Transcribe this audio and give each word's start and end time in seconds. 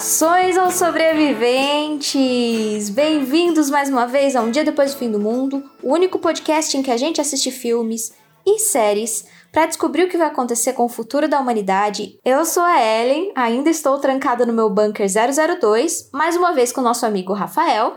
Saudações 0.00 0.58
aos 0.58 0.74
sobreviventes! 0.74 2.90
Bem-vindos 2.90 3.70
mais 3.70 3.88
uma 3.88 4.06
vez 4.06 4.36
a 4.36 4.42
Um 4.42 4.50
Dia 4.50 4.62
Depois 4.62 4.92
do 4.92 4.98
Fim 4.98 5.10
do 5.10 5.18
Mundo, 5.18 5.64
o 5.82 5.90
único 5.92 6.18
podcast 6.18 6.76
em 6.76 6.82
que 6.82 6.90
a 6.90 6.98
gente 6.98 7.18
assiste 7.18 7.50
filmes 7.50 8.12
e 8.44 8.58
séries 8.58 9.26
para 9.50 9.64
descobrir 9.64 10.04
o 10.04 10.08
que 10.08 10.18
vai 10.18 10.26
acontecer 10.26 10.74
com 10.74 10.84
o 10.84 10.88
futuro 10.88 11.26
da 11.28 11.40
humanidade. 11.40 12.18
Eu 12.22 12.44
sou 12.44 12.62
a 12.62 12.78
Ellen, 12.78 13.32
ainda 13.34 13.70
estou 13.70 13.98
trancada 13.98 14.44
no 14.44 14.52
meu 14.52 14.68
bunker 14.68 15.06
002, 15.08 16.10
mais 16.12 16.36
uma 16.36 16.52
vez 16.52 16.72
com 16.72 16.82
o 16.82 16.84
nosso 16.84 17.06
amigo 17.06 17.32
Rafael. 17.32 17.94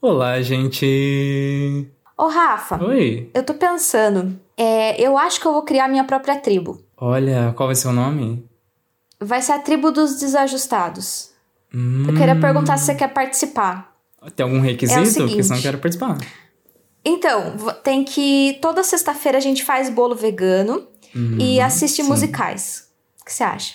Olá, 0.00 0.40
gente! 0.40 1.90
Ô 2.16 2.28
Rafa, 2.28 2.80
Oi! 2.84 3.28
eu 3.34 3.42
tô 3.42 3.54
pensando, 3.54 4.38
é, 4.56 5.00
eu 5.00 5.18
acho 5.18 5.40
que 5.40 5.48
eu 5.48 5.52
vou 5.52 5.62
criar 5.62 5.88
minha 5.88 6.04
própria 6.04 6.36
tribo. 6.36 6.80
Olha, 6.96 7.52
qual 7.56 7.66
vai 7.66 7.74
ser 7.74 7.88
o 7.88 7.92
nome? 7.92 8.48
Vai 9.18 9.42
ser 9.42 9.50
a 9.52 9.58
tribo 9.58 9.90
dos 9.90 10.20
desajustados. 10.20 11.29
Hum, 11.74 12.06
Eu 12.08 12.14
queria 12.14 12.36
perguntar 12.36 12.76
se 12.76 12.86
você 12.86 12.94
quer 12.94 13.08
participar. 13.08 13.94
Tem 14.36 14.44
algum 14.44 14.60
requisito? 14.60 15.00
É 15.00 15.04
seguinte. 15.04 15.28
Porque 15.28 15.42
senão 15.44 15.56
eu 15.56 15.62
quero 15.62 15.78
participar. 15.78 16.18
Então, 17.04 17.56
tem 17.82 18.04
que. 18.04 18.58
Toda 18.60 18.82
sexta-feira 18.84 19.38
a 19.38 19.40
gente 19.40 19.64
faz 19.64 19.88
bolo 19.88 20.14
vegano 20.14 20.86
e 21.38 21.60
assiste 21.60 22.02
sim. 22.02 22.08
musicais. 22.08 22.88
O 23.20 23.24
que 23.24 23.32
você 23.32 23.42
acha? 23.42 23.74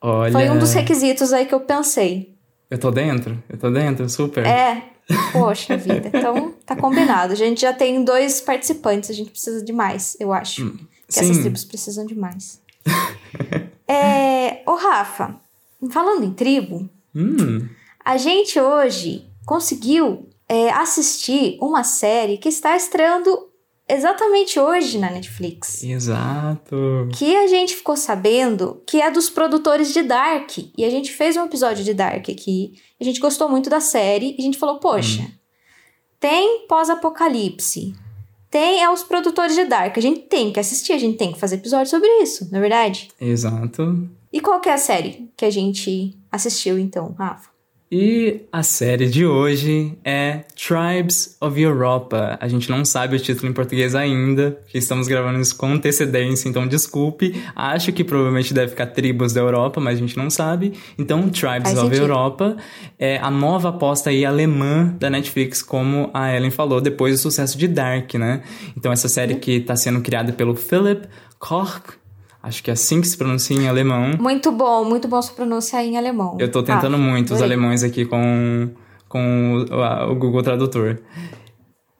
Olha. 0.00 0.30
Foi 0.32 0.48
um 0.50 0.58
dos 0.58 0.72
requisitos 0.72 1.32
aí 1.32 1.46
que 1.46 1.54
eu 1.54 1.60
pensei. 1.60 2.34
Eu 2.70 2.78
tô 2.78 2.90
dentro, 2.90 3.42
eu 3.48 3.58
tô 3.58 3.70
dentro, 3.70 4.08
super. 4.08 4.44
É. 4.46 4.82
Poxa 5.32 5.76
vida. 5.76 6.08
Então, 6.12 6.52
tá 6.64 6.74
combinado. 6.76 7.32
A 7.32 7.36
gente 7.36 7.60
já 7.60 7.72
tem 7.72 8.02
dois 8.04 8.40
participantes, 8.40 9.08
a 9.10 9.12
gente 9.12 9.30
precisa 9.30 9.64
de 9.64 9.72
mais, 9.72 10.16
eu 10.20 10.32
acho. 10.32 10.70
que 11.08 11.18
essas 11.18 11.36
Hum, 11.38 11.40
tribos 11.42 11.64
precisam 11.64 12.04
de 12.06 12.14
mais. 12.16 12.60
é. 13.88 14.62
Ô, 14.66 14.74
Rafa, 14.74 15.36
falando 15.90 16.24
em 16.24 16.32
tribo, 16.32 16.88
Hum, 17.16 17.66
A 18.04 18.16
gente 18.18 18.60
hoje 18.60 19.24
conseguiu 19.46 20.28
é, 20.48 20.70
assistir 20.70 21.56
uma 21.60 21.82
série 21.82 22.36
que 22.36 22.48
está 22.48 22.76
estreando 22.76 23.48
exatamente 23.88 24.58
hoje 24.60 24.98
na 24.98 25.10
Netflix. 25.10 25.82
exato. 25.82 27.08
Que 27.16 27.34
a 27.36 27.46
gente 27.46 27.74
ficou 27.74 27.96
sabendo 27.96 28.82
que 28.86 29.00
é 29.00 29.10
dos 29.10 29.30
produtores 29.30 29.92
de 29.92 30.02
Dark. 30.02 30.58
E 30.76 30.84
a 30.84 30.90
gente 30.90 31.12
fez 31.12 31.36
um 31.36 31.44
episódio 31.44 31.82
de 31.84 31.94
Dark 31.94 32.28
aqui. 32.28 32.74
A 33.00 33.04
gente 33.04 33.20
gostou 33.20 33.48
muito 33.48 33.70
da 33.70 33.80
série. 33.80 34.34
E 34.36 34.40
a 34.40 34.42
gente 34.42 34.58
falou, 34.58 34.78
poxa, 34.78 35.26
tem 36.20 36.66
pós-apocalipse. 36.68 37.94
Tem 38.50 38.82
é 38.82 38.90
os 38.90 39.02
produtores 39.02 39.54
de 39.54 39.64
Dark. 39.64 39.96
A 39.96 40.00
gente 40.00 40.20
tem 40.20 40.52
que 40.52 40.60
assistir, 40.60 40.92
a 40.92 40.98
gente 40.98 41.18
tem 41.18 41.32
que 41.32 41.38
fazer 41.38 41.56
episódio 41.56 41.90
sobre 41.90 42.08
isso, 42.22 42.48
não 42.50 42.58
é 42.58 42.60
verdade? 42.60 43.08
Exato. 43.20 44.08
E 44.32 44.40
qual 44.40 44.60
que 44.60 44.68
é 44.68 44.72
a 44.72 44.78
série 44.78 45.30
que 45.36 45.44
a 45.44 45.50
gente 45.50 46.16
assistiu 46.36 46.78
então, 46.78 47.14
Rafa? 47.18 47.56
E 47.90 48.40
a 48.50 48.64
série 48.64 49.08
de 49.08 49.24
hoje 49.24 49.96
é 50.04 50.40
Tribes 50.56 51.36
of 51.40 51.60
Europa. 51.60 52.36
A 52.40 52.48
gente 52.48 52.68
não 52.68 52.84
sabe 52.84 53.14
o 53.14 53.20
título 53.20 53.48
em 53.48 53.52
português 53.52 53.94
ainda, 53.94 54.58
porque 54.62 54.78
estamos 54.78 55.06
gravando 55.06 55.38
isso 55.38 55.56
com 55.56 55.72
antecedência, 55.72 56.48
então 56.48 56.66
desculpe. 56.66 57.40
Acho 57.54 57.92
que 57.92 58.02
provavelmente 58.02 58.52
deve 58.52 58.70
ficar 58.70 58.86
Tribos 58.86 59.32
da 59.32 59.40
Europa, 59.40 59.80
mas 59.80 59.98
a 59.98 60.00
gente 60.00 60.16
não 60.16 60.28
sabe. 60.28 60.72
Então, 60.98 61.28
Tribes 61.28 61.62
Faz 61.62 61.78
of 61.78 61.86
sentido. 61.86 62.02
Europa 62.02 62.56
é 62.98 63.18
a 63.18 63.30
nova 63.30 63.68
aposta 63.68 64.10
aí 64.10 64.24
alemã 64.24 64.92
da 64.98 65.08
Netflix, 65.08 65.62
como 65.62 66.10
a 66.12 66.34
Ellen 66.34 66.50
falou, 66.50 66.80
depois 66.80 67.14
do 67.14 67.18
sucesso 67.18 67.56
de 67.56 67.68
Dark, 67.68 68.14
né? 68.14 68.42
Então, 68.76 68.90
essa 68.90 69.08
série 69.08 69.36
que 69.36 69.52
está 69.52 69.76
sendo 69.76 70.00
criada 70.00 70.32
pelo 70.32 70.56
Philip 70.56 71.06
Koch, 71.38 71.82
acho 72.46 72.62
que 72.62 72.70
é 72.70 72.72
assim 72.72 73.00
que 73.00 73.08
se 73.08 73.16
pronuncia 73.16 73.56
em 73.56 73.68
alemão. 73.68 74.12
Muito 74.18 74.50
bom, 74.52 74.84
muito 74.84 75.06
bom 75.08 75.20
sua 75.20 75.34
pronúncia 75.34 75.82
em 75.84 75.96
alemão. 75.96 76.36
Eu 76.40 76.50
tô 76.50 76.62
tentando 76.62 76.94
Ah, 76.94 76.98
muito 76.98 77.34
os 77.34 77.42
alemães 77.42 77.82
aqui 77.82 78.04
com, 78.04 78.70
com 79.08 79.66
o, 79.70 80.10
o 80.12 80.14
Google 80.14 80.42
Tradutor. 80.42 80.98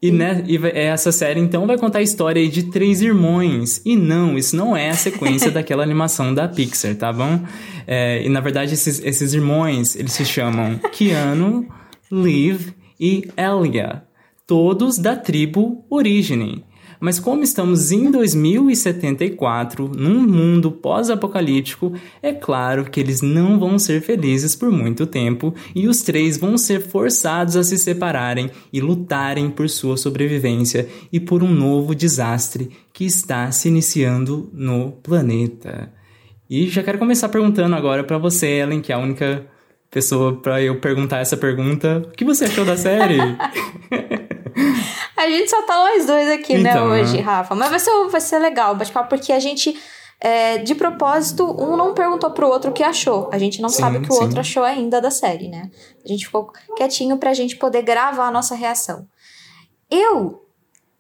E, 0.03 0.11
né, 0.13 0.45
e 0.47 0.59
vai- 0.59 0.73
essa 0.77 1.11
série, 1.11 1.41
então, 1.41 1.67
vai 1.67 1.79
contar 1.79 1.99
a 2.01 2.03
história 2.03 2.47
de 2.49 2.65
três 2.65 3.01
irmãos. 3.01 3.81
E 3.85 3.97
não, 3.97 4.37
isso 4.37 4.55
não 4.55 4.77
é 4.77 4.91
a 4.91 4.95
sequência 4.95 5.51
daquela 5.53 5.83
animação 5.83 6.35
da 6.35 6.47
Pixar, 6.47 6.95
tá 6.95 7.13
bom? 7.13 7.41
É, 7.87 8.23
e, 8.25 8.29
na 8.29 8.41
verdade, 8.41 8.75
esses, 8.75 9.03
esses 9.03 9.33
irmãos, 9.33 9.97
eles 9.97 10.13
se 10.13 10.25
chamam 10.25 10.79
Keanu, 10.93 11.67
Liv 12.13 12.69
e 13.01 13.27
Elia. 13.37 14.03
Todos 14.47 14.99
da 14.99 15.17
tribo 15.17 15.85
Origine. 15.91 16.63
Mas 17.01 17.19
como 17.19 17.43
estamos 17.43 17.91
em 17.91 18.11
2074, 18.11 19.89
num 19.89 20.21
mundo 20.27 20.71
pós-apocalíptico, 20.71 21.93
é 22.23 22.33
claro 22.33 22.85
que 22.85 23.01
eles 23.01 23.23
não 23.23 23.59
vão 23.59 23.79
ser 23.79 24.01
felizes 24.01 24.57
por 24.57 24.71
muito 24.71 25.07
tempo 25.07 25.55
e 25.75 25.87
os 25.89 26.03
três 26.03 26.37
vão 26.37 26.57
ser 26.57 26.81
forçados 26.81 27.57
a 27.57 27.63
se 27.63 27.79
separarem 27.79 28.51
e 28.73 28.81
lutarem 28.81 29.51
por 29.51 29.69
sua 29.69 29.97
sobrevivência 29.97 30.89
e 31.13 31.21
por 31.21 31.43
um 31.43 31.51
novo 31.51 31.95
desastre 31.95 32.71
que 32.93 33.05
está 33.05 33.51
se 33.51 33.69
iniciando 33.69 34.51
no 34.53 34.93
planeta. 34.93 35.93
E 36.49 36.69
já 36.69 36.83
quero 36.83 36.99
começar 36.99 37.29
perguntando 37.29 37.75
agora 37.75 38.05
pra 38.05 38.19
você, 38.19 38.47
Ellen, 38.47 38.81
que 38.81 38.93
é 38.93 38.95
a 38.95 38.99
única 38.99 39.45
pessoa 39.91 40.37
pra 40.41 40.63
eu 40.63 40.81
perguntar 40.81 41.19
essa 41.19 41.37
pergunta. 41.37 42.03
O 42.07 42.11
que 42.11 42.25
você 42.25 42.45
achou 42.45 42.65
da 42.65 42.77
série? 42.77 43.19
A 45.27 45.31
gente 45.31 45.51
só 45.51 45.63
tá 45.63 45.75
nós 45.77 46.07
dois 46.07 46.29
aqui, 46.29 46.59
né, 46.59 46.71
Então, 46.71 46.87
hoje, 46.89 47.17
né? 47.17 47.23
Rafa. 47.23 47.55
Mas 47.55 47.71
vai 47.71 47.79
ser, 47.79 48.09
vai 48.09 48.21
ser 48.21 48.39
legal 48.39 48.73
o 48.73 48.77
bate-papo, 48.77 49.09
porque 49.09 49.33
a 49.33 49.39
gente, 49.39 49.77
é, 50.21 50.59
de 50.59 50.75
propósito, 50.75 51.45
um 51.45 51.77
não 51.77 51.93
perguntou 51.95 52.31
pro 52.31 52.49
outro 52.49 52.71
o 52.71 52.75
que 52.75 52.83
achou. 52.83 53.29
A 53.33 53.39
gente 53.39 53.61
não 53.61 53.69
Sim, 53.69 53.81
sabe 53.83 53.99
o 53.99 54.03
que 54.03 54.11
o 54.11 54.15
sim. 54.15 54.23
outro 54.23 54.41
achou 54.41 54.63
ainda 54.63 55.01
da 55.01 55.11
série, 55.11 55.49
né? 55.49 55.71
A 56.05 56.09
gente 56.09 56.27
ficou 56.27 56.51
quietinho 56.77 57.17
pra 57.19 57.35
gente 57.35 57.57
poder 57.57 57.83
gravar 57.83 58.29
a 58.29 58.31
nossa 58.31 58.55
reação. 58.55 59.07
Eu, 59.91 60.43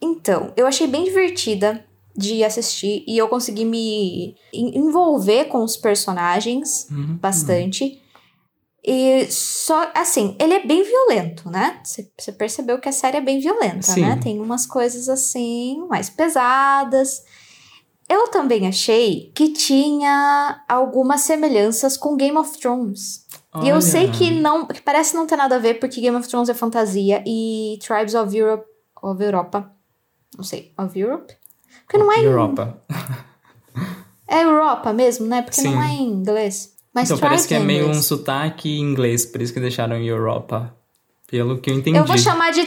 então, 0.01 0.53
eu 0.57 0.67
achei 0.67 0.87
bem 0.87 1.05
divertida 1.05 1.85
de 2.17 2.43
assistir 2.45 3.05
e 3.07 3.19
eu 3.19 3.29
consegui 3.29 3.65
me 3.65 4.35
en- 4.53 4.79
envolver 4.79 5.47
com 5.47 5.63
os 5.63 5.77
personagens 5.77 6.89
Uhum. 6.91 7.17
bastante. 7.21 8.01
E 8.87 9.27
só, 9.33 9.91
assim, 9.95 10.37
ele 10.39 10.55
é 10.55 10.65
bem 10.65 10.85
violento, 10.85 11.51
né? 11.51 11.81
Você 11.83 12.31
percebeu 12.31 12.79
que 12.79 12.89
a 12.89 12.93
série 12.93 13.17
é 13.17 13.21
bem 13.21 13.41
violenta, 13.41 13.83
Sim. 13.83 14.03
né? 14.03 14.21
Tem 14.23 14.41
umas 14.41 14.65
coisas 14.65 15.09
assim, 15.09 15.85
mais 15.89 16.09
pesadas. 16.09 17.25
Eu 18.09 18.29
também 18.29 18.69
achei 18.69 19.33
que 19.35 19.53
tinha 19.53 20.65
algumas 20.69 21.23
semelhanças 21.23 21.97
com 21.97 22.17
Game 22.17 22.39
of 22.39 22.57
Thrones. 22.61 23.27
E 23.61 23.69
eu 23.69 23.77
Olha. 23.77 23.81
sei 23.81 24.09
que 24.13 24.31
não, 24.31 24.67
que 24.67 24.81
parece 24.81 25.17
não 25.17 25.27
ter 25.27 25.35
nada 25.35 25.57
a 25.57 25.59
ver, 25.59 25.81
porque 25.81 26.01
Game 26.01 26.17
of 26.17 26.29
Thrones 26.29 26.49
é 26.49 26.55
fantasia 26.55 27.25
e 27.27 27.81
Tribes 27.85 28.15
of 28.15 28.37
Europe, 28.37 28.67
of 29.03 29.21
Europa, 29.21 29.73
não 30.37 30.45
sei, 30.45 30.73
of 30.79 30.97
Europe? 30.97 31.35
Porque 31.85 31.99
não 31.99 32.13
é 32.13 32.21
em, 32.21 32.25
Europa. 32.25 32.81
é 34.29 34.45
Europa 34.45 34.93
mesmo, 34.93 35.27
né? 35.27 35.43
Porque 35.43 35.61
Sim. 35.61 35.75
não 35.75 35.83
é 35.83 35.93
em 35.93 36.09
inglês. 36.09 36.76
Mas 36.97 37.11
então 37.11 37.19
parece 37.19 37.47
que 37.47 37.53
é 37.55 37.59
meio 37.61 37.89
um 37.91 38.01
sotaque 38.03 38.71
em 38.71 38.81
inglês, 38.81 39.27
por 39.27 39.43
isso 39.43 39.53
que 39.53 39.61
deixaram 39.61 39.97
Europa. 39.99 40.75
Pelo 41.29 41.59
que 41.61 41.69
eu 41.71 41.75
entendi. 41.75 41.99
Eu 41.99 42.05
vou 42.07 42.17
chamar 42.17 42.53
de. 42.53 42.61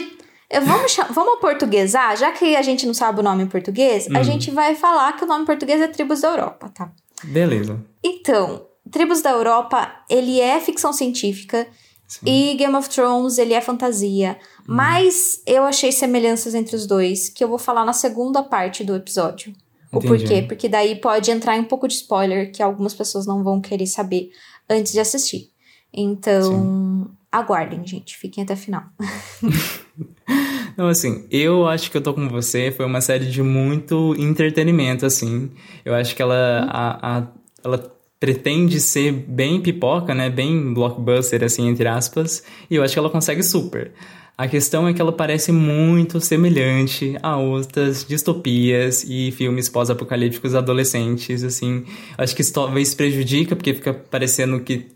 eu- 0.48 0.62
vamos, 0.62 0.96
vamos 1.10 1.40
portuguesar, 1.40 2.16
já 2.16 2.30
que 2.30 2.54
a 2.54 2.62
gente 2.62 2.86
não 2.86 2.94
sabe 2.94 3.18
o 3.18 3.22
nome 3.24 3.42
em 3.42 3.46
português, 3.48 4.06
Hum. 4.08 4.16
a 4.16 4.22
gente 4.22 4.50
vai 4.52 4.76
falar 4.76 5.14
que 5.16 5.24
o 5.24 5.26
nome 5.26 5.42
em 5.42 5.46
português 5.46 5.80
é 5.80 5.88
Tribos 5.88 6.20
da 6.20 6.28
Europa, 6.28 6.68
tá? 6.72 6.92
Beleza. 7.24 7.78
Então, 8.04 8.66
Tribos 8.90 9.20
da 9.20 9.30
Europa, 9.32 9.90
ele 10.08 10.40
é 10.40 10.60
ficção 10.60 10.92
científica 10.92 11.66
Sim. 12.06 12.20
e 12.26 12.54
Game 12.54 12.74
of 12.76 12.88
Thrones, 12.88 13.36
ele 13.38 13.52
é 13.54 13.60
fantasia. 13.60 14.38
Mas 14.66 15.42
eu 15.46 15.64
achei 15.64 15.90
semelhanças 15.90 16.54
entre 16.54 16.76
os 16.76 16.86
dois, 16.86 17.28
que 17.28 17.42
eu 17.42 17.48
vou 17.48 17.58
falar 17.58 17.84
na 17.84 17.92
segunda 17.92 18.42
parte 18.44 18.84
do 18.84 18.94
episódio. 18.94 19.52
O 19.92 19.98
Entendi. 19.98 20.24
porquê? 20.24 20.42
Porque 20.42 20.68
daí 20.68 20.94
pode 20.96 21.30
entrar 21.30 21.56
em 21.56 21.60
um 21.60 21.64
pouco 21.64 21.88
de 21.88 21.94
spoiler 21.94 22.52
que 22.52 22.62
algumas 22.62 22.94
pessoas 22.94 23.26
não 23.26 23.42
vão 23.42 23.60
querer 23.60 23.86
saber 23.86 24.30
antes 24.68 24.92
de 24.92 25.00
assistir. 25.00 25.50
Então, 25.92 27.10
aguardem, 27.32 27.84
gente. 27.86 28.16
Fiquem 28.16 28.44
até 28.44 28.54
o 28.54 28.56
final. 28.56 28.84
Então, 30.72 30.88
assim, 30.88 31.26
eu 31.30 31.66
acho 31.66 31.90
que 31.90 31.96
eu 31.96 32.00
tô 32.00 32.14
com 32.14 32.26
você. 32.28 32.70
Foi 32.70 32.86
uma 32.86 33.00
série 33.02 33.26
de 33.26 33.42
muito 33.42 34.14
entretenimento, 34.16 35.04
assim. 35.04 35.50
Eu 35.84 35.94
acho 35.94 36.14
que 36.16 36.22
ela, 36.22 36.66
a, 36.70 37.18
a- 37.18 37.26
ela 37.62 37.92
pretende 38.18 38.80
ser 38.80 39.12
bem 39.12 39.60
pipoca, 39.60 40.14
né? 40.14 40.30
Bem 40.30 40.72
blockbuster, 40.72 41.42
assim, 41.44 41.68
entre 41.68 41.86
aspas. 41.86 42.42
E 42.70 42.76
eu 42.76 42.82
acho 42.82 42.94
que 42.94 42.98
ela 42.98 43.10
consegue 43.10 43.42
super. 43.42 43.92
A 44.40 44.48
questão 44.48 44.88
é 44.88 44.94
que 44.94 45.02
ela 45.02 45.12
parece 45.12 45.52
muito 45.52 46.18
semelhante 46.18 47.14
a 47.22 47.36
outras 47.36 48.06
distopias 48.08 49.04
e 49.06 49.30
filmes 49.32 49.68
pós-apocalípticos 49.68 50.54
adolescentes, 50.54 51.44
assim. 51.44 51.84
Acho 52.16 52.34
que 52.34 52.40
isso 52.40 52.50
talvez 52.50 52.94
prejudica, 52.94 53.54
porque 53.54 53.74
fica 53.74 53.92
parecendo 53.92 54.58
que, 54.60 54.86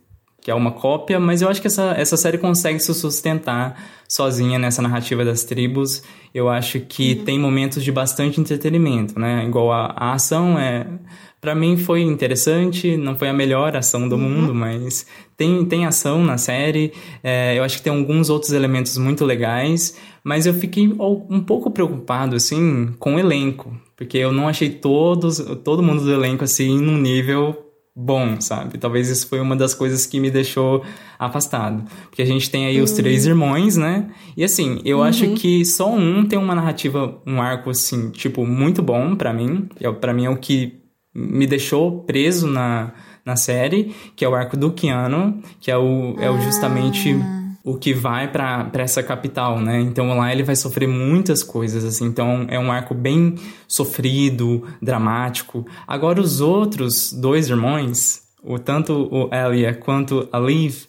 que 0.44 0.50
é 0.50 0.54
uma 0.54 0.72
cópia, 0.72 1.18
mas 1.18 1.40
eu 1.40 1.48
acho 1.48 1.58
que 1.58 1.68
essa, 1.68 1.94
essa 1.96 2.18
série 2.18 2.36
consegue 2.36 2.78
se 2.78 2.92
sustentar 2.92 3.82
sozinha 4.06 4.58
nessa 4.58 4.82
narrativa 4.82 5.24
das 5.24 5.42
tribos. 5.42 6.02
Eu 6.34 6.50
acho 6.50 6.80
que 6.80 7.14
tem 7.14 7.38
momentos 7.38 7.82
de 7.82 7.90
bastante 7.90 8.38
entretenimento, 8.38 9.18
né? 9.18 9.42
Igual 9.46 9.72
a, 9.72 9.94
a 9.96 10.12
ação 10.12 10.58
é 10.58 10.86
para 11.40 11.54
mim 11.54 11.78
foi 11.78 12.02
interessante, 12.02 12.94
não 12.94 13.16
foi 13.16 13.28
a 13.30 13.32
melhor 13.32 13.74
ação 13.74 14.06
do 14.06 14.16
uhum. 14.16 14.20
mundo, 14.20 14.54
mas 14.54 15.06
tem, 15.34 15.64
tem 15.64 15.86
ação 15.86 16.22
na 16.22 16.36
série. 16.36 16.92
É, 17.22 17.58
eu 17.58 17.64
acho 17.64 17.78
que 17.78 17.82
tem 17.82 17.92
alguns 17.92 18.28
outros 18.28 18.52
elementos 18.52 18.98
muito 18.98 19.24
legais, 19.24 19.96
mas 20.22 20.44
eu 20.44 20.52
fiquei 20.52 20.86
um 20.86 21.40
pouco 21.40 21.70
preocupado, 21.70 22.36
assim, 22.36 22.94
com 22.98 23.14
o 23.14 23.18
elenco, 23.18 23.74
porque 23.96 24.18
eu 24.18 24.30
não 24.30 24.46
achei 24.46 24.68
todos, 24.68 25.38
todo 25.64 25.82
mundo 25.82 26.02
do 26.02 26.12
elenco, 26.12 26.44
assim, 26.44 26.78
num 26.78 26.98
nível 26.98 27.63
bom, 27.96 28.40
sabe? 28.40 28.76
Talvez 28.78 29.08
isso 29.08 29.28
foi 29.28 29.40
uma 29.40 29.54
das 29.54 29.72
coisas 29.72 30.04
que 30.04 30.18
me 30.18 30.30
deixou 30.30 30.84
afastado. 31.18 31.84
Porque 32.10 32.22
a 32.22 32.26
gente 32.26 32.50
tem 32.50 32.66
aí 32.66 32.78
uhum. 32.78 32.84
os 32.84 32.92
três 32.92 33.24
irmãos, 33.26 33.76
né? 33.76 34.10
E 34.36 34.42
assim, 34.42 34.80
eu 34.84 34.98
uhum. 34.98 35.04
acho 35.04 35.28
que 35.34 35.64
só 35.64 35.92
um 35.92 36.26
tem 36.26 36.38
uma 36.38 36.54
narrativa, 36.54 37.20
um 37.26 37.40
arco, 37.40 37.70
assim, 37.70 38.10
tipo, 38.10 38.44
muito 38.44 38.82
bom 38.82 39.14
para 39.14 39.32
mim. 39.32 39.68
para 40.00 40.12
mim 40.12 40.24
é 40.24 40.30
o 40.30 40.36
que 40.36 40.80
me 41.14 41.46
deixou 41.46 42.00
preso 42.02 42.48
na, 42.48 42.92
na 43.24 43.36
série, 43.36 43.94
que 44.16 44.24
é 44.24 44.28
o 44.28 44.34
arco 44.34 44.56
do 44.56 44.72
Keanu, 44.72 45.40
que 45.60 45.70
é 45.70 45.78
o, 45.78 46.16
é 46.18 46.28
o 46.28 46.40
justamente 46.40 47.12
ah. 47.12 47.43
O 47.64 47.78
que 47.78 47.94
vai 47.94 48.30
para 48.30 48.70
essa 48.74 49.02
capital, 49.02 49.58
né? 49.58 49.80
Então 49.80 50.14
lá 50.14 50.30
ele 50.30 50.42
vai 50.42 50.54
sofrer 50.54 50.86
muitas 50.86 51.42
coisas, 51.42 51.82
assim. 51.82 52.04
Então 52.04 52.46
é 52.50 52.58
um 52.58 52.70
arco 52.70 52.94
bem 52.94 53.36
sofrido, 53.66 54.62
dramático. 54.82 55.66
Agora 55.86 56.20
os 56.20 56.42
outros 56.42 57.10
dois 57.10 57.48
irmãos, 57.48 58.22
o, 58.42 58.58
tanto 58.58 59.08
o 59.10 59.30
Elia 59.34 59.72
quanto 59.72 60.28
a 60.30 60.38
Liv, 60.38 60.84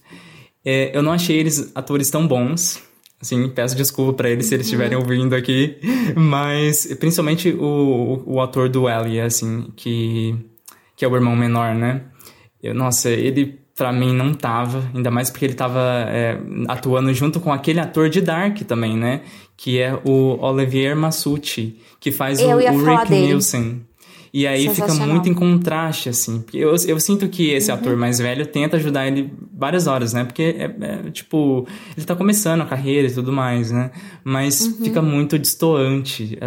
é, 0.66 0.96
eu 0.96 1.02
não 1.02 1.14
achei 1.14 1.38
eles 1.38 1.72
atores 1.74 2.10
tão 2.12 2.28
bons. 2.28 2.84
Assim, 3.22 3.48
peço 3.48 3.78
desculpa 3.78 4.12
para 4.12 4.30
eles 4.30 4.48
se 4.48 4.54
eles 4.54 4.68
estiverem 4.68 4.98
ouvindo 4.98 5.34
aqui, 5.34 5.78
mas 6.14 6.94
principalmente 7.00 7.50
o, 7.52 8.24
o, 8.28 8.34
o 8.36 8.42
ator 8.42 8.68
do 8.68 8.90
Ellie, 8.90 9.22
assim, 9.22 9.72
que, 9.78 10.36
que 10.98 11.06
é 11.06 11.08
o 11.08 11.16
irmão 11.16 11.38
menor, 11.38 11.74
né? 11.74 12.02
Eu, 12.62 12.76
nossa, 12.76 13.10
ele 13.10 13.65
para 13.76 13.92
mim 13.92 14.14
não 14.14 14.34
tava, 14.34 14.90
ainda 14.94 15.12
mais 15.12 15.30
porque 15.30 15.46
ele 15.46 15.54
tava 15.54 15.82
é, 16.08 16.40
atuando 16.68 17.14
junto 17.14 17.40
com 17.42 17.52
aquele 17.52 17.80
ator 17.80 18.10
de 18.10 18.22
Dark 18.22 18.58
também, 18.62 18.96
né? 18.96 19.22
Que 19.58 19.80
é 19.80 19.94
o 20.06 20.40
Olivier 20.42 20.96
Massucci, 20.96 21.78
que 22.00 22.12
faz 22.12 22.42
o, 22.42 22.48
o 22.48 22.58
Rick 22.58 23.10
dele. 23.10 23.28
Nielsen. 23.28 23.82
E 24.34 24.46
aí 24.46 24.68
fica 24.76 24.94
muito 24.94 25.30
em 25.30 25.34
contraste, 25.34 26.10
assim. 26.10 26.42
Porque 26.42 26.58
eu, 26.58 26.76
eu 26.88 27.00
sinto 27.00 27.30
que 27.30 27.52
esse 27.52 27.72
uhum. 27.72 27.78
ator 27.78 27.96
mais 27.96 28.20
velho 28.20 28.46
tenta 28.46 28.76
ajudar 28.76 29.08
ele 29.08 29.32
várias 29.58 29.88
horas, 29.88 30.12
né? 30.12 30.26
Porque, 30.26 30.56
é, 30.58 30.76
é, 30.82 31.12
tipo, 31.12 31.66
ele 31.96 32.06
tá 32.06 32.18
começando 32.18 32.60
a 32.60 32.66
carreira 32.66 33.08
e 33.08 33.14
tudo 33.14 33.32
mais, 33.32 33.72
né? 33.72 33.92
Mas 34.26 34.60
uhum. 34.60 34.84
fica 34.84 35.02
muito 35.02 35.40
distoante. 35.40 36.38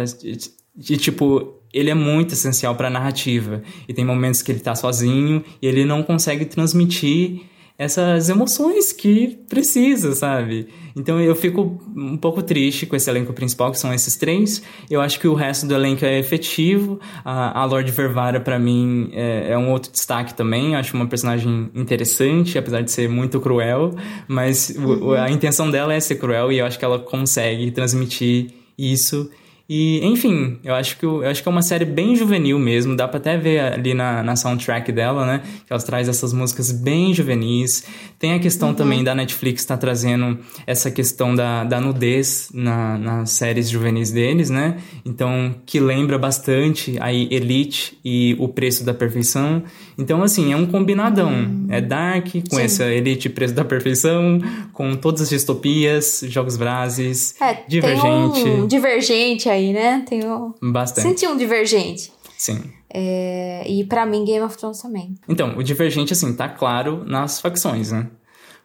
E, 0.89 0.97
tipo, 0.97 1.55
ele 1.73 1.89
é 1.89 1.95
muito 1.95 2.33
essencial 2.33 2.75
para 2.75 2.87
a 2.87 2.91
narrativa. 2.91 3.61
E 3.87 3.93
tem 3.93 4.05
momentos 4.05 4.41
que 4.41 4.51
ele 4.51 4.59
tá 4.59 4.75
sozinho 4.75 5.43
e 5.61 5.67
ele 5.67 5.85
não 5.85 6.03
consegue 6.03 6.45
transmitir 6.45 7.41
essas 7.79 8.27
emoções 8.27 8.91
que 8.91 9.39
precisa, 9.47 10.13
sabe? 10.13 10.67
Então 10.97 11.17
eu 11.17 11.33
fico 11.33 11.81
um 11.95 12.17
pouco 12.17 12.43
triste 12.43 12.85
com 12.85 12.93
esse 12.93 13.09
elenco 13.09 13.31
principal, 13.31 13.71
que 13.71 13.79
são 13.79 13.93
esses 13.93 14.17
três. 14.17 14.61
Eu 14.91 14.99
acho 14.99 15.17
que 15.17 15.29
o 15.29 15.33
resto 15.33 15.65
do 15.65 15.73
elenco 15.73 16.03
é 16.03 16.19
efetivo. 16.19 16.99
A, 17.23 17.61
a 17.61 17.63
Lorde 17.63 17.89
Vervara, 17.89 18.41
para 18.41 18.59
mim, 18.59 19.09
é, 19.13 19.51
é, 19.51 19.57
um 19.57 19.71
outro 19.71 19.93
destaque 19.93 20.33
também. 20.33 20.73
Eu 20.73 20.79
acho 20.79 20.93
uma 20.93 21.07
personagem 21.07 21.71
interessante, 21.73 22.57
apesar 22.57 22.81
de 22.81 22.91
ser 22.91 23.07
muito 23.07 23.39
cruel. 23.39 23.95
Mas 24.27 24.71
uhum. 24.71 25.13
a 25.13 25.31
intenção 25.31 25.71
dela 25.71 25.93
é 25.93 26.01
ser 26.01 26.15
cruel 26.15 26.51
e 26.51 26.57
eu 26.57 26.65
acho 26.65 26.77
que 26.77 26.83
ela 26.83 26.99
consegue 26.99 27.71
transmitir 27.71 28.47
isso. 28.77 29.31
E, 29.69 30.03
enfim, 30.03 30.57
eu 30.63 30.73
acho 30.73 30.97
que, 30.97 31.05
eu 31.05 31.23
acho 31.27 31.43
que 31.43 31.47
é 31.47 31.51
uma 31.51 31.61
série 31.61 31.85
bem 31.85 32.15
juvenil 32.15 32.57
mesmo. 32.57 32.95
Dá 32.95 33.07
pra 33.07 33.19
até 33.19 33.37
ver 33.37 33.59
ali 33.59 33.93
na, 33.93 34.23
na 34.23 34.35
soundtrack 34.35 34.91
dela, 34.91 35.27
né? 35.27 35.43
Que 35.67 35.71
ela 35.71 35.79
traz 35.79 36.09
essas 36.09 36.33
músicas 36.33 36.71
bem 36.71 37.13
juvenis. 37.13 37.83
Tem 38.17 38.33
a 38.33 38.39
questão 38.39 38.69
uhum. 38.69 38.73
também 38.73 39.03
da 39.03 39.13
Netflix 39.13 39.63
tá 39.63 39.77
trazendo 39.77 40.39
essa 40.65 40.89
questão 40.89 41.35
da, 41.35 41.63
da 41.63 41.79
nudez 41.79 42.49
na, 42.51 42.97
nas 42.97 43.29
séries 43.29 43.69
juvenis 43.69 44.09
deles, 44.09 44.49
né? 44.49 44.77
Então, 45.05 45.53
que 45.67 45.79
lembra 45.79 46.17
bastante 46.17 46.97
aí 46.99 47.27
Elite 47.29 47.95
e 48.03 48.35
O 48.39 48.47
Preço 48.47 48.83
da 48.83 48.93
Perfeição. 48.93 49.61
Então, 49.99 50.23
assim, 50.23 50.51
é 50.51 50.55
um 50.55 50.65
combinadão. 50.65 51.29
Uhum. 51.29 51.67
É 51.69 51.79
Dark, 51.79 52.27
com 52.49 52.55
Sim. 52.55 52.63
essa 52.63 52.85
Elite 52.85 53.29
Preço 53.29 53.53
da 53.53 53.63
Perfeição, 53.63 54.39
com 54.73 54.95
todas 54.95 55.21
as 55.21 55.29
distopias, 55.29 56.23
Jogos 56.27 56.57
Brases, 56.57 57.35
é, 57.39 57.59
Divergente. 57.67 58.39
Um 58.49 58.65
divergente 58.65 59.47
aí 59.47 59.58
aí, 59.59 59.73
né? 59.73 60.03
Tem 60.07 60.25
um... 60.25 60.53
Bastante. 60.61 61.07
Senti 61.07 61.27
um 61.27 61.37
divergente. 61.37 62.11
Sim. 62.37 62.61
É... 62.89 63.63
E 63.67 63.83
para 63.83 64.05
mim, 64.05 64.25
Game 64.25 64.43
of 64.43 64.57
Thrones 64.57 64.81
também. 64.81 65.15
Então, 65.27 65.57
o 65.57 65.63
divergente, 65.63 66.13
assim, 66.13 66.33
tá 66.33 66.49
claro 66.49 67.03
nas 67.05 67.39
facções, 67.39 67.91
né? 67.91 68.07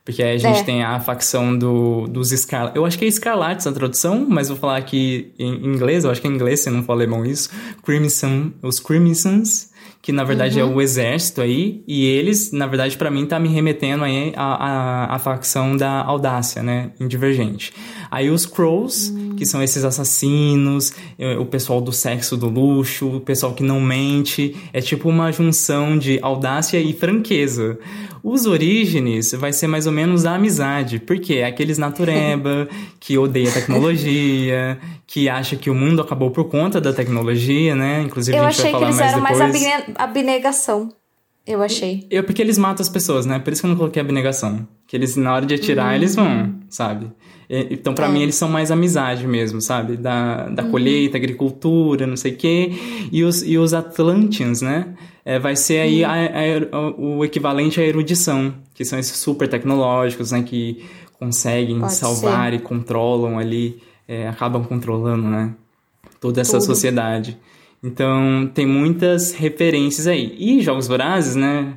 Porque 0.04 0.22
aí 0.22 0.34
a 0.34 0.38
gente 0.38 0.60
é. 0.60 0.62
tem 0.62 0.82
a 0.82 1.00
facção 1.00 1.56
do, 1.56 2.06
dos 2.06 2.28
Scarlet. 2.28 2.76
Eu 2.76 2.84
acho 2.84 2.98
que 2.98 3.06
é 3.06 3.08
Escarlates 3.08 3.66
a 3.66 3.72
tradução, 3.72 4.26
mas 4.28 4.48
vou 4.48 4.56
falar 4.56 4.76
aqui 4.76 5.32
em 5.38 5.66
inglês, 5.66 6.04
eu 6.04 6.10
acho 6.10 6.20
que 6.20 6.26
é 6.26 6.30
em 6.30 6.34
inglês, 6.34 6.60
se 6.60 6.68
não 6.68 6.82
for 6.82 6.92
alemão 6.92 7.24
isso. 7.24 7.48
Crimson, 7.82 8.52
os 8.62 8.78
Crimsons, 8.78 9.70
que 10.02 10.12
na 10.12 10.22
verdade 10.22 10.60
uhum. 10.60 10.72
é 10.72 10.74
o 10.74 10.82
exército 10.82 11.40
aí, 11.40 11.82
e 11.88 12.04
eles, 12.04 12.52
na 12.52 12.66
verdade, 12.66 12.98
para 12.98 13.10
mim, 13.10 13.24
tá 13.24 13.40
me 13.40 13.48
remetendo 13.48 14.04
aí 14.04 14.34
a, 14.36 14.44
a, 14.44 15.14
a, 15.14 15.18
facção 15.18 15.74
da 15.74 16.02
audácia, 16.02 16.62
né? 16.62 16.90
Em 17.00 17.08
Divergente. 17.08 17.72
Aí 18.14 18.30
os 18.30 18.46
Crows, 18.46 19.08
uhum. 19.08 19.34
que 19.34 19.44
são 19.44 19.60
esses 19.60 19.84
assassinos, 19.84 20.92
é, 21.18 21.36
o 21.36 21.44
pessoal 21.44 21.80
do 21.80 21.90
sexo 21.90 22.36
do 22.36 22.48
luxo, 22.48 23.16
o 23.16 23.20
pessoal 23.20 23.52
que 23.54 23.64
não 23.64 23.80
mente, 23.80 24.54
é 24.72 24.80
tipo 24.80 25.08
uma 25.08 25.32
junção 25.32 25.98
de 25.98 26.20
audácia 26.22 26.78
e 26.78 26.92
franqueza. 26.92 27.76
Os 28.22 28.46
Orígenes 28.46 29.32
vai 29.32 29.52
ser 29.52 29.66
mais 29.66 29.88
ou 29.88 29.92
menos 29.92 30.24
a 30.26 30.36
amizade, 30.36 31.00
porque 31.00 31.34
é 31.34 31.46
aqueles 31.46 31.76
natureba 31.76 32.68
que 33.00 33.18
odeia 33.18 33.50
tecnologia, 33.50 34.78
que 35.08 35.28
acha 35.28 35.56
que 35.56 35.68
o 35.68 35.74
mundo 35.74 36.00
acabou 36.00 36.30
por 36.30 36.44
conta 36.44 36.80
da 36.80 36.92
tecnologia, 36.92 37.74
né? 37.74 38.00
Inclusive 38.00 38.38
Eu 38.38 38.44
a 38.44 38.50
gente 38.52 38.62
vai 38.62 38.70
falar 38.70 38.92
mais 38.92 38.96
depois. 38.96 39.10
Eu 39.10 39.44
achei 39.44 39.50
que 39.50 39.56
eles 39.56 39.66
eram 39.66 39.90
mais 39.90 39.96
abnegação. 39.96 40.88
Eu 41.44 41.60
achei. 41.60 42.06
Eu, 42.08 42.22
porque 42.22 42.40
eles 42.40 42.58
matam 42.58 42.80
as 42.80 42.88
pessoas, 42.88 43.26
né? 43.26 43.40
Por 43.40 43.52
isso 43.52 43.60
que 43.60 43.66
eu 43.66 43.70
não 43.70 43.76
coloquei 43.76 44.00
abnegação. 44.00 44.68
Que 44.86 44.96
eles, 44.96 45.16
na 45.16 45.34
hora 45.34 45.44
de 45.44 45.54
atirar, 45.54 45.88
uhum. 45.88 45.94
eles 45.94 46.14
vão, 46.14 46.54
sabe? 46.70 47.10
Então, 47.48 47.94
para 47.94 48.06
é. 48.06 48.10
mim, 48.10 48.22
eles 48.22 48.34
são 48.34 48.48
mais 48.48 48.70
amizade 48.70 49.26
mesmo, 49.26 49.60
sabe? 49.60 49.96
Da, 49.96 50.48
da 50.48 50.62
uhum. 50.62 50.70
colheita, 50.70 51.16
agricultura, 51.16 52.06
não 52.06 52.16
sei 52.16 52.32
o 52.32 52.36
quê. 52.36 52.72
E 53.12 53.22
os, 53.22 53.42
e 53.42 53.58
os 53.58 53.74
Atlanteans, 53.74 54.62
né? 54.62 54.94
É, 55.24 55.38
vai 55.38 55.56
ser 55.56 55.80
aí 55.80 56.04
uhum. 56.04 56.10
a, 56.10 56.78
a, 56.78 56.90
o 56.98 57.24
equivalente 57.24 57.80
à 57.80 57.84
erudição, 57.84 58.54
que 58.74 58.84
são 58.84 58.98
esses 58.98 59.16
super 59.16 59.48
tecnológicos, 59.48 60.32
né? 60.32 60.42
Que 60.42 60.84
conseguem 61.18 61.80
Pode 61.80 61.94
salvar 61.94 62.50
ser. 62.50 62.56
e 62.56 62.58
controlam 62.60 63.38
ali, 63.38 63.80
é, 64.06 64.28
acabam 64.28 64.64
controlando, 64.64 65.28
né? 65.28 65.52
Toda 66.20 66.40
essa 66.40 66.58
Tudo. 66.58 66.66
sociedade. 66.66 67.38
Então, 67.82 68.50
tem 68.54 68.66
muitas 68.66 69.32
referências 69.32 70.06
aí. 70.06 70.34
E 70.38 70.62
Jogos 70.62 70.88
Vorazes, 70.88 71.36
né? 71.36 71.74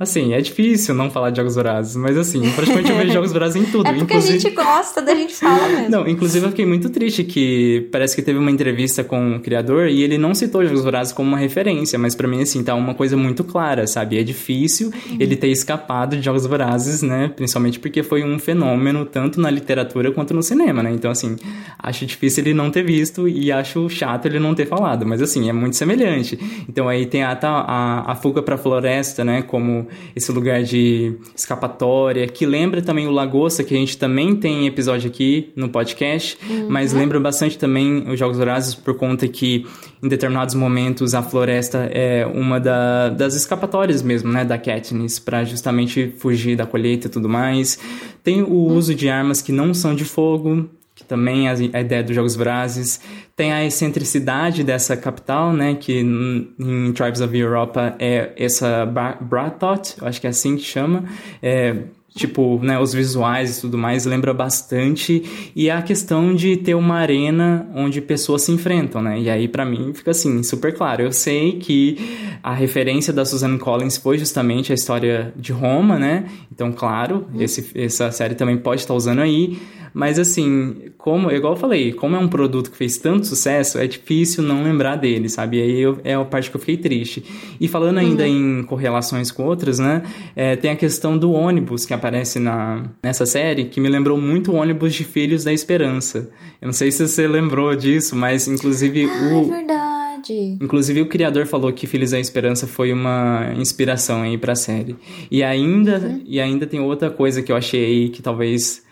Assim, 0.00 0.32
é 0.32 0.40
difícil 0.40 0.94
não 0.94 1.10
falar 1.10 1.28
de 1.28 1.36
Jogos 1.36 1.56
Vorazes, 1.56 1.94
mas 1.94 2.16
assim, 2.16 2.40
praticamente 2.52 2.90
eu 2.90 2.96
vejo 2.96 3.12
Jogos 3.12 3.32
Vorazes 3.32 3.62
em 3.62 3.70
tudo. 3.70 3.86
É 3.90 3.92
porque 3.92 4.14
inclusive... 4.14 4.36
a 4.36 4.40
gente 4.40 4.54
gosta, 4.54 5.02
da 5.02 5.14
gente 5.14 5.34
fala 5.34 5.68
mesmo. 5.68 5.90
Não, 5.90 6.08
inclusive 6.08 6.46
eu 6.46 6.50
fiquei 6.50 6.64
muito 6.64 6.88
triste 6.88 7.24
que 7.24 7.88
parece 7.92 8.16
que 8.16 8.22
teve 8.22 8.38
uma 8.38 8.50
entrevista 8.50 9.04
com 9.04 9.36
o 9.36 9.40
criador 9.40 9.88
e 9.88 10.02
ele 10.02 10.16
não 10.16 10.34
citou 10.34 10.64
Jogos 10.64 10.84
Vorazes 10.84 11.12
como 11.12 11.28
uma 11.28 11.36
referência, 11.36 11.98
mas 11.98 12.14
para 12.14 12.26
mim, 12.26 12.40
assim, 12.40 12.62
tá 12.64 12.74
uma 12.74 12.94
coisa 12.94 13.14
muito 13.14 13.44
clara, 13.44 13.86
sabe? 13.86 14.18
É 14.18 14.22
difícil 14.22 14.88
uhum. 14.88 15.16
ele 15.20 15.36
ter 15.36 15.48
escapado 15.48 16.16
de 16.16 16.22
Jogos 16.22 16.46
Vorazes, 16.46 17.02
né? 17.02 17.30
Principalmente 17.36 17.78
porque 17.78 18.02
foi 18.02 18.24
um 18.24 18.38
fenômeno 18.38 19.04
tanto 19.04 19.38
na 19.38 19.50
literatura 19.50 20.10
quanto 20.12 20.32
no 20.32 20.42
cinema, 20.42 20.82
né? 20.82 20.92
Então, 20.92 21.10
assim, 21.10 21.36
acho 21.78 22.06
difícil 22.06 22.44
ele 22.44 22.54
não 22.54 22.70
ter 22.70 22.84
visto 22.84 23.28
e 23.28 23.52
acho 23.52 23.86
chato 23.90 24.24
ele 24.24 24.38
não 24.38 24.54
ter 24.54 24.66
falado, 24.66 25.04
mas 25.04 25.20
assim, 25.20 25.50
é 25.50 25.52
muito 25.52 25.76
semelhante. 25.76 26.38
Então 26.66 26.88
aí 26.88 27.04
tem 27.04 27.22
a, 27.22 27.38
a, 27.42 28.12
a 28.12 28.14
fuga 28.14 28.42
pra 28.42 28.56
floresta, 28.56 29.22
né? 29.22 29.42
Como 29.42 29.89
esse 30.14 30.30
lugar 30.32 30.62
de 30.62 31.14
escapatória, 31.36 32.26
que 32.26 32.46
lembra 32.46 32.80
também 32.82 33.06
o 33.06 33.10
Lagosta, 33.10 33.62
que 33.64 33.74
a 33.74 33.76
gente 33.76 33.96
também 33.98 34.34
tem 34.36 34.66
episódio 34.66 35.08
aqui 35.10 35.50
no 35.56 35.68
podcast, 35.68 36.38
mas 36.68 36.92
lembra 36.92 37.18
bastante 37.20 37.58
também 37.58 38.04
os 38.10 38.18
Jogos 38.18 38.36
Vorazes 38.38 38.74
por 38.74 38.94
conta 38.96 39.26
que 39.28 39.66
em 40.02 40.08
determinados 40.08 40.54
momentos 40.54 41.14
a 41.14 41.22
floresta 41.22 41.88
é 41.92 42.26
uma 42.26 42.58
da- 42.58 43.08
das 43.10 43.34
escapatórias 43.34 44.02
mesmo, 44.02 44.32
né, 44.32 44.44
da 44.44 44.56
Katniss, 44.56 45.18
para 45.18 45.44
justamente 45.44 46.12
fugir 46.18 46.56
da 46.56 46.64
colheita 46.66 47.06
e 47.06 47.10
tudo 47.10 47.28
mais. 47.28 47.78
Tem 48.22 48.42
o 48.42 48.54
uso 48.54 48.94
de 48.94 49.08
armas 49.08 49.42
que 49.42 49.52
não 49.52 49.74
são 49.74 49.94
de 49.94 50.04
fogo, 50.04 50.68
que 51.00 51.04
também 51.04 51.48
a, 51.48 51.52
a 51.52 51.80
ideia 51.80 52.02
dos 52.02 52.14
Jogos 52.14 52.36
Vorazes. 52.36 53.00
Tem 53.34 53.52
a 53.52 53.64
excentricidade 53.64 54.62
dessa 54.62 54.94
capital, 54.98 55.50
né, 55.50 55.74
que 55.74 55.98
em 55.98 56.92
Tribes 56.92 57.22
of 57.22 57.34
Europa 57.36 57.96
é 57.98 58.32
essa 58.36 58.84
Bra- 58.84 59.16
Brathot, 59.18 59.96
eu 59.98 60.06
acho 60.06 60.20
que 60.20 60.26
é 60.26 60.30
assim 60.30 60.56
que 60.56 60.62
chama, 60.62 61.04
é, 61.42 61.74
tipo, 62.14 62.58
né, 62.62 62.78
os 62.78 62.92
visuais 62.92 63.58
e 63.58 63.60
tudo 63.60 63.78
mais 63.78 64.04
lembra 64.04 64.34
bastante 64.34 65.22
e 65.54 65.70
a 65.70 65.80
questão 65.80 66.34
de 66.34 66.56
ter 66.56 66.74
uma 66.74 66.96
arena 66.96 67.68
onde 67.74 68.00
pessoas 68.00 68.42
se 68.42 68.52
enfrentam, 68.52 69.00
né? 69.00 69.20
E 69.20 69.30
aí 69.30 69.46
pra 69.48 69.64
mim 69.64 69.92
fica 69.94 70.10
assim, 70.10 70.42
super 70.42 70.74
claro. 70.74 71.02
Eu 71.02 71.12
sei 71.12 71.52
que 71.52 71.96
a 72.42 72.52
referência 72.54 73.12
da 73.12 73.24
Susan 73.24 73.56
Collins 73.58 73.96
foi 73.96 74.18
justamente 74.18 74.72
a 74.72 74.74
história 74.74 75.32
de 75.36 75.52
Roma, 75.52 75.98
né? 75.98 76.24
Então, 76.52 76.72
claro, 76.72 77.26
esse, 77.38 77.70
essa 77.74 78.10
série 78.10 78.34
também 78.34 78.56
pode 78.56 78.80
estar 78.82 78.94
usando 78.94 79.20
aí, 79.20 79.58
mas 79.92 80.20
assim, 80.20 80.76
como, 80.96 81.32
igual 81.32 81.54
eu 81.54 81.58
falei, 81.58 81.92
como 81.92 82.14
é 82.14 82.18
um 82.18 82.28
produto 82.28 82.70
que 82.70 82.76
fez 82.76 82.96
tanto 82.98 83.26
sucesso, 83.26 83.76
é 83.76 83.86
difícil 83.88 84.42
não 84.44 84.62
lembrar 84.62 84.94
dele, 84.94 85.28
sabe? 85.28 85.58
E 85.58 85.62
aí 85.62 85.80
eu- 85.80 85.98
é 86.04 86.14
a 86.14 86.24
parte 86.24 86.48
que 86.48 86.54
eu 86.56 86.60
fiquei 86.60 86.76
triste. 86.76 87.24
E 87.60 87.66
falando 87.66 87.98
ainda 87.98 88.26
em 88.26 88.62
correlações 88.62 89.30
com 89.32 89.44
outras, 89.44 89.78
né? 89.80 90.02
é, 90.36 90.54
tem 90.54 90.70
a 90.70 90.76
questão 90.76 91.18
do 91.18 91.32
ônibus 91.32 91.84
que 91.84 91.92
aparece 92.00 92.38
na, 92.40 92.82
nessa 93.02 93.26
série, 93.26 93.66
que 93.66 93.80
me 93.80 93.88
lembrou 93.88 94.18
muito 94.18 94.50
o 94.52 94.56
ônibus 94.56 94.94
de 94.94 95.04
Filhos 95.04 95.44
da 95.44 95.52
Esperança. 95.52 96.30
Eu 96.60 96.66
não 96.66 96.72
sei 96.72 96.90
se 96.90 97.06
você 97.06 97.28
lembrou 97.28 97.74
disso, 97.76 98.16
mas 98.16 98.48
inclusive 98.48 99.04
Ah, 99.04 99.30
é 99.30 99.34
o. 99.34 99.44
verdade. 99.44 100.58
Inclusive 100.60 101.00
o 101.02 101.06
criador 101.06 101.46
falou 101.46 101.72
que 101.72 101.86
Filhos 101.86 102.10
da 102.10 102.18
Esperança 102.20 102.66
foi 102.66 102.92
uma 102.92 103.52
inspiração 103.56 104.22
aí 104.22 104.36
pra 104.38 104.54
série. 104.54 104.96
E 105.30 105.42
ainda, 105.42 106.20
e 106.26 106.40
ainda 106.40 106.66
tem 106.66 106.80
outra 106.80 107.10
coisa 107.10 107.42
que 107.42 107.52
eu 107.52 107.56
achei 107.56 107.84
aí 107.84 108.08
que 108.08 108.20
talvez 108.22 108.82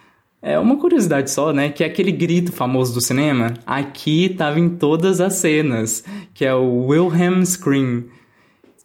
é 0.40 0.58
uma 0.58 0.76
curiosidade 0.76 1.30
só, 1.30 1.52
né? 1.52 1.68
Que 1.68 1.82
é 1.82 1.86
aquele 1.86 2.12
grito 2.12 2.52
famoso 2.52 2.94
do 2.94 3.00
cinema. 3.00 3.54
Aqui 3.66 4.28
tava 4.38 4.58
em 4.60 4.68
todas 4.68 5.20
as 5.20 5.34
cenas, 5.34 6.04
que 6.32 6.44
é 6.44 6.54
o 6.54 6.86
Wilhelm 6.86 7.42
Scream. 7.44 8.04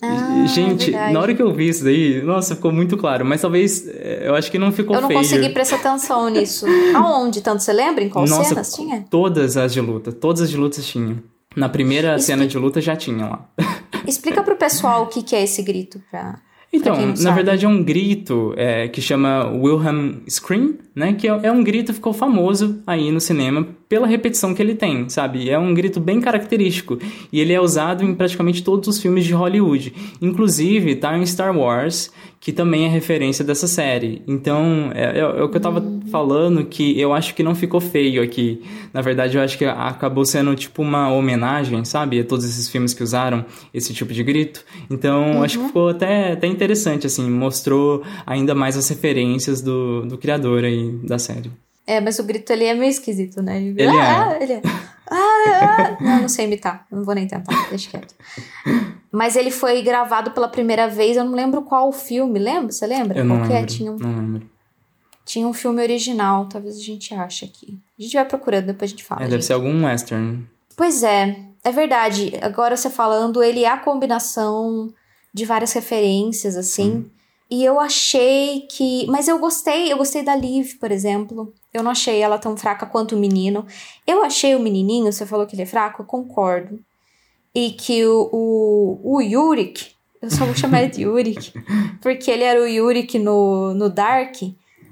Ah, 0.03 0.45
Gente, 0.47 0.91
verdade. 0.91 1.13
na 1.13 1.19
hora 1.19 1.33
que 1.33 1.41
eu 1.41 1.53
vi 1.53 1.69
isso 1.69 1.83
daí, 1.83 2.21
nossa, 2.21 2.55
ficou 2.55 2.71
muito 2.71 2.97
claro. 2.97 3.25
Mas 3.25 3.41
talvez, 3.41 3.87
é, 3.87 4.23
eu 4.27 4.35
acho 4.35 4.51
que 4.51 4.59
não 4.59 4.71
ficou 4.71 4.95
Eu 4.95 5.01
não 5.01 5.07
feio. 5.07 5.19
consegui 5.21 5.49
prestar 5.49 5.77
atenção 5.77 6.27
nisso. 6.31 6.65
Aonde? 6.95 7.41
Tanto 7.41 7.61
você 7.63 7.71
lembra? 7.73 8.03
Em 8.03 8.09
qual 8.09 8.25
Nossa, 8.27 8.49
cenas 8.49 8.73
tinha? 8.73 9.05
todas 9.09 9.55
as 9.57 9.71
de 9.73 9.79
luta, 9.81 10.11
todas 10.11 10.41
as 10.41 10.49
de 10.49 10.57
luta 10.57 10.81
tinha. 10.81 11.23
Na 11.55 11.69
primeira 11.69 12.17
cena 12.19 12.45
de 12.47 12.57
luta 12.57 12.81
já 12.81 12.95
tinha 12.95 13.25
lá. 13.27 13.49
Explica 14.07 14.41
pro 14.43 14.55
pessoal 14.55 15.03
o 15.03 15.07
que, 15.07 15.21
que 15.23 15.35
é 15.35 15.43
esse 15.43 15.61
grito 15.61 16.01
pra. 16.11 16.39
Então, 16.75 16.95
pra 16.95 17.05
na 17.05 17.15
sabe. 17.15 17.35
verdade 17.35 17.65
é 17.65 17.69
um 17.69 17.83
grito 17.83 18.51
é, 18.57 18.87
que 18.87 18.99
chama 18.99 19.47
Wilhelm 19.47 20.15
Scream, 20.27 20.73
né? 20.95 21.13
Que 21.13 21.27
é, 21.27 21.39
é 21.43 21.51
um 21.51 21.63
grito 21.63 21.87
que 21.89 21.93
ficou 21.93 22.11
famoso 22.13 22.81
aí 22.87 23.11
no 23.11 23.21
cinema 23.21 23.67
pela 23.93 24.07
repetição 24.07 24.55
que 24.55 24.61
ele 24.63 24.73
tem, 24.73 25.07
sabe? 25.07 25.51
É 25.51 25.59
um 25.59 25.71
grito 25.71 25.99
bem 25.99 26.19
característico 26.19 26.97
e 27.31 27.39
ele 27.39 27.53
é 27.53 27.61
usado 27.61 28.03
em 28.03 28.15
praticamente 28.15 28.63
todos 28.63 28.87
os 28.89 28.99
filmes 28.99 29.23
de 29.23 29.33
Hollywood. 29.33 29.93
Inclusive, 30.19 30.95
tá 30.95 31.15
em 31.15 31.23
Star 31.27 31.55
Wars, 31.55 32.11
que 32.39 32.51
também 32.51 32.85
é 32.85 32.89
referência 32.89 33.45
dessa 33.45 33.67
série. 33.67 34.23
Então, 34.27 34.89
é, 34.95 35.19
é- 35.19 35.19
é 35.19 35.43
o 35.43 35.47
que 35.47 35.57
eu 35.57 35.61
tava 35.61 35.79
Hum. 35.79 35.99
falando 36.11 36.65
que 36.65 36.99
eu 36.99 37.13
acho 37.13 37.35
que 37.35 37.43
não 37.43 37.53
ficou 37.53 37.79
feio 37.79 38.23
aqui. 38.23 38.63
Na 38.91 39.01
verdade, 39.01 39.37
eu 39.37 39.43
acho 39.43 39.59
que 39.59 39.63
acabou 39.65 40.25
sendo 40.25 40.55
tipo 40.55 40.81
uma 40.81 41.09
homenagem, 41.13 41.85
sabe? 41.85 42.19
A 42.19 42.23
todos 42.23 42.45
esses 42.45 42.67
filmes 42.67 42.95
que 42.95 43.03
usaram 43.03 43.45
esse 43.71 43.93
tipo 43.93 44.11
de 44.11 44.23
grito. 44.23 44.65
Então, 44.89 45.43
acho 45.43 45.57
Uhum. 45.59 45.61
que 45.65 45.67
ficou 45.67 45.89
até, 45.89 46.31
até 46.31 46.47
interessante, 46.47 47.05
assim. 47.05 47.29
Mostrou 47.29 48.01
ainda 48.25 48.55
mais 48.55 48.75
as 48.75 48.89
referências 48.89 49.61
do, 49.61 50.01
do 50.07 50.17
criador 50.17 50.63
aí 50.63 50.91
da 51.03 51.19
série. 51.19 51.51
É, 51.85 51.99
mas 51.99 52.17
o 52.19 52.23
grito 52.23 52.51
ali 52.53 52.65
é 52.65 52.73
meio 52.73 52.89
esquisito, 52.89 53.41
né? 53.41 53.61
Ele 53.61 53.87
ah, 53.87 54.37
ele 54.39 54.53
é. 54.53 54.61
Ah, 55.09 55.17
ah. 55.17 55.97
Não, 55.99 56.21
não 56.21 56.29
sei 56.29 56.45
imitar. 56.45 56.87
Não 56.89 57.03
vou 57.03 57.13
nem 57.13 57.27
tentar, 57.27 57.53
deixa 57.69 57.89
quieto. 57.89 58.15
Mas 59.11 59.35
ele 59.35 59.51
foi 59.51 59.81
gravado 59.81 60.31
pela 60.31 60.47
primeira 60.47 60.87
vez, 60.87 61.17
eu 61.17 61.23
não 61.23 61.33
lembro 61.33 61.61
qual 61.61 61.91
filme, 61.91 62.39
lembra? 62.39 62.71
Você 62.71 62.87
lembra? 62.87 63.19
Eu 63.19 63.25
não 63.25 63.39
qual 63.39 63.51
é? 63.51 63.53
lembro. 63.55 63.67
Tinha 63.67 63.91
um, 63.91 63.97
Não 63.97 64.09
lembro. 64.09 64.49
tinha 65.25 65.47
um 65.47 65.53
filme 65.53 65.81
original, 65.81 66.47
talvez 66.47 66.77
a 66.77 66.81
gente 66.81 67.13
ache 67.13 67.45
aqui. 67.45 67.79
A 67.99 68.01
gente 68.01 68.13
vai 68.13 68.25
procurando, 68.25 68.67
depois 68.67 68.89
a 68.89 68.91
gente 68.91 69.03
fala. 69.03 69.21
É, 69.21 69.25
deve 69.25 69.35
gente. 69.35 69.45
ser 69.45 69.53
algum 69.53 69.85
western. 69.85 70.47
Pois 70.75 71.03
é, 71.03 71.37
é 71.63 71.71
verdade. 71.71 72.33
Agora 72.41 72.75
você 72.75 72.89
falando, 72.89 73.43
ele 73.43 73.63
é 73.63 73.69
a 73.69 73.77
combinação 73.77 74.91
de 75.33 75.45
várias 75.45 75.73
referências, 75.73 76.55
assim. 76.55 77.05
E 77.53 77.63
eu 77.63 77.79
achei 77.79 78.61
que. 78.61 79.05
Mas 79.05 79.27
eu 79.27 79.37
gostei, 79.37 79.93
eu 79.93 79.97
gostei 79.97 80.23
da 80.23 80.35
Liv, 80.35 80.73
por 80.79 80.91
exemplo. 80.91 81.53
Eu 81.71 81.83
não 81.83 81.91
achei 81.91 82.19
ela 82.19 82.39
tão 82.39 82.57
fraca 82.57 82.83
quanto 82.83 83.15
o 83.15 83.19
menino. 83.19 83.63
Eu 84.07 84.23
achei 84.23 84.55
o 84.55 84.59
menininho, 84.59 85.13
você 85.13 85.23
falou 85.23 85.45
que 85.45 85.53
ele 85.53 85.61
é 85.61 85.67
fraco, 85.67 86.01
eu 86.01 86.05
concordo. 86.07 86.79
E 87.53 87.69
que 87.69 88.03
o, 88.07 88.27
o, 88.33 89.17
o 89.17 89.21
Yurik, 89.21 89.91
eu 90.19 90.31
só 90.31 90.45
vou 90.45 90.55
chamar 90.55 90.81
ele 90.81 90.93
de 90.93 91.03
Yurik, 91.03 91.53
porque 92.01 92.31
ele 92.31 92.43
era 92.43 92.59
o 92.59 92.65
Yurik 92.65 93.19
no, 93.19 93.75
no 93.75 93.87
Dark, 93.87 94.35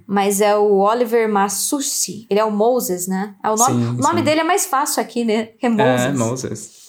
mas 0.05 0.39
é 0.39 0.55
o 0.55 0.81
Oliver 0.81 1.27
Masucci. 1.27 2.27
Ele 2.29 2.39
é 2.39 2.45
o 2.45 2.51
Moses, 2.51 3.07
né? 3.07 3.33
É 3.43 3.49
o 3.49 3.55
nome, 3.55 3.73
Sim, 3.73 3.89
o 3.89 3.93
nome 3.93 4.19
sim. 4.19 4.23
dele 4.23 4.41
é 4.41 4.43
mais 4.43 4.67
fácil 4.67 5.01
aqui, 5.01 5.25
né? 5.25 5.49
É 5.59 5.67
Moses. 5.67 6.05
É, 6.05 6.11
Moses. 6.11 6.80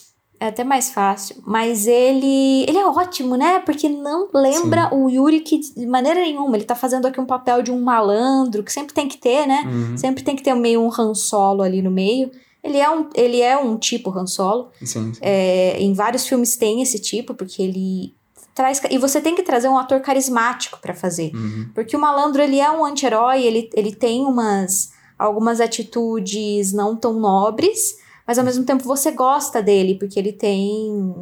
É 0.43 0.49
até 0.49 0.65
mais 0.65 0.91
fácil. 0.91 1.37
Mas 1.47 1.87
ele. 1.87 2.65
Ele 2.67 2.77
é 2.77 2.85
ótimo, 2.85 3.37
né? 3.37 3.61
Porque 3.61 3.89
não 3.89 4.29
lembra 4.35 4.93
o 4.93 5.09
Yurik 5.09 5.61
de 5.77 5.87
maneira 5.87 6.19
nenhuma. 6.19 6.57
Ele 6.57 6.65
tá 6.65 6.75
fazendo 6.75 7.07
aqui 7.07 7.21
um 7.21 7.25
papel 7.25 7.63
de 7.63 7.71
um 7.71 7.81
malandro, 7.81 8.65
que 8.65 8.73
sempre 8.73 8.93
tem 8.93 9.07
que 9.07 9.19
ter, 9.19 9.47
né? 9.47 9.63
Uhum. 9.65 9.97
Sempre 9.97 10.25
tem 10.25 10.35
que 10.35 10.43
ter 10.43 10.53
meio 10.55 10.83
um 10.83 10.91
Han 10.99 11.15
Solo 11.15 11.63
ali 11.63 11.81
no 11.81 11.93
meio. 11.93 12.29
Ele 12.61 12.77
é 12.77 12.91
um, 12.91 13.09
ele 13.15 13.41
é 13.41 13.57
um 13.57 13.77
tipo 13.77 14.11
Han 14.11 14.27
Solo. 14.27 14.71
Sim, 14.81 15.15
sim. 15.15 15.21
É, 15.21 15.81
em 15.81 15.93
vários 15.93 16.27
filmes 16.27 16.57
tem 16.57 16.83
esse 16.83 16.99
tipo, 16.99 17.35
porque 17.35 17.63
ele 17.63 18.13
traz. 18.53 18.81
E 18.91 18.99
você 18.99 19.21
tem 19.21 19.37
que 19.37 19.45
trazer 19.45 19.69
um 19.69 19.79
ator 19.79 20.01
carismático 20.01 20.81
pra 20.81 20.93
fazer. 20.93 21.31
Uhum. 21.33 21.69
Porque 21.73 21.97
o 21.97 22.01
malandro, 22.01 22.43
ele 22.43 22.59
é 22.59 22.69
um 22.69 22.85
anti-herói, 22.85 23.45
ele, 23.45 23.71
ele 23.77 23.95
tem 23.95 24.23
umas 24.25 24.91
algumas 25.17 25.61
atitudes 25.61 26.73
não 26.73 26.97
tão 26.97 27.13
nobres, 27.13 28.02
mas 28.27 28.39
ao 28.39 28.45
mesmo 28.45 28.65
tempo 28.65 28.85
você 28.85 29.11
gosta 29.11 29.63
dele, 29.63 29.97
porque 29.97 30.19
ele 30.19 30.33
tem 30.33 31.15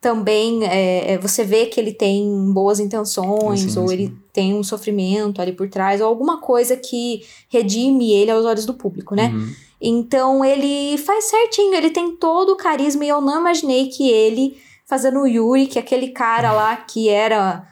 também, 0.00 0.64
é, 0.64 1.12
é, 1.12 1.18
você 1.18 1.42
vê 1.44 1.66
que 1.66 1.80
ele 1.80 1.92
tem 1.92 2.52
boas 2.52 2.78
intenções, 2.78 3.60
Sim, 3.60 3.80
ou 3.80 3.88
sim. 3.88 3.94
ele 3.94 4.16
tem 4.32 4.54
um 4.54 4.62
sofrimento 4.62 5.42
ali 5.42 5.52
por 5.52 5.68
trás, 5.68 6.00
ou 6.00 6.06
alguma 6.06 6.40
coisa 6.40 6.76
que 6.76 7.24
redime 7.48 8.12
ele 8.12 8.30
aos 8.30 8.44
olhos 8.44 8.64
do 8.64 8.74
público, 8.74 9.16
né? 9.16 9.32
Uhum. 9.34 9.52
Então 9.80 10.44
ele 10.44 10.96
faz 10.98 11.24
certinho, 11.24 11.74
ele 11.74 11.90
tem 11.90 12.16
todo 12.16 12.50
o 12.50 12.56
carisma 12.56 13.04
e 13.04 13.08
eu 13.08 13.20
não 13.20 13.40
imaginei 13.40 13.88
que 13.88 14.08
ele 14.08 14.56
fazendo 14.86 15.20
o 15.20 15.26
Yuri, 15.26 15.66
que 15.66 15.78
aquele 15.78 16.08
cara 16.08 16.52
lá 16.52 16.76
que 16.76 17.08
era 17.08 17.66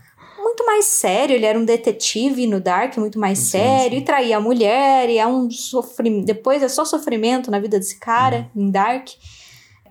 muito 0.57 0.65
mais 0.67 0.87
sério, 0.87 1.35
ele 1.37 1.45
era 1.45 1.59
um 1.59 1.65
detetive 1.67 2.47
no 2.47 2.59
Dark, 2.61 2.97
muito 2.97 3.19
mais 3.19 3.39
Sim, 3.39 3.45
sério, 3.59 3.91
sim. 3.99 4.03
e 4.03 4.05
traía 4.05 4.39
a 4.39 4.41
mulher, 4.41 5.11
e 5.11 5.19
é 5.19 5.27
um 5.27 5.51
sofrimento, 5.51 6.25
depois 6.25 6.63
é 6.63 6.69
só 6.69 6.83
sofrimento 6.85 7.51
na 7.51 7.59
vida 7.61 7.79
desse 7.79 7.99
cara 7.99 8.49
Uhum. 8.55 8.63
em 8.69 8.71
Dark. 8.71 9.09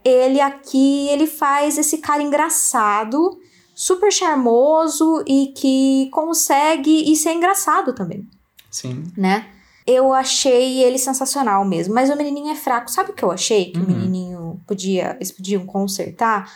Ele 0.04 0.40
aqui, 0.42 1.08
ele 1.10 1.28
faz 1.28 1.78
esse 1.78 2.00
cara 2.00 2.24
engraçado, 2.24 3.38
super 3.76 4.12
charmoso 4.12 5.24
e 5.28 5.54
que 5.56 6.10
consegue 6.12 7.12
e 7.12 7.16
ser 7.16 7.34
engraçado 7.34 7.94
também 7.94 8.28
Sim. 8.72 9.04
né? 9.16 9.48
Eu 9.86 10.14
achei 10.14 10.82
ele 10.84 10.98
sensacional 10.98 11.64
mesmo, 11.64 11.94
mas 11.94 12.10
o 12.10 12.16
menininho 12.16 12.50
é 12.52 12.56
fraco. 12.56 12.90
Sabe 12.90 13.12
o 13.12 13.14
que 13.14 13.22
eu 13.24 13.30
achei 13.32 13.72
que 13.72 13.78
o 13.78 13.82
Uhum. 13.84 13.88
menininho 13.88 14.60
podia, 14.66 15.16
eles 15.18 15.32
podiam 15.32 15.64
consertar? 15.64 16.52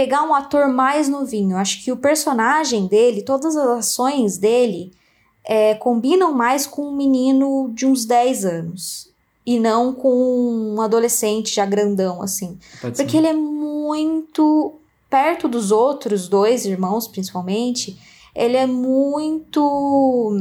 Pegar 0.00 0.22
um 0.22 0.34
ator 0.34 0.66
mais 0.66 1.10
novinho. 1.10 1.58
Acho 1.58 1.84
que 1.84 1.92
o 1.92 1.96
personagem 1.98 2.86
dele, 2.86 3.20
todas 3.20 3.54
as 3.54 3.66
ações 3.66 4.38
dele, 4.38 4.94
é, 5.44 5.74
combinam 5.74 6.32
mais 6.32 6.66
com 6.66 6.88
um 6.88 6.96
menino 6.96 7.70
de 7.74 7.84
uns 7.84 8.06
10 8.06 8.46
anos. 8.46 9.10
E 9.44 9.60
não 9.60 9.92
com 9.92 10.74
um 10.74 10.80
adolescente 10.80 11.54
já 11.54 11.66
grandão, 11.66 12.22
assim. 12.22 12.58
Pode 12.80 12.96
ser. 12.96 13.02
Porque 13.02 13.14
ele 13.18 13.26
é 13.26 13.34
muito 13.34 14.72
perto 15.10 15.46
dos 15.46 15.70
outros 15.70 16.28
dois 16.28 16.64
irmãos, 16.64 17.06
principalmente. 17.06 17.98
Ele 18.34 18.56
é 18.56 18.66
muito 18.66 20.34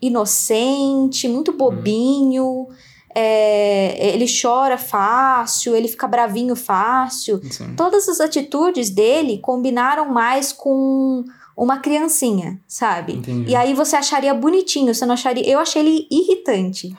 inocente, 0.00 1.28
muito 1.28 1.52
bobinho. 1.52 2.66
É, 3.14 4.14
ele 4.14 4.26
chora 4.26 4.78
fácil, 4.78 5.74
ele 5.74 5.88
fica 5.88 6.06
bravinho 6.06 6.56
fácil. 6.56 7.40
Sim. 7.50 7.74
Todas 7.76 8.08
as 8.08 8.20
atitudes 8.20 8.90
dele 8.90 9.38
combinaram 9.38 10.08
mais 10.08 10.52
com 10.52 11.24
uma 11.56 11.78
criancinha, 11.78 12.60
sabe? 12.66 13.14
Entendi. 13.14 13.50
E 13.50 13.56
aí 13.56 13.74
você 13.74 13.96
acharia 13.96 14.32
bonitinho, 14.32 14.94
você 14.94 15.04
não 15.04 15.14
acharia. 15.14 15.46
Eu 15.46 15.58
achei 15.58 15.82
ele 15.82 16.06
irritante. 16.10 16.96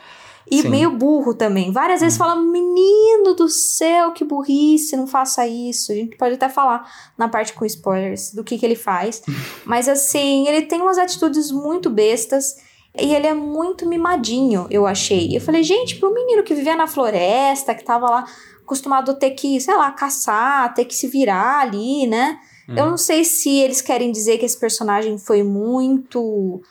E 0.50 0.62
Sim. 0.62 0.68
Hum. 0.68 0.72
meio 0.72 0.92
burro 0.92 1.34
também. 1.34 1.72
Várias 1.72 2.02
vezes 2.02 2.18
fala, 2.18 2.36
menino 2.36 3.34
do 3.34 3.50
céu, 3.50 4.12
que 4.12 4.24
burrice, 4.24 4.96
não 4.96 5.08
faça 5.08 5.48
isso. 5.48 5.92
A 5.92 5.96
gente 5.96 6.18
pode 6.18 6.36
até 6.36 6.50
falar 6.50 6.88
na 7.18 7.28
parte 7.28 7.54
com 7.54 7.66
spoilers 7.66 8.32
do 8.34 8.44
que, 8.44 8.58
que 8.58 8.66
ele 8.66 8.76
faz. 8.76 9.24
Mas 9.66 9.88
assim, 9.88 10.48
ele 10.48 10.64
tem 10.64 10.82
umas 10.82 10.98
atitudes 10.98 11.50
muito 11.50 11.90
bestas. 11.90 12.58
E 13.00 13.14
ele 13.14 13.26
é 13.26 13.34
muito 13.34 13.88
mimadinho, 13.88 14.68
eu 14.70 14.86
achei. 14.86 15.36
Eu 15.36 15.42
falei, 15.42 15.64
gente, 15.64 15.96
pro 15.96 16.14
menino 16.14 16.44
que 16.44 16.54
vivia 16.54 16.76
na 16.76 16.88
floresta, 16.88 17.74
que 17.74 17.84
tava 17.84 18.10
lá 18.10 18.26
acostumado 18.64 19.12
a 19.12 19.16
ter 19.16 19.32
que, 19.32 19.60
sei 19.60 19.76
lá, 19.76 19.92
caçar, 19.92 20.74
ter 20.74 20.86
que 20.86 20.96
se 20.96 21.08
virar 21.08 21.62
ali, 21.62 22.06
né? 22.08 22.40
Eu 22.70 22.90
não 22.90 22.98
sei 22.98 23.26
se 23.26 23.50
eles 23.50 23.82
querem 23.82 24.12
dizer 24.12 24.38
que 24.38 24.46
esse 24.46 24.58
personagem 24.58 25.18
foi 25.18 25.44
muito 25.44 26.62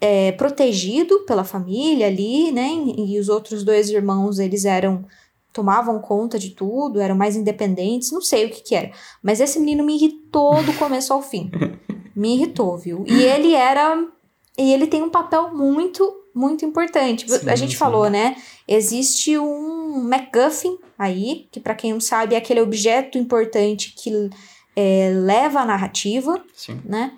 é, 0.00 0.32
protegido 0.32 1.20
pela 1.20 1.44
família 1.44 2.08
ali, 2.08 2.50
né? 2.50 2.68
E 2.96 3.18
os 3.18 3.28
outros 3.28 3.62
dois 3.62 3.88
irmãos, 3.88 4.38
eles 4.38 4.64
eram 4.64 5.04
tomavam 5.52 6.00
conta 6.00 6.38
de 6.38 6.50
tudo, 6.50 7.00
eram 7.00 7.16
mais 7.16 7.34
independentes, 7.34 8.12
não 8.12 8.20
sei 8.20 8.44
o 8.44 8.50
que 8.50 8.60
que 8.60 8.74
era. 8.74 8.90
Mas 9.22 9.40
esse 9.40 9.58
menino 9.58 9.84
me 9.84 9.94
irritou 9.94 10.62
do 10.62 10.72
começo 10.74 11.12
ao 11.12 11.22
fim. 11.22 11.50
Me 12.14 12.34
irritou, 12.34 12.78
viu? 12.78 13.04
E 13.06 13.22
ele 13.22 13.52
era 13.52 14.08
e 14.58 14.72
ele 14.72 14.86
tem 14.86 15.02
um 15.02 15.10
papel 15.10 15.54
muito, 15.54 16.22
muito 16.34 16.64
importante. 16.64 17.28
Sim, 17.28 17.48
a 17.48 17.56
gente 17.56 17.72
sim. 17.72 17.76
falou, 17.76 18.08
né? 18.08 18.36
Existe 18.66 19.38
um 19.38 20.02
MacGuffin 20.02 20.78
aí, 20.98 21.46
que 21.50 21.60
pra 21.60 21.74
quem 21.74 21.92
não 21.92 22.00
sabe 22.00 22.34
é 22.34 22.38
aquele 22.38 22.60
objeto 22.60 23.18
importante 23.18 23.94
que 23.96 24.30
é, 24.74 25.10
leva 25.14 25.60
a 25.60 25.66
narrativa, 25.66 26.42
Sim. 26.54 26.80
né? 26.84 27.12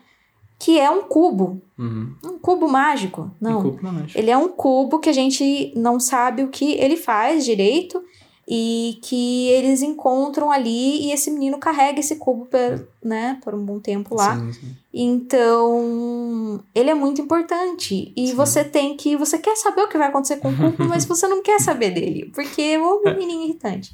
Que 0.59 0.79
é 0.79 0.91
um 0.91 1.03
cubo. 1.03 1.63
Uhum. 1.79 2.15
Um 2.25 2.39
cubo 2.39 2.69
mágico. 2.69 3.31
Não. 3.41 3.61
Um 3.61 3.63
cubo 3.63 3.83
mágico. 3.83 4.19
Ele 4.19 4.31
é 4.31 4.37
um 4.37 4.49
cubo 4.49 4.99
que 4.99 5.09
a 5.09 5.13
gente 5.13 5.73
não 5.77 6.01
sabe 6.01 6.43
o 6.43 6.49
que 6.49 6.73
ele 6.73 6.97
faz 6.97 7.45
direito 7.45 8.03
e 8.51 8.99
que 9.03 9.49
eles 9.49 9.83
encontram 9.83 10.51
ali 10.51 11.07
e 11.07 11.13
esse 11.13 11.31
menino 11.31 11.59
carrega 11.59 12.01
esse 12.01 12.17
cubo 12.17 12.47
per, 12.47 12.89
né, 13.05 13.39
por 13.45 13.55
um 13.55 13.63
bom 13.63 13.79
tempo 13.79 14.15
lá. 14.15 14.39
Sim, 14.39 14.53
sim. 14.53 14.77
Então, 15.01 16.61
ele 16.75 16.89
é 16.89 16.95
muito 16.95 17.21
importante. 17.21 18.11
E 18.17 18.29
Sim. 18.29 18.35
você 18.35 18.65
tem 18.65 18.97
que. 18.97 19.17
Você 19.17 19.39
quer 19.39 19.55
saber 19.55 19.83
o 19.83 19.89
que 19.89 19.99
vai 19.99 20.09
acontecer 20.09 20.39
com 20.39 20.49
o 20.49 20.57
cubo, 20.57 20.89
mas 20.89 21.05
você 21.05 21.29
não 21.29 21.43
quer 21.43 21.61
saber 21.61 21.91
dele. 21.91 22.31
Porque 22.35 22.63
é 22.63 22.81
um 22.81 23.03
menininho 23.17 23.45
irritante. 23.45 23.93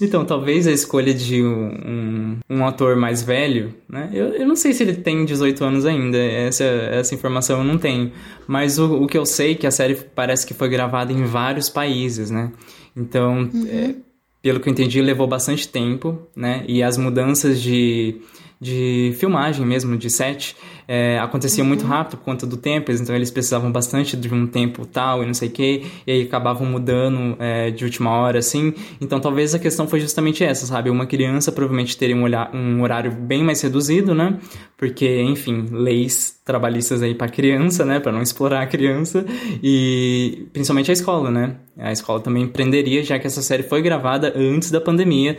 Então, 0.00 0.24
talvez 0.24 0.66
a 0.66 0.72
escolha 0.72 1.12
de 1.12 1.42
um, 1.42 1.68
um, 1.68 2.38
um 2.48 2.66
ator 2.66 2.96
mais 2.96 3.20
velho, 3.20 3.74
né? 3.88 4.08
Eu, 4.12 4.28
eu 4.28 4.46
não 4.46 4.54
sei 4.54 4.72
se 4.72 4.84
ele 4.84 4.94
tem 4.94 5.24
18 5.24 5.62
anos 5.64 5.84
ainda, 5.84 6.16
essa, 6.16 6.64
essa 6.64 7.14
informação 7.14 7.58
eu 7.58 7.64
não 7.64 7.76
tenho. 7.76 8.12
Mas 8.46 8.78
o, 8.78 9.02
o 9.02 9.06
que 9.06 9.18
eu 9.18 9.26
sei 9.26 9.52
é 9.52 9.54
que 9.56 9.66
a 9.66 9.70
série 9.72 9.96
parece 9.96 10.46
que 10.46 10.54
foi 10.54 10.68
gravada 10.68 11.12
em 11.12 11.24
vários 11.24 11.68
países, 11.68 12.30
né? 12.30 12.52
Então, 12.98 13.48
é, 13.68 13.94
pelo 14.42 14.60
que 14.60 14.68
eu 14.68 14.72
entendi, 14.72 15.00
levou 15.00 15.26
bastante 15.26 15.68
tempo, 15.68 16.18
né? 16.34 16.64
E 16.66 16.82
as 16.82 16.96
mudanças 16.96 17.62
de, 17.62 18.20
de 18.60 19.14
filmagem 19.18 19.64
mesmo, 19.64 19.96
de 19.96 20.10
set, 20.10 20.56
é, 20.88 21.18
aconteciam 21.18 21.66
muito 21.66 21.84
rápido 21.84 22.16
por 22.16 22.24
conta 22.24 22.46
do 22.46 22.56
tempo, 22.56 22.90
então 22.90 23.14
eles 23.14 23.30
precisavam 23.30 23.70
bastante 23.70 24.16
de 24.16 24.32
um 24.32 24.46
tempo 24.46 24.86
tal 24.86 25.22
e 25.22 25.26
não 25.26 25.34
sei 25.34 25.48
o 25.48 25.50
que, 25.50 25.86
e 26.06 26.10
aí 26.10 26.22
acabavam 26.22 26.66
mudando 26.66 27.36
é, 27.38 27.70
de 27.70 27.84
última 27.84 28.10
hora, 28.10 28.38
assim. 28.38 28.72
Então 28.98 29.20
talvez 29.20 29.54
a 29.54 29.58
questão 29.58 29.86
foi 29.86 30.00
justamente 30.00 30.42
essa, 30.42 30.64
sabe? 30.64 30.88
Uma 30.88 31.04
criança 31.04 31.52
provavelmente 31.52 31.94
teria 31.98 32.16
um, 32.16 32.22
olhar, 32.22 32.50
um 32.54 32.80
horário 32.82 33.12
bem 33.12 33.44
mais 33.44 33.60
reduzido, 33.60 34.14
né? 34.14 34.38
Porque, 34.78 35.20
enfim, 35.20 35.66
leis 35.70 36.40
trabalhistas 36.42 37.02
aí 37.02 37.14
para 37.14 37.28
criança, 37.28 37.84
né? 37.84 38.00
Para 38.00 38.10
não 38.10 38.22
explorar 38.22 38.62
a 38.62 38.66
criança, 38.66 39.26
e 39.62 40.46
principalmente 40.54 40.90
a 40.90 40.94
escola, 40.94 41.30
né? 41.30 41.56
A 41.76 41.92
escola 41.92 42.20
também 42.20 42.48
prenderia, 42.48 43.02
já 43.04 43.18
que 43.18 43.26
essa 43.26 43.42
série 43.42 43.62
foi 43.62 43.82
gravada 43.82 44.32
antes 44.34 44.70
da 44.70 44.80
pandemia, 44.80 45.36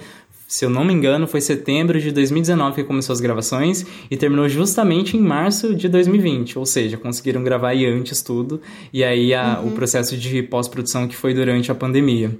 se 0.50 0.66
eu 0.66 0.70
não 0.70 0.84
me 0.84 0.92
engano, 0.92 1.28
foi 1.28 1.40
setembro 1.42 2.00
de 2.02 2.12
2019 2.12 2.78
que 2.78 2.84
começou 2.84 3.14
as 3.14 3.22
gravações 3.22 3.86
e 4.10 4.18
terminou 4.18 4.50
justamente 4.50 5.16
em 5.16 5.22
março 5.22 5.76
de 5.76 5.88
2020. 5.88 6.58
Ou 6.58 6.66
seja, 6.66 6.98
conseguiram 6.98 7.44
gravar 7.44 7.70
aí 7.70 7.86
antes 7.86 8.24
tudo. 8.24 8.60
E 8.92 9.04
aí 9.04 9.32
a- 9.34 9.62
o 9.64 9.70
processo 9.72 10.18
de 10.18 10.42
pós-produção 10.42 11.08
que 11.08 11.16
foi 11.16 11.36
durante 11.36 11.72
a 11.72 11.76
pandemia. 11.76 12.36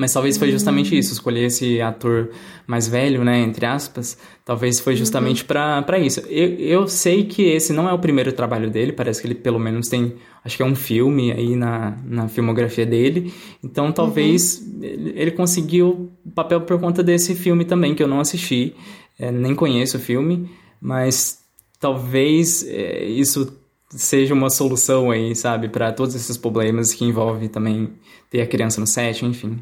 Mas 0.00 0.14
talvez 0.14 0.38
foi 0.38 0.50
justamente 0.50 0.96
isso, 0.96 1.12
escolher 1.12 1.44
esse 1.44 1.78
ator 1.78 2.30
mais 2.66 2.88
velho, 2.88 3.22
né, 3.22 3.38
entre 3.40 3.66
aspas, 3.66 4.16
talvez 4.46 4.80
foi 4.80 4.96
justamente 4.96 5.44
pra 5.44 5.82
para 5.82 5.98
isso. 5.98 6.20
Eu, 6.20 6.54
eu 6.54 6.88
sei 6.88 7.24
que 7.24 7.42
esse 7.42 7.70
não 7.70 7.86
é 7.86 7.92
o 7.92 7.98
primeiro 7.98 8.32
trabalho 8.32 8.70
dele, 8.70 8.92
parece 8.92 9.20
que 9.20 9.26
ele 9.26 9.34
pelo 9.34 9.58
menos 9.58 9.88
tem, 9.88 10.14
acho 10.42 10.56
que 10.56 10.62
é 10.62 10.66
um 10.66 10.74
filme 10.74 11.32
aí 11.32 11.54
na, 11.54 11.98
na 12.02 12.28
filmografia 12.28 12.86
dele, 12.86 13.30
então 13.62 13.92
talvez 13.92 14.66
ele, 14.80 15.12
ele 15.14 15.30
conseguiu 15.32 16.10
o 16.24 16.30
papel 16.30 16.62
por 16.62 16.80
conta 16.80 17.02
desse 17.02 17.34
filme 17.34 17.66
também, 17.66 17.94
que 17.94 18.02
eu 18.02 18.08
não 18.08 18.20
assisti, 18.20 18.74
é, 19.18 19.30
nem 19.30 19.54
conheço 19.54 19.98
o 19.98 20.00
filme, 20.00 20.48
mas 20.80 21.40
talvez 21.78 22.66
é, 22.66 23.04
isso 23.04 23.54
seja 23.90 24.32
uma 24.32 24.48
solução 24.48 25.10
aí, 25.10 25.36
sabe, 25.36 25.68
para 25.68 25.92
todos 25.92 26.14
esses 26.14 26.38
problemas 26.38 26.94
que 26.94 27.04
envolve 27.04 27.50
também 27.50 27.90
ter 28.30 28.40
a 28.40 28.46
criança 28.46 28.80
no 28.80 28.86
set, 28.86 29.26
enfim. 29.26 29.60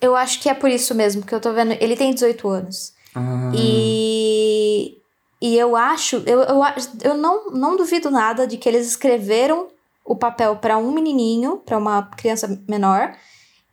Eu 0.00 0.14
acho 0.14 0.40
que 0.40 0.48
é 0.48 0.54
por 0.54 0.70
isso 0.70 0.94
mesmo 0.94 1.22
que 1.22 1.34
eu 1.34 1.40
tô 1.40 1.52
vendo. 1.52 1.72
Ele 1.80 1.96
tem 1.96 2.12
18 2.14 2.48
anos. 2.48 2.92
Ah, 3.14 3.52
E, 3.54 4.98
e 5.40 5.56
eu 5.56 5.74
acho, 5.76 6.22
eu, 6.26 6.40
eu, 6.42 6.62
eu 7.02 7.16
não, 7.16 7.50
não 7.50 7.76
duvido 7.76 8.10
nada 8.10 8.46
de 8.46 8.56
que 8.56 8.68
eles 8.68 8.86
escreveram 8.86 9.68
o 10.04 10.16
papel 10.16 10.56
para 10.56 10.78
um 10.78 10.92
menininho, 10.92 11.58
para 11.58 11.76
uma 11.76 12.02
criança 12.02 12.60
menor, 12.68 13.14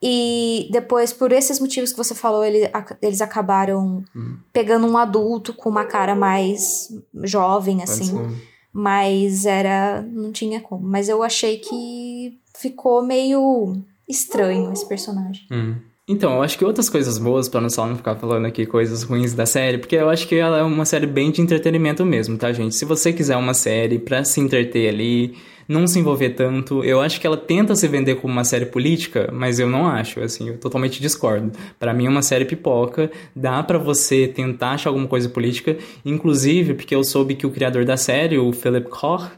e 0.01 0.67
depois, 0.71 1.11
por 1.13 1.31
esses 1.31 1.59
motivos 1.59 1.91
que 1.91 1.97
você 1.97 2.13
falou, 2.13 2.43
ele, 2.43 2.69
eles 3.01 3.21
acabaram 3.21 4.03
pegando 4.51 4.85
um 4.85 4.97
adulto 4.97 5.53
com 5.53 5.69
uma 5.69 5.85
cara 5.85 6.13
mais 6.13 6.89
jovem, 7.23 7.81
assim. 7.81 8.05
ser. 8.05 8.35
Mas 8.71 9.45
era. 9.45 10.01
Não 10.01 10.31
tinha 10.31 10.59
como. 10.61 10.85
Mas 10.85 11.07
eu 11.07 11.23
achei 11.23 11.57
que 11.57 12.37
ficou 12.55 13.01
meio 13.03 13.81
estranho 14.07 14.71
esse 14.73 14.85
personagem. 14.85 15.47
Hum. 15.49 15.77
Então, 16.07 16.35
eu 16.35 16.43
acho 16.43 16.55
que 16.55 16.63
outras 16.63 16.87
coisas 16.87 17.17
boas, 17.17 17.49
pra 17.49 17.59
não 17.59 17.69
só 17.69 17.87
não 17.87 17.95
ficar 17.95 18.15
falando 18.15 18.45
aqui 18.45 18.67
coisas 18.67 19.01
ruins 19.01 19.33
da 19.33 19.47
série, 19.47 19.79
porque 19.79 19.95
eu 19.95 20.07
acho 20.07 20.27
que 20.27 20.35
ela 20.35 20.59
é 20.59 20.61
uma 20.61 20.85
série 20.85 21.07
bem 21.07 21.31
de 21.31 21.41
entretenimento 21.41 22.05
mesmo, 22.05 22.37
tá, 22.37 22.53
gente? 22.53 22.75
Se 22.75 22.85
você 22.85 23.11
quiser 23.11 23.35
uma 23.37 23.55
série 23.55 23.97
pra 23.97 24.23
se 24.23 24.39
entreter 24.39 24.87
ali, 24.87 25.33
não 25.67 25.87
se 25.87 25.97
envolver 25.97 26.29
tanto, 26.29 26.83
eu 26.83 27.01
acho 27.01 27.19
que 27.19 27.25
ela 27.25 27.35
tenta 27.35 27.75
se 27.75 27.87
vender 27.87 28.17
como 28.17 28.31
uma 28.31 28.43
série 28.43 28.67
política, 28.67 29.31
mas 29.33 29.59
eu 29.59 29.67
não 29.67 29.87
acho, 29.87 30.19
assim, 30.19 30.49
eu 30.49 30.59
totalmente 30.59 31.01
discordo. 31.01 31.51
Pra 31.79 31.91
mim 31.91 32.05
é 32.05 32.09
uma 32.09 32.21
série 32.21 32.45
pipoca, 32.45 33.09
dá 33.35 33.63
pra 33.63 33.79
você 33.79 34.27
tentar 34.27 34.73
achar 34.73 34.91
alguma 34.91 35.07
coisa 35.07 35.27
política, 35.27 35.75
inclusive 36.05 36.75
porque 36.75 36.93
eu 36.93 37.03
soube 37.03 37.33
que 37.33 37.47
o 37.47 37.51
criador 37.51 37.83
da 37.83 37.97
série, 37.97 38.37
o 38.37 38.53
Philip 38.53 38.87
Koch, 38.91 39.31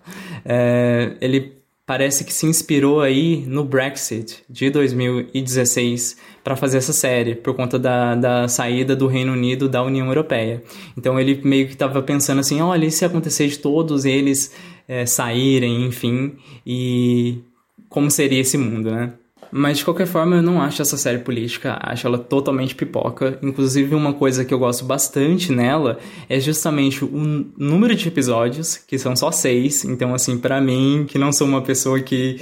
é, 0.43 1.15
ele 1.21 1.55
parece 1.87 2.25
que 2.25 2.33
se 2.33 2.45
inspirou 2.45 2.99
aí 2.99 3.45
no 3.47 3.63
Brexit 3.63 4.43
de 4.49 4.69
2016 4.69 6.17
para 6.47 6.55
fazer 6.55 6.77
essa 6.77 6.93
série, 6.93 7.35
por 7.35 7.53
conta 7.53 7.77
da, 7.77 8.15
da 8.15 8.47
saída 8.47 8.95
do 8.95 9.05
Reino 9.05 9.33
Unido 9.33 9.67
da 9.67 9.83
União 9.83 10.07
Europeia. 10.07 10.63
Então 10.95 11.19
ele 11.19 11.41
meio 11.43 11.67
que 11.67 11.73
estava 11.73 12.01
pensando 12.01 12.39
assim, 12.39 12.61
olha, 12.61 12.85
e 12.85 12.91
se 12.91 13.03
acontecer 13.03 13.49
de 13.49 13.59
todos 13.59 14.05
eles 14.05 14.53
é, 14.87 15.05
saírem, 15.05 15.85
enfim, 15.85 16.37
e 16.65 17.39
como 17.89 18.09
seria 18.09 18.39
esse 18.39 18.57
mundo, 18.57 18.89
né? 18.89 19.11
Mas 19.51 19.79
de 19.79 19.83
qualquer 19.83 20.07
forma, 20.07 20.37
eu 20.37 20.41
não 20.41 20.61
acho 20.61 20.81
essa 20.81 20.95
série 20.95 21.17
política, 21.17 21.77
acho 21.81 22.07
ela 22.07 22.17
totalmente 22.17 22.73
pipoca. 22.73 23.37
Inclusive, 23.41 23.93
uma 23.93 24.13
coisa 24.13 24.45
que 24.45 24.53
eu 24.53 24.59
gosto 24.59 24.85
bastante 24.85 25.51
nela 25.51 25.99
é 26.29 26.39
justamente 26.39 27.03
o 27.03 27.45
número 27.57 27.93
de 27.93 28.07
episódios, 28.07 28.77
que 28.77 28.97
são 28.97 29.17
só 29.17 29.31
seis. 29.31 29.83
Então, 29.83 30.13
assim, 30.13 30.37
pra 30.37 30.61
mim, 30.61 31.05
que 31.09 31.17
não 31.17 31.33
sou 31.33 31.45
uma 31.45 31.61
pessoa 31.61 31.99
que 31.99 32.37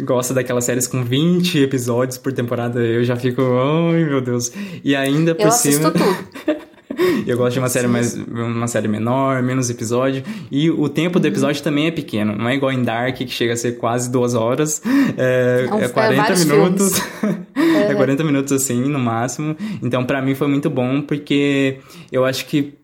gosta 0.00 0.32
daquelas 0.34 0.64
séries 0.64 0.86
com 0.86 1.04
20 1.04 1.58
episódios 1.60 2.18
por 2.18 2.32
temporada, 2.32 2.80
eu 2.80 3.04
já 3.04 3.16
fico, 3.16 3.42
ai 3.42 4.04
meu 4.04 4.20
Deus. 4.20 4.50
E 4.82 4.94
ainda 4.96 5.34
por 5.34 5.46
Eu 5.46 5.50
cima. 5.52 5.90
tudo. 5.90 6.04
Eu 7.26 7.36
gosto 7.36 7.54
de 7.54 7.58
uma 7.58 7.68
série 7.68 7.88
mais 7.88 8.14
uma 8.14 8.68
série 8.68 8.86
menor, 8.86 9.42
menos 9.42 9.68
episódio 9.68 10.22
e 10.48 10.70
o 10.70 10.88
tempo 10.88 11.16
Uhum. 11.18 11.22
do 11.22 11.26
episódio 11.26 11.60
também 11.60 11.88
é 11.88 11.90
pequeno. 11.90 12.36
Não 12.36 12.48
é 12.48 12.54
igual 12.54 12.70
em 12.70 12.84
Dark 12.84 13.16
que 13.16 13.26
chega 13.26 13.54
a 13.54 13.56
ser 13.56 13.72
quase 13.78 14.08
duas 14.12 14.34
horas. 14.34 14.80
É, 15.16 15.66
É 15.72 15.82
é 15.82 15.84
é 15.86 15.88
40 15.88 16.22
vários 16.22 16.44
minutos. 16.44 16.92
é 17.90 17.94
40 17.94 18.22
minutos 18.22 18.52
assim 18.52 18.80
no 18.88 19.00
máximo. 19.00 19.56
Então 19.82 20.04
pra 20.04 20.22
mim 20.22 20.36
foi 20.36 20.46
muito 20.46 20.70
bom 20.70 21.02
porque 21.02 21.78
eu 22.12 22.24
acho 22.24 22.46
que 22.46 22.74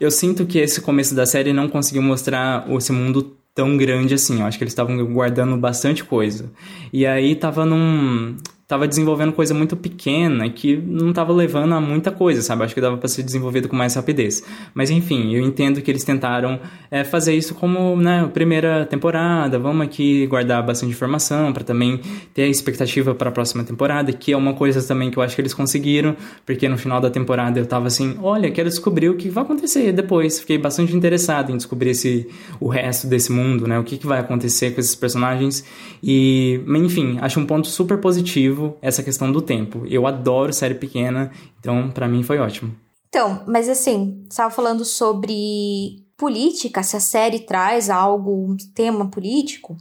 eu 0.00 0.10
sinto 0.10 0.46
que 0.46 0.58
esse 0.58 0.80
começo 0.80 1.14
da 1.14 1.26
série 1.26 1.52
não 1.52 1.68
conseguiu 1.68 2.00
mostrar 2.02 2.66
esse 2.70 2.92
mundo 2.92 3.36
tão 3.54 3.76
grande 3.76 4.14
assim. 4.14 4.40
Eu 4.40 4.46
acho 4.46 4.58
que 4.58 4.64
eles 4.64 4.72
estavam 4.72 5.04
guardando 5.12 5.56
bastante 5.56 6.04
coisa. 6.04 6.50
E 6.92 7.06
aí 7.06 7.34
tava 7.36 7.64
num 7.64 8.36
tava 8.66 8.88
desenvolvendo 8.88 9.32
coisa 9.32 9.52
muito 9.52 9.76
pequena 9.76 10.48
que 10.48 10.76
não 10.76 11.12
tava 11.12 11.32
levando 11.32 11.74
a 11.74 11.80
muita 11.80 12.10
coisa, 12.10 12.40
sabe? 12.40 12.64
Acho 12.64 12.74
que 12.74 12.80
dava 12.80 12.96
para 12.96 13.08
ser 13.08 13.22
desenvolvido 13.22 13.68
com 13.68 13.76
mais 13.76 13.94
rapidez. 13.94 14.42
Mas 14.72 14.90
enfim, 14.90 15.34
eu 15.34 15.44
entendo 15.44 15.82
que 15.82 15.90
eles 15.90 16.02
tentaram 16.02 16.58
é, 16.90 17.04
fazer 17.04 17.34
isso 17.34 17.54
como, 17.54 17.94
né, 17.96 18.28
primeira 18.32 18.86
temporada, 18.86 19.58
vamos 19.58 19.84
aqui 19.86 20.26
guardar 20.26 20.64
bastante 20.64 20.92
informação 20.92 21.52
para 21.52 21.62
também 21.62 22.00
ter 22.32 22.44
a 22.44 22.48
expectativa 22.48 23.14
para 23.14 23.28
a 23.28 23.32
próxima 23.32 23.62
temporada, 23.64 24.12
que 24.12 24.32
é 24.32 24.36
uma 24.36 24.54
coisa 24.54 24.82
também 24.86 25.10
que 25.10 25.18
eu 25.18 25.22
acho 25.22 25.34
que 25.34 25.42
eles 25.42 25.52
conseguiram, 25.52 26.16
porque 26.46 26.66
no 26.66 26.78
final 26.78 27.00
da 27.00 27.10
temporada 27.10 27.60
eu 27.60 27.66
tava 27.66 27.88
assim, 27.88 28.16
olha, 28.22 28.50
quero 28.50 28.68
descobrir 28.68 29.10
o 29.10 29.16
que 29.16 29.28
vai 29.28 29.44
acontecer 29.44 29.92
depois. 29.92 30.40
Fiquei 30.40 30.56
bastante 30.56 30.96
interessado 30.96 31.52
em 31.52 31.56
descobrir 31.56 31.90
esse, 31.90 32.26
o 32.58 32.68
resto 32.68 33.06
desse 33.06 33.30
mundo, 33.30 33.66
né? 33.66 33.78
O 33.78 33.84
que, 33.84 33.98
que 33.98 34.06
vai 34.06 34.20
acontecer 34.20 34.70
com 34.70 34.80
esses 34.80 34.94
personagens. 34.94 35.64
E, 36.02 36.60
enfim, 36.66 37.18
acho 37.20 37.38
um 37.38 37.44
ponto 37.44 37.66
super 37.66 37.98
positivo 37.98 38.63
essa 38.80 39.02
questão 39.02 39.30
do 39.30 39.42
tempo. 39.42 39.84
Eu 39.86 40.06
adoro 40.06 40.52
série 40.52 40.74
pequena, 40.74 41.30
então 41.58 41.90
para 41.90 42.08
mim 42.08 42.22
foi 42.22 42.38
ótimo. 42.38 42.74
Então, 43.08 43.42
mas 43.46 43.68
assim, 43.68 44.24
estava 44.28 44.50
falando 44.50 44.84
sobre 44.84 46.04
política, 46.16 46.82
se 46.82 46.96
a 46.96 47.00
série 47.00 47.40
traz 47.40 47.88
algo, 47.90 48.50
um 48.50 48.56
tema 48.74 49.08
político. 49.08 49.76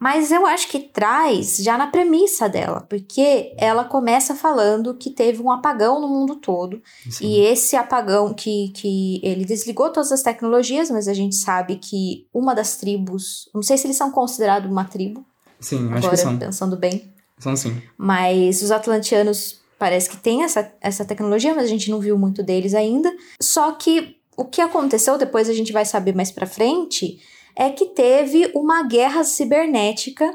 Mas 0.00 0.30
eu 0.30 0.46
acho 0.46 0.68
que 0.68 0.78
traz 0.78 1.56
já 1.56 1.76
na 1.76 1.88
premissa 1.88 2.48
dela, 2.48 2.82
porque 2.88 3.52
ela 3.58 3.84
começa 3.84 4.34
falando 4.34 4.94
que 4.94 5.10
teve 5.10 5.42
um 5.42 5.50
apagão 5.50 6.00
no 6.00 6.08
mundo 6.08 6.36
todo. 6.36 6.80
Sim. 7.10 7.26
E 7.26 7.40
esse 7.40 7.74
apagão 7.74 8.32
que, 8.32 8.68
que 8.68 9.20
ele 9.24 9.44
desligou 9.44 9.90
todas 9.90 10.12
as 10.12 10.22
tecnologias, 10.22 10.88
mas 10.88 11.08
a 11.08 11.14
gente 11.14 11.34
sabe 11.34 11.76
que 11.76 12.28
uma 12.32 12.54
das 12.54 12.76
tribos, 12.76 13.50
não 13.52 13.62
sei 13.62 13.76
se 13.76 13.88
eles 13.88 13.96
são 13.96 14.12
considerados 14.12 14.70
uma 14.70 14.84
tribo. 14.84 15.26
Sim, 15.58 15.86
agora, 15.86 15.98
acho 15.98 16.10
que 16.10 16.16
são. 16.16 16.38
Pensando 16.38 16.76
bem. 16.76 17.12
São 17.38 17.56
sim. 17.56 17.80
Mas 17.96 18.62
os 18.62 18.70
atlantianos 18.70 19.60
parece 19.78 20.10
que 20.10 20.16
tem 20.16 20.42
essa, 20.42 20.72
essa 20.80 21.04
tecnologia, 21.04 21.54
mas 21.54 21.64
a 21.64 21.68
gente 21.68 21.90
não 21.90 22.00
viu 22.00 22.18
muito 22.18 22.42
deles 22.42 22.74
ainda. 22.74 23.12
Só 23.40 23.72
que 23.72 24.16
o 24.36 24.44
que 24.44 24.60
aconteceu, 24.60 25.16
depois 25.16 25.48
a 25.48 25.52
gente 25.52 25.72
vai 25.72 25.84
saber 25.84 26.14
mais 26.14 26.30
pra 26.30 26.46
frente 26.46 27.20
é 27.56 27.70
que 27.70 27.86
teve 27.86 28.50
uma 28.54 28.84
guerra 28.84 29.24
cibernética 29.24 30.32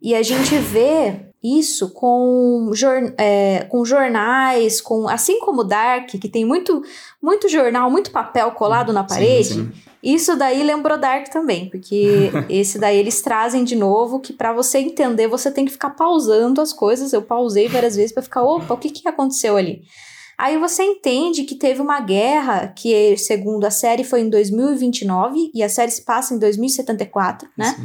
e 0.00 0.14
a 0.14 0.22
gente 0.22 0.56
vê 0.56 1.26
isso 1.42 1.90
com, 1.90 2.70
jor 2.72 3.12
é, 3.18 3.64
com 3.68 3.84
jornais, 3.84 4.80
com 4.80 5.08
assim 5.08 5.40
como 5.40 5.64
Dark, 5.64 6.10
que 6.10 6.28
tem 6.28 6.44
muito, 6.44 6.82
muito 7.20 7.48
jornal, 7.48 7.90
muito 7.90 8.10
papel 8.10 8.52
colado 8.52 8.92
na 8.92 9.02
parede. 9.02 9.54
Sim, 9.54 9.72
sim. 9.72 9.89
Isso 10.02 10.34
daí 10.34 10.62
lembrou 10.62 10.98
Dark 10.98 11.28
também, 11.28 11.68
porque 11.68 12.30
esse 12.48 12.78
daí 12.78 12.96
eles 12.96 13.20
trazem 13.20 13.64
de 13.64 13.76
novo 13.76 14.20
que 14.20 14.32
para 14.32 14.52
você 14.52 14.78
entender 14.78 15.28
você 15.28 15.50
tem 15.50 15.64
que 15.64 15.72
ficar 15.72 15.90
pausando 15.90 16.60
as 16.60 16.72
coisas. 16.72 17.12
Eu 17.12 17.22
pausei 17.22 17.68
várias 17.68 17.96
vezes 17.96 18.12
para 18.12 18.22
ficar, 18.22 18.42
opa, 18.42 18.74
o 18.74 18.78
que 18.78 18.90
que 18.90 19.08
aconteceu 19.08 19.56
ali? 19.56 19.82
Aí 20.38 20.56
você 20.56 20.82
entende 20.82 21.44
que 21.44 21.54
teve 21.54 21.82
uma 21.82 22.00
guerra 22.00 22.68
que, 22.68 23.14
segundo 23.18 23.66
a 23.66 23.70
série, 23.70 24.04
foi 24.04 24.22
em 24.22 24.30
2029 24.30 25.50
e 25.52 25.62
a 25.62 25.68
série 25.68 25.90
se 25.90 26.00
passa 26.00 26.34
em 26.34 26.38
2074, 26.38 27.46
né? 27.54 27.76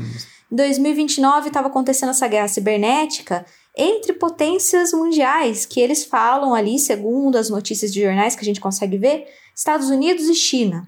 Em 0.49 0.55
2029 0.55 1.49
estava 1.49 1.67
acontecendo 1.67 2.11
essa 2.11 2.29
guerra 2.29 2.47
cibernética 2.47 3.45
entre 3.75 4.13
potências 4.13 4.93
mundiais, 4.93 5.65
que 5.65 5.81
eles 5.81 6.05
falam 6.05 6.53
ali, 6.55 6.79
segundo 6.79 7.37
as 7.37 7.49
notícias 7.49 7.91
de 7.91 8.01
jornais 8.01 8.37
que 8.37 8.41
a 8.41 8.45
gente 8.45 8.61
consegue 8.61 8.97
ver, 8.97 9.25
Estados 9.53 9.89
Unidos 9.89 10.29
e 10.29 10.33
China. 10.33 10.87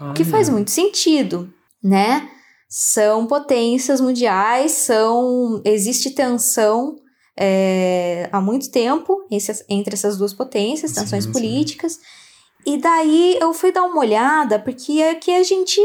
O 0.00 0.12
que 0.12 0.24
faz 0.24 0.48
muito 0.48 0.70
sentido, 0.70 1.52
né? 1.82 2.30
São 2.68 3.26
potências 3.26 4.00
mundiais, 4.00 4.72
são 4.72 5.60
existe 5.64 6.10
tensão 6.10 6.96
é, 7.36 8.28
há 8.32 8.40
muito 8.40 8.70
tempo 8.70 9.24
entre 9.68 9.94
essas 9.94 10.16
duas 10.16 10.32
potências, 10.32 10.92
tensões 10.92 11.24
sim, 11.24 11.32
políticas. 11.32 11.94
Sim. 11.94 12.00
E 12.66 12.78
daí 12.78 13.38
eu 13.40 13.54
fui 13.54 13.72
dar 13.72 13.84
uma 13.84 14.00
olhada, 14.00 14.58
porque 14.58 15.02
aqui 15.02 15.34
a 15.34 15.42
gente 15.42 15.80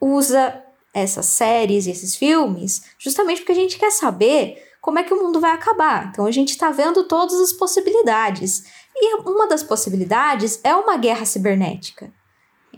usa 0.00 0.62
essas 0.92 1.26
séries 1.26 1.86
e 1.86 1.90
esses 1.90 2.14
filmes 2.14 2.82
justamente 2.98 3.40
porque 3.40 3.52
a 3.52 3.56
gente 3.56 3.76
quer 3.76 3.90
saber 3.90 4.62
como 4.80 4.98
é 4.98 5.02
que 5.02 5.12
o 5.12 5.20
mundo 5.20 5.40
vai 5.40 5.50
acabar. 5.50 6.08
Então 6.08 6.26
a 6.26 6.30
gente 6.30 6.50
está 6.50 6.70
vendo 6.70 7.04
todas 7.04 7.40
as 7.40 7.52
possibilidades. 7.52 8.64
E 8.94 9.16
uma 9.22 9.48
das 9.48 9.62
possibilidades 9.62 10.60
é 10.62 10.74
uma 10.74 10.96
guerra 10.96 11.24
cibernética. 11.24 12.12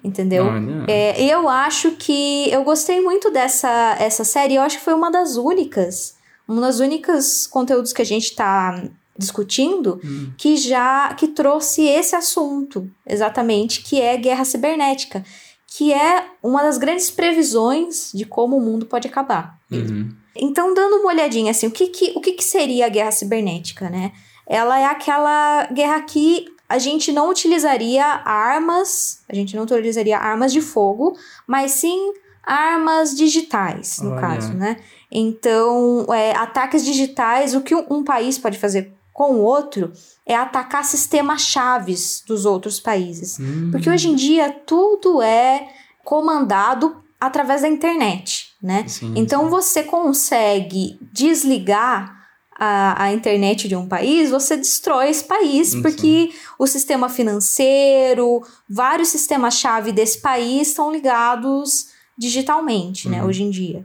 Entendeu? 0.07 0.47
É, 0.87 1.21
eu 1.21 1.49
acho 1.49 1.92
que 1.92 2.49
eu 2.51 2.62
gostei 2.62 3.01
muito 3.01 3.29
dessa 3.31 3.97
essa 3.99 4.23
série. 4.23 4.55
Eu 4.55 4.62
acho 4.62 4.79
que 4.79 4.85
foi 4.85 4.95
uma 4.95 5.11
das 5.11 5.37
únicas 5.37 6.14
um 6.49 6.61
dos 6.61 6.79
únicos 6.81 7.47
conteúdos 7.47 7.92
que 7.92 8.03
a 8.03 8.07
gente 8.07 8.27
está 8.27 8.83
discutindo 9.19 10.01
hum. 10.05 10.31
que 10.37 10.57
já 10.57 11.12
que 11.14 11.29
trouxe 11.29 11.83
esse 11.83 12.14
assunto 12.14 12.88
exatamente 13.07 13.83
que 13.83 14.01
é 14.01 14.16
guerra 14.16 14.45
cibernética 14.45 15.25
que 15.66 15.92
é 15.92 16.25
uma 16.42 16.62
das 16.62 16.79
grandes 16.79 17.11
previsões 17.11 18.12
de 18.14 18.25
como 18.25 18.57
o 18.57 18.61
mundo 18.61 18.87
pode 18.87 19.09
acabar 19.09 19.59
uhum. 19.73 20.11
então 20.37 20.75
dando 20.75 20.97
uma 20.97 21.09
olhadinha 21.09 21.51
assim 21.51 21.66
o 21.66 21.71
que, 21.71 21.88
que 21.88 22.12
o 22.14 22.21
que, 22.21 22.33
que 22.33 22.45
seria 22.45 22.87
a 22.87 22.90
guerra 22.90 23.11
cibernética 23.11 23.88
né 23.88 24.12
ela 24.47 24.79
é 24.79 24.85
aquela 24.85 25.66
guerra 25.73 26.03
que 26.03 26.47
a 26.68 26.79
gente 26.79 27.12
não 27.12 27.31
utilizaria 27.31 28.05
armas 28.05 29.22
a 29.29 29.35
gente 29.35 29.55
não 29.57 29.64
utilizaria 29.64 30.18
armas 30.18 30.52
de 30.52 30.61
fogo 30.61 31.16
mas 31.46 31.72
sim 31.72 32.12
armas 32.42 33.16
digitais 33.16 33.98
no 33.98 34.12
Olha. 34.12 34.20
caso 34.20 34.52
né 34.55 34.76
então, 35.11 36.07
é, 36.12 36.37
ataques 36.37 36.85
digitais, 36.85 37.55
o 37.55 37.61
que 37.61 37.74
um, 37.74 37.85
um 37.90 38.05
país 38.05 38.38
pode 38.38 38.59
fazer 38.59 38.92
com 39.12 39.37
o 39.37 39.42
outro 39.42 39.92
é 40.26 40.35
atacar 40.35 40.85
sistemas 40.85 41.42
chaves 41.42 42.22
dos 42.26 42.44
outros 42.44 42.79
países. 42.79 43.38
Hum. 43.40 43.70
Porque 43.70 43.88
hoje 43.88 44.09
em 44.09 44.14
dia 44.14 44.50
tudo 44.50 45.22
é 45.22 45.68
comandado 46.05 46.96
através 47.18 47.62
da 47.62 47.68
internet, 47.68 48.55
né? 48.62 48.85
Sim, 48.87 49.14
então 49.16 49.44
sim. 49.44 49.48
você 49.48 49.83
consegue 49.83 50.98
desligar 51.00 52.15
a, 52.59 53.05
a 53.05 53.12
internet 53.12 53.69
de 53.69 53.77
um 53.77 53.87
país, 53.87 54.31
você 54.31 54.57
destrói 54.57 55.11
esse 55.11 55.25
país, 55.25 55.75
porque 55.75 56.33
o 56.59 56.66
sistema 56.66 57.09
financeiro, 57.09 58.42
vários 58.69 59.09
sistemas-chave 59.09 59.92
desse 59.92 60.21
país 60.21 60.69
estão 60.69 60.90
ligados 60.90 61.88
digitalmente, 62.16 63.09
né, 63.09 63.21
uhum. 63.21 63.29
hoje 63.29 63.42
em 63.42 63.51
dia. 63.51 63.85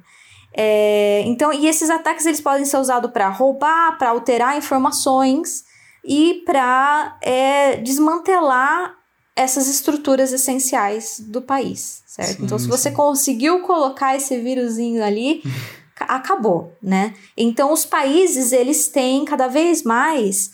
É, 0.53 1.23
então, 1.25 1.51
e 1.51 1.67
esses 1.67 1.89
ataques 1.89 2.25
eles 2.25 2.41
podem 2.41 2.65
ser 2.65 2.77
usados 2.77 3.11
para 3.11 3.27
roubar, 3.29 3.97
para 3.97 4.09
alterar 4.09 4.57
informações 4.57 5.65
e 6.03 6.41
para 6.45 7.17
é, 7.21 7.77
desmantelar 7.77 8.95
essas 9.35 9.67
estruturas 9.67 10.31
essenciais 10.33 11.19
do 11.19 11.41
país, 11.41 12.03
certo? 12.05 12.37
Sim, 12.37 12.45
então, 12.45 12.59
se 12.59 12.67
você 12.67 12.89
sim. 12.89 12.95
conseguiu 12.95 13.61
colocar 13.61 14.15
esse 14.15 14.37
vírusinho 14.39 15.03
ali, 15.03 15.41
acabou, 16.03 16.75
né? 16.81 17.13
Então, 17.35 17.71
os 17.71 17.85
países 17.85 18.51
eles 18.51 18.87
têm 18.87 19.25
cada 19.25 19.47
vez 19.47 19.83
mais 19.83 20.51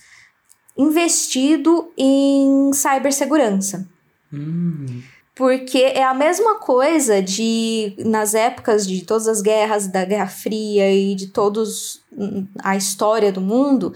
investido 0.78 1.92
em 1.98 2.72
cibersegurança. 2.74 3.88
Hum. 4.32 5.02
Porque 5.36 5.78
é 5.78 6.04
a 6.04 6.14
mesma 6.14 6.56
coisa 6.56 7.22
de, 7.22 7.96
nas 8.00 8.34
épocas 8.34 8.88
de 8.88 9.06
todas 9.06 9.28
as 9.28 9.42
guerras, 9.42 9.88
da 9.88 10.04
Guerra 10.04 10.28
Fria 10.28 10.92
e 10.92 11.14
de 11.14 11.28
todos 11.28 12.02
a 12.64 12.76
história 12.76 13.32
do 13.32 13.40
mundo, 13.40 13.94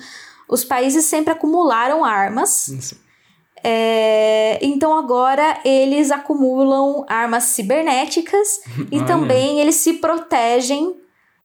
os 0.48 0.64
países 0.64 1.06
sempre 1.06 1.32
acumularam 1.32 2.06
armas. 2.06 2.96
É, 3.64 4.60
então 4.62 4.98
agora 4.98 5.60
eles 5.64 6.12
acumulam 6.12 7.06
armas 7.08 7.46
cibernéticas 7.46 8.60
e 8.92 8.98
Olha. 8.98 9.06
também 9.06 9.60
eles 9.60 9.76
se 9.76 9.94
protegem 9.94 11.01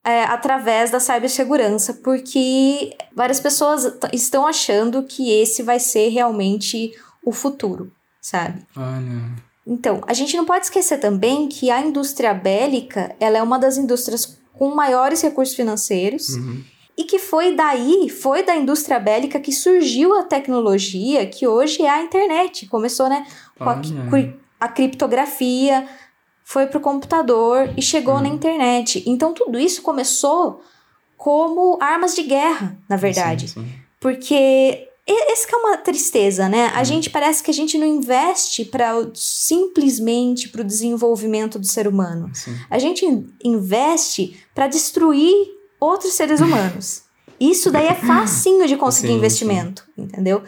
é, 0.07 0.23
através 0.23 0.93
da 0.93 1.01
cibersegurança, 1.01 1.95
porque 1.95 2.97
várias 3.13 3.41
pessoas 3.41 3.93
estão 4.13 4.47
achando 4.47 5.03
que 5.03 5.33
esse 5.33 5.65
vai 5.65 5.81
ser 5.81 6.11
realmente 6.11 6.93
o 7.25 7.33
futuro, 7.33 7.91
sabe? 8.21 8.65
Olha. 8.77 9.35
Então, 9.67 10.01
a 10.07 10.13
gente 10.13 10.37
não 10.37 10.45
pode 10.45 10.67
esquecer 10.67 10.99
também 10.99 11.49
que 11.49 11.73
a 11.73 11.81
indústria 11.81 12.33
bélica 12.33 13.17
ela 13.19 13.39
é 13.39 13.43
uma 13.43 13.59
das 13.59 13.77
indústrias 13.77 14.39
com 14.53 14.73
maiores 14.73 15.21
recursos 15.23 15.57
financeiros 15.57 16.29
uhum. 16.29 16.63
e 16.97 17.03
que 17.03 17.19
foi 17.19 17.57
daí, 17.57 18.09
foi 18.09 18.45
da 18.45 18.55
indústria 18.55 19.01
bélica 19.01 19.41
que 19.41 19.51
surgiu 19.51 20.17
a 20.17 20.23
tecnologia 20.23 21.27
que 21.27 21.49
hoje 21.49 21.83
é 21.83 21.91
a 21.91 22.01
internet. 22.01 22.69
Começou, 22.69 23.09
né, 23.09 23.27
com 23.59 23.69
a, 23.69 23.81
a, 24.61 24.69
criptografia, 24.69 25.85
foi 26.49 26.69
para 26.69 26.79
o 26.79 26.81
computador 26.81 27.69
e 27.77 27.83
chegou 27.83 28.15
uhum. 28.15 28.23
na 28.23 28.29
internet. 28.29 29.03
Então, 29.05 29.35
tudo 29.35 29.59
isso 29.59 29.83
começou 29.83 30.63
como 31.17 31.77
armas 31.81 32.15
de 32.15 32.23
guerra, 32.23 32.79
na 32.89 32.95
verdade. 32.95 33.49
Sim, 33.49 33.65
sim. 33.65 33.73
Porque 33.99 34.89
esse 35.05 35.45
que 35.45 35.53
é 35.57 35.59
uma 35.59 35.77
tristeza, 35.77 36.49
né? 36.49 36.71
A 36.73 36.83
hum. 36.83 36.85
gente 36.85 37.11
parece 37.11 37.43
que 37.43 37.51
a 37.51 37.55
gente 37.55 37.77
não 37.77 37.87
investe 37.87 38.65
para 38.65 38.93
simplesmente 39.13 40.49
para 40.49 40.61
o 40.61 40.65
desenvolvimento 40.65 41.59
do 41.59 41.67
ser 41.67 41.89
humano. 41.89 42.31
Sim. 42.33 42.57
A 42.71 42.79
gente 42.79 43.05
investe 43.43 44.41
para 44.55 44.69
destruir 44.69 45.35
outros 45.81 46.13
seres 46.13 46.41
humanos. 46.41 47.03
Isso 47.41 47.73
daí 47.73 47.89
é 47.89 47.95
facinho 47.95 48.69
de 48.69 48.77
conseguir 48.77 49.13
investimento, 49.13 49.85
entendeu? 49.99 50.45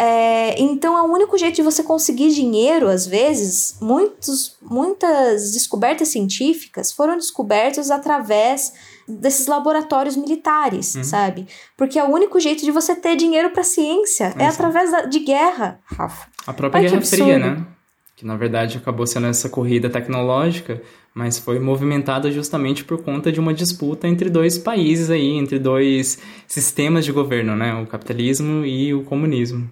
É, 0.00 0.60
então, 0.62 0.96
é 0.96 1.02
o 1.02 1.12
único 1.12 1.36
jeito 1.36 1.56
de 1.56 1.62
você 1.62 1.82
conseguir 1.82 2.30
dinheiro, 2.30 2.86
às 2.88 3.04
vezes, 3.06 3.76
muitos, 3.80 4.56
muitas 4.62 5.50
descobertas 5.52 6.08
científicas 6.08 6.92
foram 6.92 7.16
descobertas 7.16 7.90
através 7.90 8.72
desses 9.08 9.46
laboratórios 9.48 10.16
militares, 10.16 10.94
Uhum. 10.94 11.02
sabe? 11.04 11.46
Porque 11.76 11.98
é 11.98 12.04
o 12.04 12.12
único 12.12 12.38
jeito 12.38 12.64
de 12.64 12.70
você 12.70 12.94
ter 12.94 13.16
dinheiro 13.16 13.50
para 13.50 13.64
ciência, 13.64 14.24
é 14.38 14.44
Exato. 14.46 14.52
através 14.66 14.92
da- 14.92 15.02
de 15.06 15.18
guerra, 15.20 15.80
Rafa. 15.84 16.28
A 16.46 16.52
própria 16.52 16.80
Ai, 16.82 16.88
Guerra 16.88 17.02
Fria, 17.02 17.38
né? 17.38 17.66
Que 18.14 18.24
na 18.26 18.36
verdade 18.36 18.76
acabou 18.78 19.06
sendo 19.06 19.26
essa 19.28 19.48
corrida 19.48 19.88
tecnológica, 19.88 20.82
mas 21.14 21.38
foi 21.38 21.58
movimentada 21.58 22.30
justamente 22.30 22.84
por 22.84 23.02
conta 23.02 23.32
de 23.32 23.40
uma 23.40 23.54
disputa 23.54 24.06
entre 24.06 24.28
dois 24.28 24.58
países 24.58 25.08
aí, 25.08 25.30
entre 25.36 25.58
dois 25.58 26.18
sistemas 26.46 27.04
de 27.04 27.12
governo, 27.12 27.56
né? 27.56 27.74
O 27.80 27.86
capitalismo 27.86 28.64
e 28.64 28.92
o 28.94 29.02
comunismo. 29.04 29.68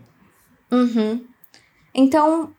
Uhum. 0.70 1.24
Então, 1.94 2.50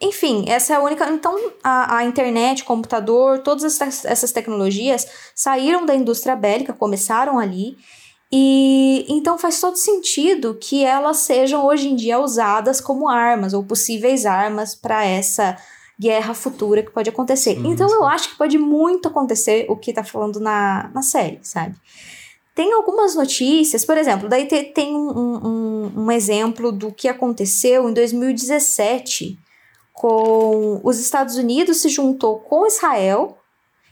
enfim, 0.00 0.44
essa 0.48 0.74
é 0.74 0.76
a 0.76 0.80
única. 0.80 1.08
Então, 1.10 1.34
a, 1.62 1.98
a 1.98 2.04
internet, 2.04 2.62
o 2.62 2.66
computador, 2.66 3.38
todas 3.38 3.64
essas, 3.64 4.04
essas 4.04 4.32
tecnologias 4.32 5.06
saíram 5.34 5.86
da 5.86 5.94
indústria 5.94 6.36
bélica, 6.36 6.72
começaram 6.72 7.38
ali. 7.38 7.76
E 8.36 9.06
então 9.08 9.38
faz 9.38 9.60
todo 9.60 9.76
sentido 9.76 10.58
que 10.60 10.84
elas 10.84 11.18
sejam 11.18 11.64
hoje 11.64 11.88
em 11.88 11.94
dia 11.94 12.18
usadas 12.18 12.80
como 12.80 13.08
armas 13.08 13.54
ou 13.54 13.62
possíveis 13.62 14.26
armas 14.26 14.74
para 14.74 15.04
essa 15.04 15.56
guerra 15.98 16.34
futura 16.34 16.82
que 16.82 16.90
pode 16.90 17.08
acontecer. 17.08 17.54
Sim, 17.54 17.68
então 17.68 17.88
sim. 17.88 17.94
eu 17.94 18.04
acho 18.04 18.30
que 18.30 18.36
pode 18.36 18.58
muito 18.58 19.06
acontecer 19.06 19.66
o 19.68 19.76
que 19.76 19.92
tá 19.92 20.02
falando 20.02 20.40
na, 20.40 20.90
na 20.92 21.00
série, 21.02 21.38
sabe? 21.42 21.76
Tem 22.54 22.72
algumas 22.72 23.14
notícias, 23.16 23.84
por 23.84 23.98
exemplo, 23.98 24.28
daí 24.28 24.46
te- 24.46 24.64
tem 24.64 24.94
um, 24.94 25.10
um, 25.46 25.92
um 26.04 26.10
exemplo 26.12 26.70
do 26.70 26.92
que 26.92 27.08
aconteceu 27.08 27.88
em 27.88 27.92
2017 27.92 29.38
com 29.92 30.80
os 30.82 30.98
Estados 30.98 31.36
Unidos 31.36 31.78
se 31.78 31.88
juntou 31.88 32.38
com 32.40 32.66
Israel. 32.66 33.38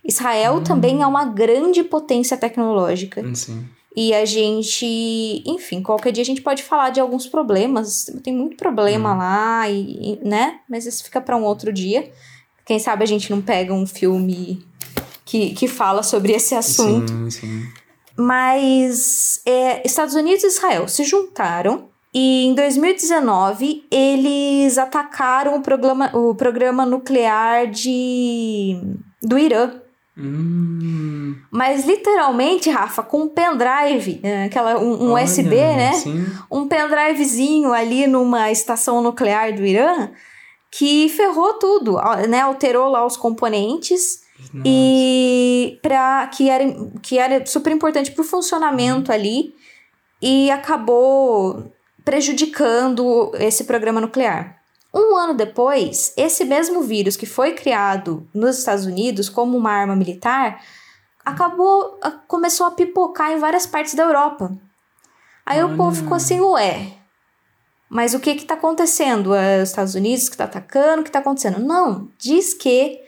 Israel 0.04 0.60
também 0.62 1.00
é 1.02 1.06
uma 1.06 1.24
grande 1.24 1.82
potência 1.84 2.36
tecnológica. 2.36 3.20
Assim. 3.26 3.64
E 3.94 4.12
a 4.14 4.24
gente, 4.24 5.42
enfim, 5.46 5.82
qualquer 5.82 6.12
dia 6.12 6.22
a 6.22 6.24
gente 6.26 6.40
pode 6.40 6.62
falar 6.62 6.90
de 6.90 6.98
alguns 7.00 7.26
problemas. 7.26 8.06
Tem 8.24 8.34
muito 8.34 8.56
problema 8.56 9.14
lá, 9.14 9.68
e, 9.68 10.14
e- 10.14 10.28
né? 10.28 10.60
Mas 10.68 10.86
isso 10.86 11.04
fica 11.04 11.20
para 11.20 11.36
um 11.36 11.44
outro 11.44 11.72
dia. 11.72 12.10
Quem 12.64 12.78
sabe 12.78 13.04
a 13.04 13.06
gente 13.06 13.30
não 13.30 13.40
pega 13.42 13.72
um 13.74 13.86
filme 13.86 14.64
que, 15.24 15.50
que 15.54 15.68
fala 15.68 16.02
sobre 16.02 16.32
esse 16.32 16.54
assunto. 16.54 17.12
Sim, 17.12 17.30
sim. 17.30 17.62
Mas 18.16 19.40
é, 19.46 19.86
Estados 19.86 20.14
Unidos 20.14 20.44
e 20.44 20.48
Israel 20.48 20.88
se 20.88 21.04
juntaram 21.04 21.88
e 22.14 22.46
em 22.46 22.54
2019 22.54 23.86
eles 23.90 24.76
atacaram 24.76 25.56
o 25.56 25.62
programa, 25.62 26.10
o 26.14 26.34
programa 26.34 26.84
nuclear 26.84 27.66
de, 27.68 28.78
do 29.22 29.38
Irã. 29.38 29.70
Hum, 30.16 31.36
Mas 31.50 31.86
literalmente, 31.86 32.68
Rafa, 32.68 33.02
com 33.02 33.22
um 33.22 33.28
pendrive, 33.28 34.20
é, 34.22 34.44
aquela, 34.44 34.78
um, 34.78 35.04
um 35.04 35.12
olha, 35.12 35.24
USB, 35.24 35.56
né? 35.56 35.92
Sim. 35.94 36.26
Um 36.50 36.68
pendrivezinho 36.68 37.72
ali 37.72 38.06
numa 38.06 38.50
estação 38.50 39.00
nuclear 39.00 39.54
do 39.54 39.64
Irã 39.64 40.10
que 40.70 41.08
ferrou 41.08 41.54
tudo, 41.54 41.96
né? 42.28 42.40
Alterou 42.40 42.90
lá 42.90 43.06
os 43.06 43.16
componentes 43.16 44.22
Nossa. 44.52 44.62
e 44.66 45.78
para 45.82 46.26
que 46.28 46.48
era, 46.48 46.64
que 47.00 47.18
era 47.18 47.44
super 47.46 47.72
importante 47.72 48.10
para 48.10 48.22
o 48.22 48.26
funcionamento 48.26 49.12
ali 49.12 49.54
e 50.20 50.50
acabou 50.50 51.72
prejudicando 52.04 53.32
esse 53.34 53.64
programa 53.64 54.00
nuclear. 54.00 54.60
Um 54.94 55.16
ano 55.16 55.34
depois, 55.34 56.12
esse 56.16 56.44
mesmo 56.44 56.82
vírus 56.82 57.16
que 57.16 57.24
foi 57.24 57.52
criado 57.52 58.28
nos 58.34 58.58
Estados 58.58 58.84
Unidos 58.84 59.28
como 59.28 59.56
uma 59.56 59.70
arma 59.70 59.96
militar 59.96 60.60
acabou 61.24 61.98
começou 62.26 62.66
a 62.66 62.72
pipocar 62.72 63.32
em 63.32 63.38
várias 63.38 63.66
partes 63.66 63.94
da 63.94 64.02
Europa. 64.02 64.52
Aí 65.46 65.62
o 65.62 65.68
Olha. 65.68 65.76
povo 65.76 65.96
ficou 65.96 66.16
assim, 66.16 66.40
ué, 66.40 66.92
mas 67.88 68.14
o 68.14 68.20
que 68.20 68.34
que 68.34 68.44
tá 68.44 68.54
acontecendo? 68.54 69.34
É 69.34 69.62
os 69.62 69.68
Estados 69.68 69.94
Unidos 69.94 70.28
que 70.28 70.36
tá 70.36 70.44
atacando? 70.44 71.02
O 71.02 71.04
que 71.04 71.10
tá 71.10 71.18
acontecendo? 71.18 71.58
Não, 71.58 72.08
diz 72.18 72.54
que 72.54 72.98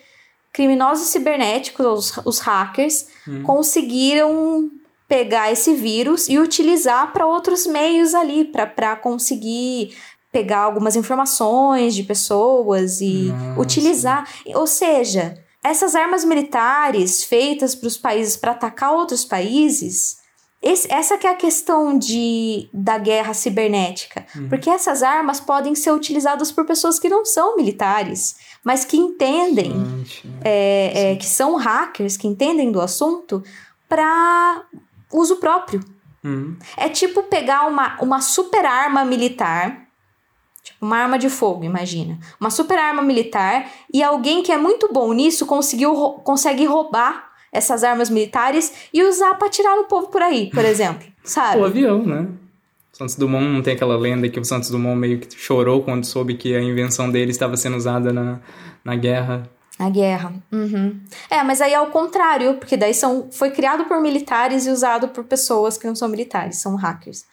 criminosos 0.54 1.08
cibernéticos, 1.08 1.84
os, 2.16 2.18
os 2.24 2.38
hackers, 2.38 3.06
conseguiram 3.42 4.70
pegar 5.08 5.50
esse 5.52 5.74
vírus 5.74 6.28
e 6.28 6.38
utilizar 6.38 7.12
para 7.12 7.26
outros 7.26 7.66
meios 7.66 8.14
ali, 8.14 8.44
para 8.44 8.96
conseguir 8.96 9.94
pegar 10.32 10.60
algumas 10.60 10.96
informações 10.96 11.94
de 11.94 12.02
pessoas 12.02 13.00
e 13.00 13.32
Nossa. 13.32 13.60
utilizar. 13.60 14.28
Ou 14.54 14.66
seja, 14.66 15.38
essas 15.62 15.94
armas 15.94 16.24
militares 16.24 17.22
feitas 17.24 17.74
para 17.74 17.86
os 17.86 17.96
países 17.96 18.36
para 18.36 18.52
atacar 18.52 18.92
outros 18.92 19.24
países. 19.24 20.22
esse- 20.66 20.90
essa 20.90 21.18
que 21.18 21.26
é 21.26 21.30
a 21.30 21.34
questão 21.36 21.98
de, 21.98 22.70
da 22.72 22.96
guerra 22.96 23.34
cibernética. 23.34 24.24
Porque 24.48 24.70
essas 24.70 25.02
armas 25.02 25.38
podem 25.38 25.74
ser 25.74 25.90
utilizadas 25.92 26.50
por 26.50 26.64
pessoas 26.64 26.98
que 26.98 27.06
não 27.10 27.22
são 27.22 27.54
militares, 27.54 28.34
mas 28.64 28.84
que 28.84 28.96
entendem 28.96 29.72
é, 30.42 31.12
é, 31.12 31.16
que 31.16 31.26
são 31.26 31.54
hackers, 31.56 32.16
que 32.16 32.26
entendem 32.26 32.72
do 32.72 32.80
assunto, 32.80 33.42
para 33.88 34.62
uso 35.12 35.36
próprio. 35.36 35.80
hum, 36.24 36.56
É 36.76 36.88
tipo 36.88 37.22
pegar 37.24 37.66
uma, 37.68 37.96
uma 38.00 38.20
super 38.20 38.64
arma 38.64 39.04
militar, 39.04 39.86
tipo 40.62 40.84
uma 40.84 40.96
arma 40.96 41.18
de 41.18 41.28
fogo, 41.28 41.62
imagina. 41.64 42.18
Uma 42.40 42.50
super 42.50 42.78
arma 42.78 43.02
militar 43.02 43.70
e 43.92 44.02
alguém 44.02 44.42
que 44.42 44.50
é 44.50 44.56
muito 44.56 44.88
bom 44.92 45.12
nisso 45.12 45.44
conseguiu, 45.46 45.94
consegue 46.24 46.64
roubar 46.64 47.30
essas 47.52 47.84
armas 47.84 48.10
militares 48.10 48.72
e 48.92 49.04
usar 49.04 49.34
para 49.34 49.46
atirar 49.46 49.76
no 49.76 49.84
povo 49.84 50.08
por 50.08 50.22
aí, 50.22 50.50
por 50.50 50.64
exemplo. 50.64 51.06
Sabe? 51.22 51.60
O 51.60 51.64
avião, 51.64 52.02
né? 52.04 52.26
Santos 52.94 53.16
Dumont 53.16 53.44
não 53.44 53.60
tem 53.60 53.74
aquela 53.74 53.98
lenda 53.98 54.28
que 54.28 54.38
o 54.38 54.44
Santos 54.44 54.70
Dumont 54.70 54.96
meio 54.96 55.18
que 55.18 55.36
chorou 55.36 55.82
quando 55.82 56.04
soube 56.04 56.34
que 56.34 56.54
a 56.54 56.62
invenção 56.62 57.10
dele 57.10 57.32
estava 57.32 57.56
sendo 57.56 57.76
usada 57.76 58.12
na, 58.12 58.40
na 58.84 58.94
guerra. 58.94 59.50
A 59.76 59.90
guerra. 59.90 60.32
Uhum. 60.52 61.00
É, 61.28 61.42
mas 61.42 61.60
aí 61.60 61.74
é 61.74 61.80
o 61.80 61.90
contrário, 61.90 62.54
porque 62.54 62.76
daí 62.76 62.94
são, 62.94 63.28
foi 63.32 63.50
criado 63.50 63.86
por 63.86 64.00
militares 64.00 64.64
e 64.64 64.70
usado 64.70 65.08
por 65.08 65.24
pessoas 65.24 65.76
que 65.76 65.88
não 65.88 65.96
são 65.96 66.06
militares, 66.08 66.58
são 66.58 66.76
hackers. 66.76 67.24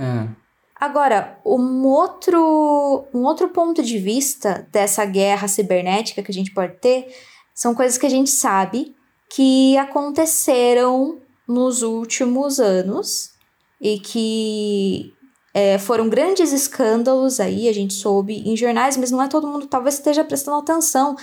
É. 0.00 0.26
Agora, 0.74 1.38
um 1.46 1.86
outro, 1.86 3.06
um 3.14 3.22
outro 3.22 3.48
ponto 3.50 3.84
de 3.84 3.98
vista 3.98 4.66
dessa 4.72 5.04
guerra 5.04 5.46
cibernética 5.46 6.20
que 6.20 6.32
a 6.32 6.34
gente 6.34 6.52
pode 6.52 6.74
ter 6.80 7.06
são 7.54 7.76
coisas 7.76 7.96
que 7.96 8.06
a 8.06 8.10
gente 8.10 8.30
sabe 8.30 8.92
que 9.30 9.78
aconteceram 9.78 11.20
nos 11.46 11.82
últimos 11.82 12.58
anos 12.58 13.35
e 13.80 13.98
que 13.98 15.12
é, 15.54 15.78
foram 15.78 16.08
grandes 16.08 16.52
escândalos 16.52 17.40
aí, 17.40 17.68
a 17.68 17.72
gente 17.72 17.94
soube 17.94 18.42
em 18.46 18.56
jornais, 18.56 18.96
mas 18.96 19.10
não 19.10 19.22
é 19.22 19.28
todo 19.28 19.46
mundo 19.46 19.66
talvez 19.66 19.94
esteja 19.94 20.22
prestando 20.22 20.58
atenção. 20.58 21.16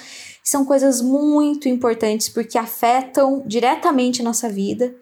São 0.44 0.66
coisas 0.66 1.02
muito 1.02 1.70
importantes 1.70 2.30
porque 2.30 2.58
afetam 2.58 3.44
diretamente 3.46 4.22
a 4.22 4.24
nossa 4.24 4.50
vida. 4.50 4.94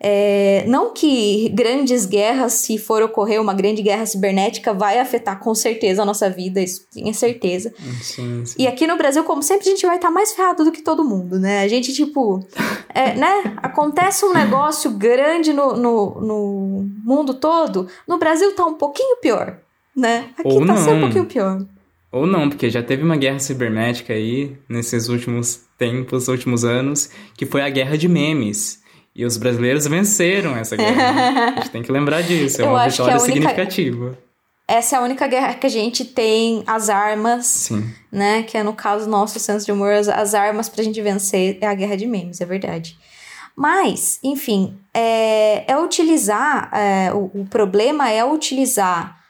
É, 0.00 0.64
não 0.66 0.92
que 0.92 1.48
grandes 1.50 2.04
guerras, 2.04 2.54
se 2.54 2.78
for 2.78 3.02
ocorrer 3.02 3.40
uma 3.40 3.54
grande 3.54 3.80
guerra 3.80 4.04
cibernética, 4.04 4.74
vai 4.74 4.98
afetar 4.98 5.38
com 5.38 5.54
certeza 5.54 6.02
a 6.02 6.04
nossa 6.04 6.28
vida, 6.28 6.60
isso 6.60 6.86
tenha 6.92 7.14
certeza. 7.14 7.72
Sim, 8.02 8.44
sim. 8.44 8.56
E 8.58 8.66
aqui 8.66 8.86
no 8.86 8.98
Brasil, 8.98 9.24
como 9.24 9.42
sempre, 9.42 9.66
a 9.66 9.70
gente 9.70 9.86
vai 9.86 9.96
estar 9.96 10.10
mais 10.10 10.32
ferrado 10.32 10.64
do 10.64 10.72
que 10.72 10.82
todo 10.82 11.04
mundo, 11.04 11.38
né? 11.38 11.62
A 11.62 11.68
gente, 11.68 11.92
tipo, 11.92 12.44
é, 12.92 13.14
né? 13.14 13.56
Acontece 13.58 14.24
um 14.24 14.32
negócio 14.32 14.90
grande 14.90 15.52
no, 15.52 15.76
no, 15.76 16.20
no 16.20 16.90
mundo 17.04 17.34
todo, 17.34 17.88
no 18.06 18.18
Brasil 18.18 18.54
tá 18.54 18.64
um 18.66 18.74
pouquinho 18.74 19.16
pior, 19.20 19.58
né? 19.96 20.26
Aqui 20.36 20.48
Ou 20.48 20.66
tá 20.66 20.74
um 20.74 21.00
pouquinho 21.00 21.26
pior. 21.26 21.64
Ou 22.12 22.26
não, 22.26 22.48
porque 22.48 22.68
já 22.70 22.82
teve 22.82 23.02
uma 23.02 23.16
guerra 23.16 23.40
cibernética 23.40 24.12
aí, 24.12 24.56
nesses 24.68 25.08
últimos 25.08 25.62
tempos, 25.78 26.28
últimos 26.28 26.64
anos, 26.64 27.10
que 27.36 27.46
foi 27.46 27.62
a 27.62 27.68
guerra 27.68 27.96
de 27.96 28.08
memes. 28.08 28.83
E 29.14 29.24
os 29.24 29.36
brasileiros 29.36 29.86
venceram 29.86 30.56
essa 30.56 30.76
guerra. 30.76 31.50
a 31.56 31.60
gente 31.60 31.70
tem 31.70 31.82
que 31.82 31.92
lembrar 31.92 32.22
disso, 32.22 32.60
é 32.60 32.64
Eu 32.64 32.70
uma 32.70 32.88
vitória 32.88 33.14
a 33.14 33.18
única- 33.18 33.32
significativa. 33.32 34.18
Essa 34.66 34.96
é 34.96 34.98
a 34.98 35.02
única 35.02 35.26
guerra 35.26 35.54
que 35.54 35.66
a 35.66 35.70
gente 35.70 36.06
tem 36.06 36.64
as 36.66 36.88
armas 36.88 37.46
Sim. 37.46 37.92
né? 38.10 38.42
Que 38.44 38.56
é 38.56 38.62
no 38.62 38.72
caso 38.72 39.08
nosso 39.08 39.38
senso 39.38 39.66
de 39.66 39.70
humor, 39.72 39.92
as, 39.92 40.08
as 40.08 40.34
armas 40.34 40.70
pra 40.70 40.82
gente 40.82 41.00
vencer 41.02 41.58
é 41.60 41.66
a 41.66 41.74
guerra 41.74 41.96
de 41.96 42.06
memes, 42.06 42.40
é 42.40 42.46
verdade. 42.46 42.96
Mas, 43.54 44.18
enfim, 44.24 44.76
é, 44.92 45.70
é 45.70 45.76
utilizar, 45.78 46.70
é, 46.72 47.12
o, 47.12 47.30
o 47.42 47.46
problema 47.48 48.10
é 48.10 48.24
utilizar 48.24 49.20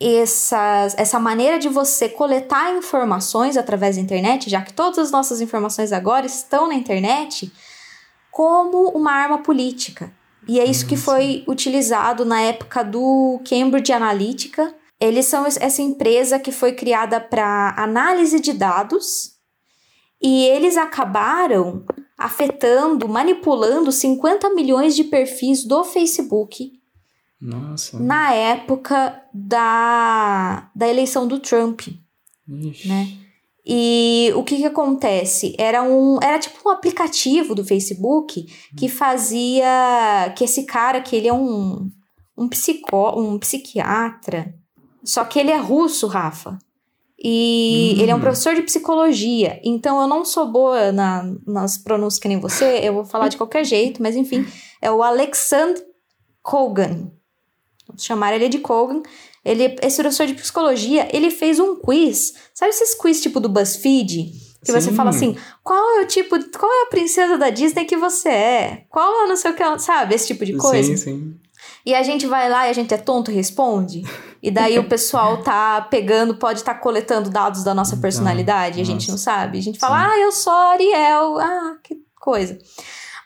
essas, 0.00 0.94
essa 0.98 1.20
maneira 1.20 1.58
de 1.58 1.68
você 1.68 2.08
coletar 2.08 2.74
informações 2.74 3.56
através 3.56 3.96
da 3.96 4.02
internet, 4.02 4.50
já 4.50 4.60
que 4.60 4.72
todas 4.72 4.98
as 4.98 5.10
nossas 5.10 5.40
informações 5.40 5.92
agora 5.92 6.26
estão 6.26 6.66
na 6.68 6.74
internet, 6.74 7.52
como 8.34 8.88
uma 8.88 9.12
arma 9.12 9.38
política. 9.38 10.12
E 10.48 10.58
é 10.58 10.64
isso 10.64 10.88
que 10.88 10.96
foi 10.96 11.44
utilizado 11.46 12.24
na 12.24 12.40
época 12.40 12.82
do 12.82 13.40
Cambridge 13.48 13.92
Analytica. 13.92 14.74
Eles 15.00 15.26
são 15.26 15.46
essa 15.46 15.80
empresa 15.80 16.40
que 16.40 16.50
foi 16.50 16.72
criada 16.72 17.20
para 17.20 17.76
análise 17.78 18.40
de 18.40 18.52
dados 18.52 19.36
e 20.20 20.46
eles 20.46 20.76
acabaram 20.76 21.86
afetando, 22.18 23.08
manipulando 23.08 23.92
50 23.92 24.50
milhões 24.50 24.96
de 24.96 25.04
perfis 25.04 25.64
do 25.64 25.84
Facebook 25.84 26.72
Nossa. 27.40 28.00
na 28.00 28.34
época 28.34 29.22
da, 29.32 30.70
da 30.74 30.88
eleição 30.88 31.28
do 31.28 31.38
Trump, 31.38 31.82
Ixi. 32.48 32.88
né? 32.88 33.23
E 33.66 34.30
o 34.36 34.42
que 34.42 34.56
que 34.58 34.66
acontece? 34.66 35.54
Era 35.58 35.82
um 35.82 36.18
era 36.22 36.38
tipo 36.38 36.68
um 36.68 36.72
aplicativo 36.72 37.54
do 37.54 37.64
Facebook 37.64 38.44
que 38.76 38.88
fazia 38.88 40.32
que 40.36 40.44
esse 40.44 40.64
cara 40.64 41.00
que 41.00 41.16
ele 41.16 41.28
é 41.28 41.32
um 41.32 41.90
um 42.36 42.48
psicó, 42.48 43.18
um 43.18 43.38
psiquiatra, 43.38 44.52
só 45.04 45.24
que 45.24 45.38
ele 45.38 45.50
é 45.52 45.56
russo, 45.56 46.06
Rafa. 46.06 46.58
E 47.18 47.94
Hum. 47.96 48.02
ele 48.02 48.10
é 48.10 48.14
um 48.14 48.20
professor 48.20 48.54
de 48.54 48.62
psicologia. 48.62 49.60
Então 49.64 50.00
eu 50.00 50.06
não 50.08 50.24
sou 50.24 50.50
boa 50.50 50.90
na, 50.92 51.24
nas 51.46 51.78
pronúncias 51.78 52.20
que 52.20 52.28
nem 52.28 52.40
você, 52.40 52.80
eu 52.82 52.92
vou 52.92 53.04
falar 53.04 53.28
de 53.28 53.36
qualquer 53.36 53.64
jeito, 53.64 54.02
mas 54.02 54.16
enfim, 54.16 54.44
é 54.82 54.90
o 54.90 55.02
Alexander 55.02 55.82
Kogan. 56.42 57.10
Vamos 57.86 58.04
chamar 58.04 58.34
ele 58.34 58.48
de 58.48 58.58
Kogan. 58.58 59.02
Ele, 59.44 59.76
esse 59.82 59.96
professor 59.96 60.26
de 60.26 60.34
psicologia, 60.34 61.08
ele 61.12 61.30
fez 61.30 61.60
um 61.60 61.76
quiz. 61.76 62.34
Sabe 62.54 62.70
esses 62.70 62.94
quiz 62.94 63.20
tipo 63.20 63.40
do 63.40 63.48
BuzzFeed? 63.48 64.32
Que 64.64 64.72
você 64.72 64.88
Sim. 64.88 64.96
fala 64.96 65.10
assim, 65.10 65.36
qual 65.62 65.98
é 65.98 66.02
o 66.02 66.06
tipo, 66.06 66.36
qual 66.58 66.72
é 66.72 66.84
a 66.84 66.90
princesa 66.90 67.36
da 67.36 67.50
Disney 67.50 67.84
que 67.84 67.98
você 67.98 68.30
é? 68.30 68.84
Qual 68.88 69.24
é 69.24 69.28
não 69.28 69.36
sei 69.36 69.50
o 69.50 69.54
que, 69.54 69.78
sabe? 69.78 70.14
Esse 70.14 70.28
tipo 70.28 70.46
de 70.46 70.56
coisa. 70.56 70.96
Sim, 70.96 70.96
sim. 70.96 71.36
E 71.84 71.94
a 71.94 72.02
gente 72.02 72.26
vai 72.26 72.48
lá 72.48 72.66
e 72.66 72.70
a 72.70 72.72
gente 72.72 72.94
é 72.94 72.96
tonto 72.96 73.30
e 73.30 73.34
responde. 73.34 74.02
E 74.42 74.50
daí 74.50 74.78
o 74.78 74.88
pessoal 74.88 75.38
tá 75.44 75.82
pegando, 75.82 76.36
pode 76.36 76.60
estar 76.60 76.76
coletando 76.76 77.28
dados 77.28 77.62
da 77.62 77.74
nossa 77.74 77.92
Então, 77.92 78.02
personalidade 78.02 78.78
e 78.78 78.82
a 78.82 78.86
gente 78.86 79.10
nossa. 79.10 79.12
não 79.12 79.18
sabe. 79.18 79.58
A 79.58 79.62
gente 79.62 79.78
fala, 79.78 80.10
ah, 80.10 80.18
eu 80.18 80.32
sou 80.32 80.52
Ariel, 80.52 81.38
ah, 81.38 81.76
que 81.82 81.98
coisa. 82.18 82.58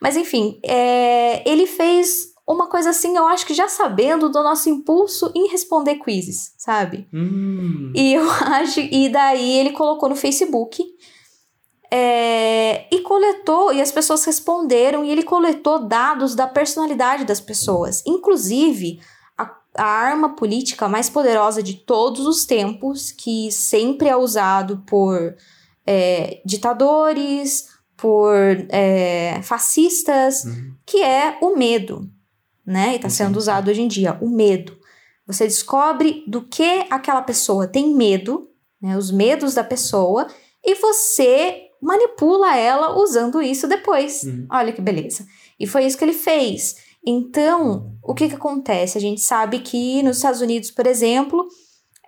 Mas 0.01 0.17
enfim, 0.17 0.59
é, 0.65 1.49
ele 1.49 1.67
fez 1.67 2.33
uma 2.49 2.67
coisa 2.67 2.91
assim, 2.91 3.15
eu 3.15 3.27
acho 3.27 3.47
que 3.47 3.53
já 3.53 3.69
sabendo 3.69 4.31
do 4.31 4.43
nosso 4.43 4.71
impulso 4.71 5.31
em 5.35 5.49
responder 5.49 5.97
quizzes, 5.97 6.55
sabe? 6.57 7.07
Hum. 7.13 7.93
E 7.95 8.15
eu 8.15 8.29
acho. 8.41 8.81
E 8.81 9.11
daí 9.11 9.59
ele 9.59 9.71
colocou 9.73 10.09
no 10.09 10.17
Facebook. 10.17 10.83
é, 11.91 12.87
e 12.95 13.01
coletou, 13.01 13.73
e 13.73 13.81
as 13.81 13.91
pessoas 13.91 14.25
responderam, 14.25 15.05
e 15.05 15.11
ele 15.11 15.23
coletou 15.23 15.79
dados 15.87 16.35
da 16.35 16.47
personalidade 16.47 17.25
das 17.25 17.41
pessoas. 17.41 18.03
Inclusive, 18.07 19.01
a, 19.37 19.51
a 19.75 19.85
arma 19.85 20.35
política 20.35 20.89
mais 20.89 21.09
poderosa 21.09 21.63
de 21.63 21.75
todos 21.75 22.27
os 22.27 22.45
tempos, 22.45 23.11
que 23.11 23.51
sempre 23.51 24.09
é 24.09 24.17
usado 24.17 24.83
por 24.87 25.35
é, 25.87 26.43
ditadores, 26.45 27.69
por 27.97 28.35
é, 28.69 29.41
fascistas, 29.43 30.45
que 30.85 31.03
é 31.03 31.39
o 31.41 31.57
medo, 31.57 32.09
né? 32.69 32.93
E 32.93 32.97
está 32.97 33.09
sendo 33.09 33.33
sim. 33.33 33.39
usado 33.39 33.71
hoje 33.71 33.81
em 33.81 33.89
dia, 33.89 34.19
o 34.21 34.29
medo. 34.29 34.77
Você 35.27 35.45
descobre 35.45 36.23
do 36.27 36.43
que 36.43 36.87
aquela 36.91 37.23
pessoa 37.23 37.67
tem 37.67 37.95
medo, 37.95 38.47
né, 38.81 38.97
os 38.97 39.11
medos 39.11 39.55
da 39.55 39.65
pessoa, 39.65 40.27
e 40.63 40.75
você 40.75 41.63
manipula 41.81 42.57
ela 42.57 42.99
usando 43.01 43.41
isso 43.41 43.67
depois. 43.67 44.23
Uhum. 44.23 44.47
Olha 44.53 44.73
que 44.73 44.83
beleza. 44.83 45.27
E 45.59 45.67
foi 45.67 45.87
isso 45.87 45.97
que 45.97 46.05
ele 46.05 46.13
fez. 46.13 46.77
Então, 47.07 47.97
o 48.03 48.15
que, 48.15 48.29
que 48.29 48.35
acontece? 48.35 48.99
A 48.99 49.01
gente 49.01 49.23
sabe 49.23 49.61
que 49.61 50.03
nos 50.03 50.17
Estados 50.17 50.43
Unidos, 50.43 50.71
por 50.71 50.87
exemplo, 50.87 51.49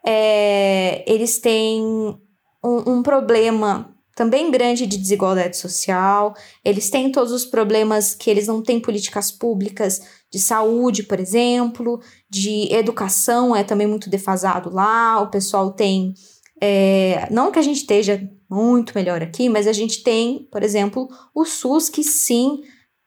é, 0.04 1.10
eles 1.10 1.38
têm 1.38 1.82
um, 1.82 2.18
um 2.62 3.02
problema 3.02 3.96
também 4.14 4.50
grande 4.50 4.86
de 4.86 4.98
desigualdade 4.98 5.56
social, 5.56 6.34
eles 6.64 6.90
têm 6.90 7.10
todos 7.10 7.32
os 7.32 7.46
problemas 7.46 8.14
que 8.14 8.30
eles 8.30 8.46
não 8.46 8.62
têm 8.62 8.80
políticas 8.80 9.30
públicas 9.30 10.00
de 10.30 10.38
saúde, 10.38 11.02
por 11.02 11.18
exemplo, 11.18 12.00
de 12.28 12.72
educação 12.72 13.54
é 13.54 13.64
também 13.64 13.86
muito 13.86 14.10
defasado 14.10 14.70
lá, 14.70 15.20
o 15.20 15.30
pessoal 15.30 15.72
tem. 15.72 16.14
é, 16.60 17.26
não 17.30 17.50
que 17.50 17.58
a 17.58 17.62
gente 17.62 17.78
esteja 17.78 18.20
muito 18.48 18.92
melhor 18.94 19.22
aqui, 19.22 19.48
mas 19.48 19.66
a 19.66 19.72
gente 19.72 20.02
tem, 20.02 20.48
por 20.50 20.62
exemplo, 20.62 21.08
o 21.34 21.44
SUS, 21.44 21.88
que 21.88 22.02
sim 22.02 22.60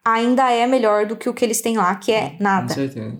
ainda 0.04 0.50
é 0.52 0.66
melhor 0.66 1.06
do 1.06 1.16
que 1.16 1.30
o 1.30 1.34
que 1.34 1.46
eles 1.46 1.62
têm 1.62 1.78
lá, 1.78 1.96
que 1.96 2.12
é 2.12 2.32
Com 2.32 2.44
nada 2.44 2.74
certeza. 2.74 3.20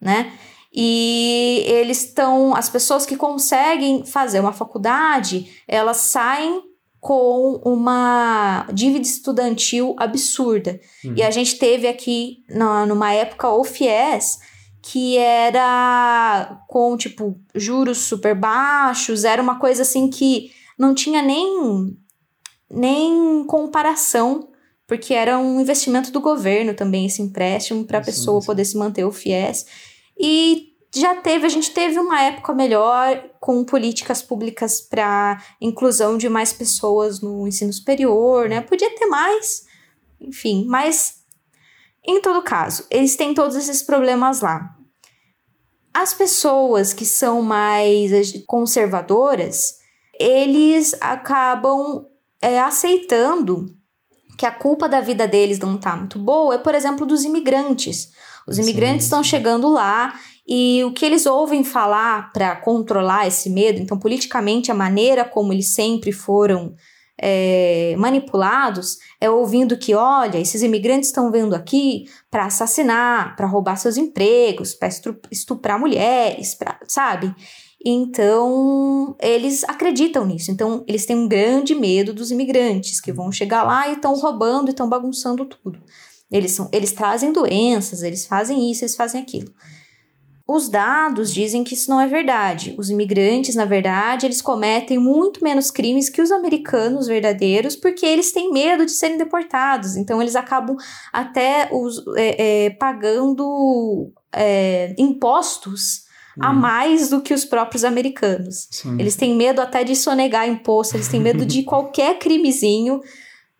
né? 0.00 0.32
E 0.72 1.64
eles 1.66 2.04
estão. 2.04 2.54
As 2.54 2.68
pessoas 2.68 3.06
que 3.06 3.16
conseguem 3.16 4.04
fazer 4.04 4.38
uma 4.40 4.52
faculdade, 4.52 5.62
elas 5.66 5.96
saem 5.98 6.62
com 7.00 7.60
uma 7.64 8.66
dívida 8.72 9.06
estudantil 9.06 9.94
absurda. 9.98 10.80
E 11.16 11.22
a 11.22 11.30
gente 11.30 11.58
teve 11.58 11.86
aqui, 11.86 12.38
na, 12.48 12.84
numa 12.86 13.12
época, 13.12 13.48
o 13.48 13.62
FIES, 13.62 14.38
que 14.82 15.16
era 15.16 16.60
com, 16.68 16.96
tipo, 16.96 17.38
juros 17.54 17.98
super 17.98 18.34
baixos, 18.34 19.24
era 19.24 19.40
uma 19.40 19.58
coisa 19.58 19.82
assim 19.82 20.08
que 20.08 20.50
não 20.78 20.94
tinha 20.94 21.22
nem, 21.22 21.96
nem 22.70 23.44
comparação, 23.46 24.48
porque 24.86 25.14
era 25.14 25.38
um 25.38 25.60
investimento 25.60 26.10
do 26.10 26.20
governo 26.20 26.74
também, 26.74 27.06
esse 27.06 27.22
empréstimo, 27.22 27.84
para 27.84 27.98
a 27.98 28.04
pessoa 28.04 28.40
sim. 28.40 28.46
poder 28.46 28.64
se 28.64 28.76
manter 28.76 29.04
o 29.04 29.12
FIES. 29.12 29.66
E 30.18 30.67
já 30.94 31.16
teve, 31.16 31.46
a 31.46 31.50
gente 31.50 31.70
teve 31.72 31.98
uma 31.98 32.20
época 32.22 32.54
melhor 32.54 33.22
com 33.38 33.64
políticas 33.64 34.22
públicas 34.22 34.80
para 34.80 35.42
inclusão 35.60 36.16
de 36.16 36.28
mais 36.28 36.52
pessoas 36.52 37.20
no 37.20 37.46
ensino 37.46 37.72
superior, 37.72 38.48
né? 38.48 38.60
Podia 38.60 38.94
ter 38.96 39.06
mais, 39.06 39.66
enfim, 40.20 40.64
mas 40.66 41.18
em 42.06 42.22
todo 42.22 42.42
caso, 42.42 42.86
eles 42.90 43.16
têm 43.16 43.34
todos 43.34 43.54
esses 43.54 43.82
problemas 43.82 44.40
lá. 44.40 44.74
As 45.92 46.14
pessoas 46.14 46.94
que 46.94 47.04
são 47.04 47.42
mais 47.42 48.10
conservadoras, 48.46 49.74
eles 50.18 50.94
acabam 51.02 52.06
é, 52.40 52.60
aceitando 52.60 53.66
que 54.38 54.46
a 54.46 54.50
culpa 54.50 54.88
da 54.88 55.00
vida 55.00 55.26
deles 55.28 55.58
não 55.58 55.76
tá 55.76 55.96
muito 55.96 56.18
boa 56.18 56.54
é, 56.54 56.58
por 56.58 56.74
exemplo, 56.74 57.04
dos 57.04 57.24
imigrantes. 57.24 58.10
Os 58.46 58.56
Sim, 58.56 58.62
imigrantes 58.62 59.04
estão 59.04 59.22
chegando 59.22 59.68
lá 59.68 60.18
e 60.48 60.82
o 60.84 60.92
que 60.92 61.04
eles 61.04 61.26
ouvem 61.26 61.62
falar 61.62 62.32
para 62.32 62.56
controlar 62.56 63.26
esse 63.26 63.50
medo, 63.50 63.80
então, 63.80 63.98
politicamente, 63.98 64.70
a 64.70 64.74
maneira 64.74 65.22
como 65.22 65.52
eles 65.52 65.74
sempre 65.74 66.10
foram 66.10 66.74
é, 67.20 67.94
manipulados 67.98 68.96
é 69.20 69.28
ouvindo 69.28 69.76
que, 69.76 69.94
olha, 69.94 70.38
esses 70.38 70.62
imigrantes 70.62 71.08
estão 71.08 71.30
vindo 71.30 71.54
aqui 71.54 72.06
para 72.30 72.46
assassinar, 72.46 73.36
para 73.36 73.46
roubar 73.46 73.76
seus 73.76 73.98
empregos, 73.98 74.72
para 74.74 74.88
estuprar 75.30 75.78
mulheres, 75.78 76.54
pra, 76.54 76.78
sabe? 76.86 77.34
Então, 77.84 79.16
eles 79.20 79.64
acreditam 79.64 80.24
nisso. 80.24 80.50
Então, 80.50 80.82
eles 80.88 81.04
têm 81.04 81.16
um 81.16 81.28
grande 81.28 81.74
medo 81.74 82.14
dos 82.14 82.30
imigrantes 82.30 83.00
que 83.00 83.12
vão 83.12 83.30
chegar 83.30 83.64
lá 83.64 83.88
e 83.88 83.94
estão 83.94 84.14
roubando 84.14 84.68
e 84.68 84.70
estão 84.70 84.88
bagunçando 84.88 85.44
tudo. 85.44 85.78
Eles, 86.30 86.52
são, 86.52 86.68
eles 86.72 86.92
trazem 86.92 87.32
doenças, 87.32 88.02
eles 88.02 88.26
fazem 88.26 88.70
isso, 88.70 88.84
eles 88.84 88.96
fazem 88.96 89.20
aquilo. 89.20 89.52
Os 90.50 90.70
dados 90.70 91.34
dizem 91.34 91.62
que 91.62 91.74
isso 91.74 91.90
não 91.90 92.00
é 92.00 92.06
verdade. 92.06 92.74
Os 92.78 92.88
imigrantes, 92.88 93.54
na 93.54 93.66
verdade, 93.66 94.24
eles 94.24 94.40
cometem 94.40 94.96
muito 94.96 95.44
menos 95.44 95.70
crimes 95.70 96.08
que 96.08 96.22
os 96.22 96.30
americanos 96.30 97.06
verdadeiros, 97.06 97.76
porque 97.76 98.06
eles 98.06 98.32
têm 98.32 98.50
medo 98.50 98.86
de 98.86 98.92
serem 98.92 99.18
deportados. 99.18 99.94
Então, 99.94 100.22
eles 100.22 100.34
acabam 100.34 100.74
até 101.12 101.68
os, 101.70 102.02
é, 102.16 102.64
é, 102.64 102.70
pagando 102.70 104.10
é, 104.32 104.94
impostos 104.96 106.08
a 106.40 106.52
mais 106.52 107.10
do 107.10 107.20
que 107.20 107.34
os 107.34 107.44
próprios 107.44 107.84
americanos. 107.84 108.68
Sim. 108.70 108.96
Eles 108.98 109.16
têm 109.16 109.34
medo 109.36 109.60
até 109.60 109.84
de 109.84 109.94
sonegar 109.94 110.48
imposto, 110.48 110.96
eles 110.96 111.08
têm 111.08 111.20
medo 111.20 111.44
de 111.44 111.62
qualquer 111.64 112.18
crimezinho, 112.18 113.00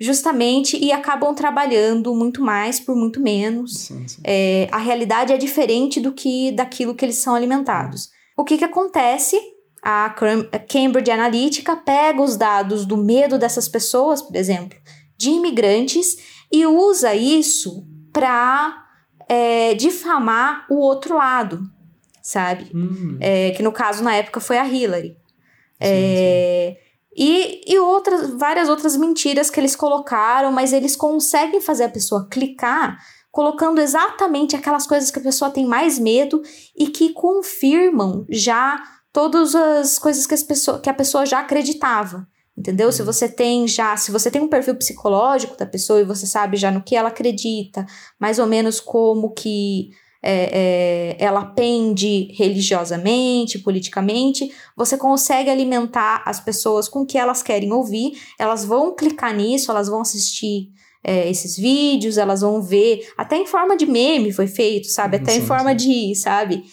justamente, 0.00 0.76
e 0.76 0.92
acabam 0.92 1.34
trabalhando 1.34 2.14
muito 2.14 2.40
mais 2.42 2.78
por 2.78 2.94
muito 2.94 3.20
menos. 3.20 3.74
Sim, 3.74 4.06
sim. 4.06 4.20
É, 4.24 4.68
a 4.70 4.78
realidade 4.78 5.32
é 5.32 5.36
diferente 5.36 6.00
do 6.00 6.12
que 6.12 6.52
daquilo 6.52 6.94
que 6.94 7.04
eles 7.04 7.16
são 7.16 7.34
alimentados. 7.34 8.08
O 8.36 8.44
que, 8.44 8.56
que 8.58 8.64
acontece? 8.64 9.36
A 9.82 10.10
Cam- 10.10 10.48
a 10.52 10.58
Cambridge 10.58 11.10
Analytica 11.10 11.74
pega 11.76 12.20
os 12.22 12.36
dados 12.36 12.84
do 12.86 12.96
medo 12.96 13.38
dessas 13.38 13.68
pessoas, 13.68 14.20
por 14.22 14.34
exemplo, 14.36 14.78
de 15.16 15.30
imigrantes, 15.30 16.16
e 16.52 16.64
usa 16.66 17.14
isso 17.14 17.84
para 18.12 18.84
difamar 19.76 20.64
o 20.70 20.76
outro 20.76 21.16
lado, 21.16 21.60
sabe? 22.22 22.70
Hum, 22.74 23.18
É, 23.20 23.50
que 23.50 23.62
no 23.62 23.72
caso, 23.72 24.02
na 24.02 24.14
época, 24.14 24.40
foi 24.40 24.56
a 24.58 24.66
Hillary. 24.66 25.16
É, 25.80 26.76
E, 27.18 27.62
e 27.66 27.78
outras, 27.80 28.30
várias 28.30 28.68
outras 28.68 28.96
mentiras 28.96 29.50
que 29.50 29.58
eles 29.58 29.74
colocaram, 29.74 30.52
mas 30.52 30.72
eles 30.72 30.94
conseguem 30.94 31.60
fazer 31.60 31.84
a 31.84 31.88
pessoa 31.88 32.28
clicar 32.30 32.96
colocando 33.30 33.80
exatamente 33.80 34.56
aquelas 34.56 34.86
coisas 34.86 35.10
que 35.10 35.18
a 35.18 35.22
pessoa 35.22 35.50
tem 35.50 35.66
mais 35.66 35.98
medo 35.98 36.42
e 36.76 36.88
que 36.88 37.12
confirmam 37.12 38.26
já 38.28 38.82
todas 39.12 39.54
as 39.54 39.98
coisas 39.98 40.26
que, 40.26 40.34
as 40.34 40.42
pessoa, 40.42 40.80
que 40.80 40.90
a 40.90 40.94
pessoa 40.94 41.26
já 41.26 41.40
acreditava. 41.40 42.26
Entendeu? 42.56 42.90
Se 42.90 43.02
você 43.02 43.28
tem 43.28 43.68
já, 43.68 43.96
se 43.96 44.10
você 44.10 44.28
tem 44.28 44.42
um 44.42 44.48
perfil 44.48 44.74
psicológico 44.74 45.56
da 45.56 45.64
pessoa 45.66 46.00
e 46.00 46.04
você 46.04 46.26
sabe 46.26 46.56
já 46.56 46.72
no 46.72 46.82
que 46.82 46.96
ela 46.96 47.10
acredita, 47.10 47.86
mais 48.18 48.40
ou 48.40 48.46
menos 48.46 48.80
como 48.80 49.32
que 49.32 49.90
é, 50.22 51.16
é, 51.20 51.24
ela 51.24 51.44
pende 51.44 52.32
religiosamente, 52.36 53.58
politicamente, 53.58 54.52
você 54.76 54.96
consegue 54.96 55.50
alimentar 55.50 56.22
as 56.26 56.40
pessoas 56.40 56.88
com 56.88 57.00
o 57.00 57.06
que 57.06 57.18
elas 57.18 57.42
querem 57.42 57.72
ouvir, 57.72 58.12
elas 58.38 58.64
vão 58.64 58.94
clicar 58.94 59.34
nisso, 59.34 59.70
elas 59.70 59.88
vão 59.88 60.00
assistir 60.00 60.70
é, 61.04 61.30
esses 61.30 61.56
vídeos, 61.56 62.18
elas 62.18 62.40
vão 62.40 62.60
ver, 62.60 63.08
até 63.16 63.36
em 63.36 63.46
forma 63.46 63.76
de 63.76 63.86
meme 63.86 64.32
foi 64.32 64.46
feito, 64.46 64.88
sabe? 64.88 65.16
Até 65.16 65.32
Sim, 65.32 65.38
em 65.38 65.46
forma 65.46 65.70
sim. 65.70 65.76
de, 65.76 66.14
sabe? 66.16 66.64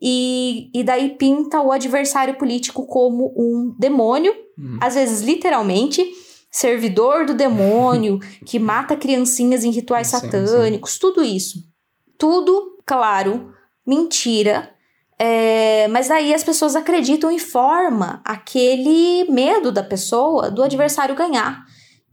E, 0.00 0.70
e 0.74 0.82
daí 0.82 1.10
pinta 1.10 1.60
o 1.60 1.72
adversário 1.72 2.34
político 2.38 2.86
como 2.86 3.34
um 3.36 3.74
demônio, 3.78 4.34
às 4.80 4.94
vezes 4.94 5.20
literalmente, 5.22 6.04
servidor 6.50 7.26
do 7.26 7.34
demônio, 7.34 8.18
que 8.46 8.58
mata 8.58 8.96
criancinhas 8.96 9.64
em 9.64 9.70
rituais 9.70 10.08
sim. 10.08 10.18
satânicos, 10.18 10.98
tudo 10.98 11.22
isso. 11.22 11.58
Tudo, 12.18 12.78
claro, 12.90 13.54
mentira. 13.86 14.74
É, 15.16 15.86
mas 15.88 16.10
aí 16.10 16.34
as 16.34 16.42
pessoas 16.42 16.74
acreditam 16.74 17.30
e 17.30 17.38
forma 17.38 18.20
aquele 18.24 19.30
medo 19.30 19.70
da 19.70 19.82
pessoa 19.82 20.50
do 20.50 20.60
adversário 20.60 21.14
ganhar. 21.14 21.64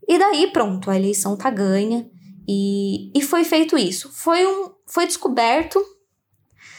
E 0.08 0.20
daí, 0.20 0.52
pronto, 0.52 0.92
a 0.92 0.96
eleição 0.96 1.36
tá 1.36 1.50
ganha. 1.50 2.08
E, 2.48 3.12
e 3.18 3.24
foi 3.24 3.44
feito 3.44 3.76
isso. 3.76 4.12
Foi, 4.14 4.46
um, 4.46 4.70
foi 4.86 5.08
descoberto 5.08 5.84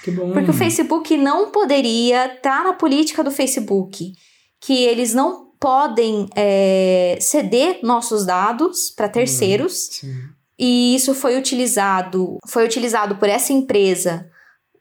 Que 0.05 0.13
bom. 0.13 0.33
porque 0.33 0.51
o 0.51 0.55
Facebook 0.55 1.17
não 1.17 1.51
poderia 1.51 2.35
estar 2.35 2.63
na 2.63 2.75
política 2.75 3.25
do 3.25 3.33
Facebook 3.33 4.13
que 4.61 4.85
eles 4.85 5.13
não 5.13 5.51
podem 5.59 6.29
é, 6.37 7.19
ceder 7.21 7.81
nossos 7.83 8.25
dados 8.25 8.91
para 8.91 9.09
terceiros. 9.09 9.89
Sim. 9.91 10.38
E 10.59 10.95
isso 10.95 11.15
foi 11.15 11.39
utilizado, 11.39 12.39
foi 12.47 12.65
utilizado 12.65 13.17
por 13.17 13.29
essa 13.29 13.53
empresa 13.53 14.29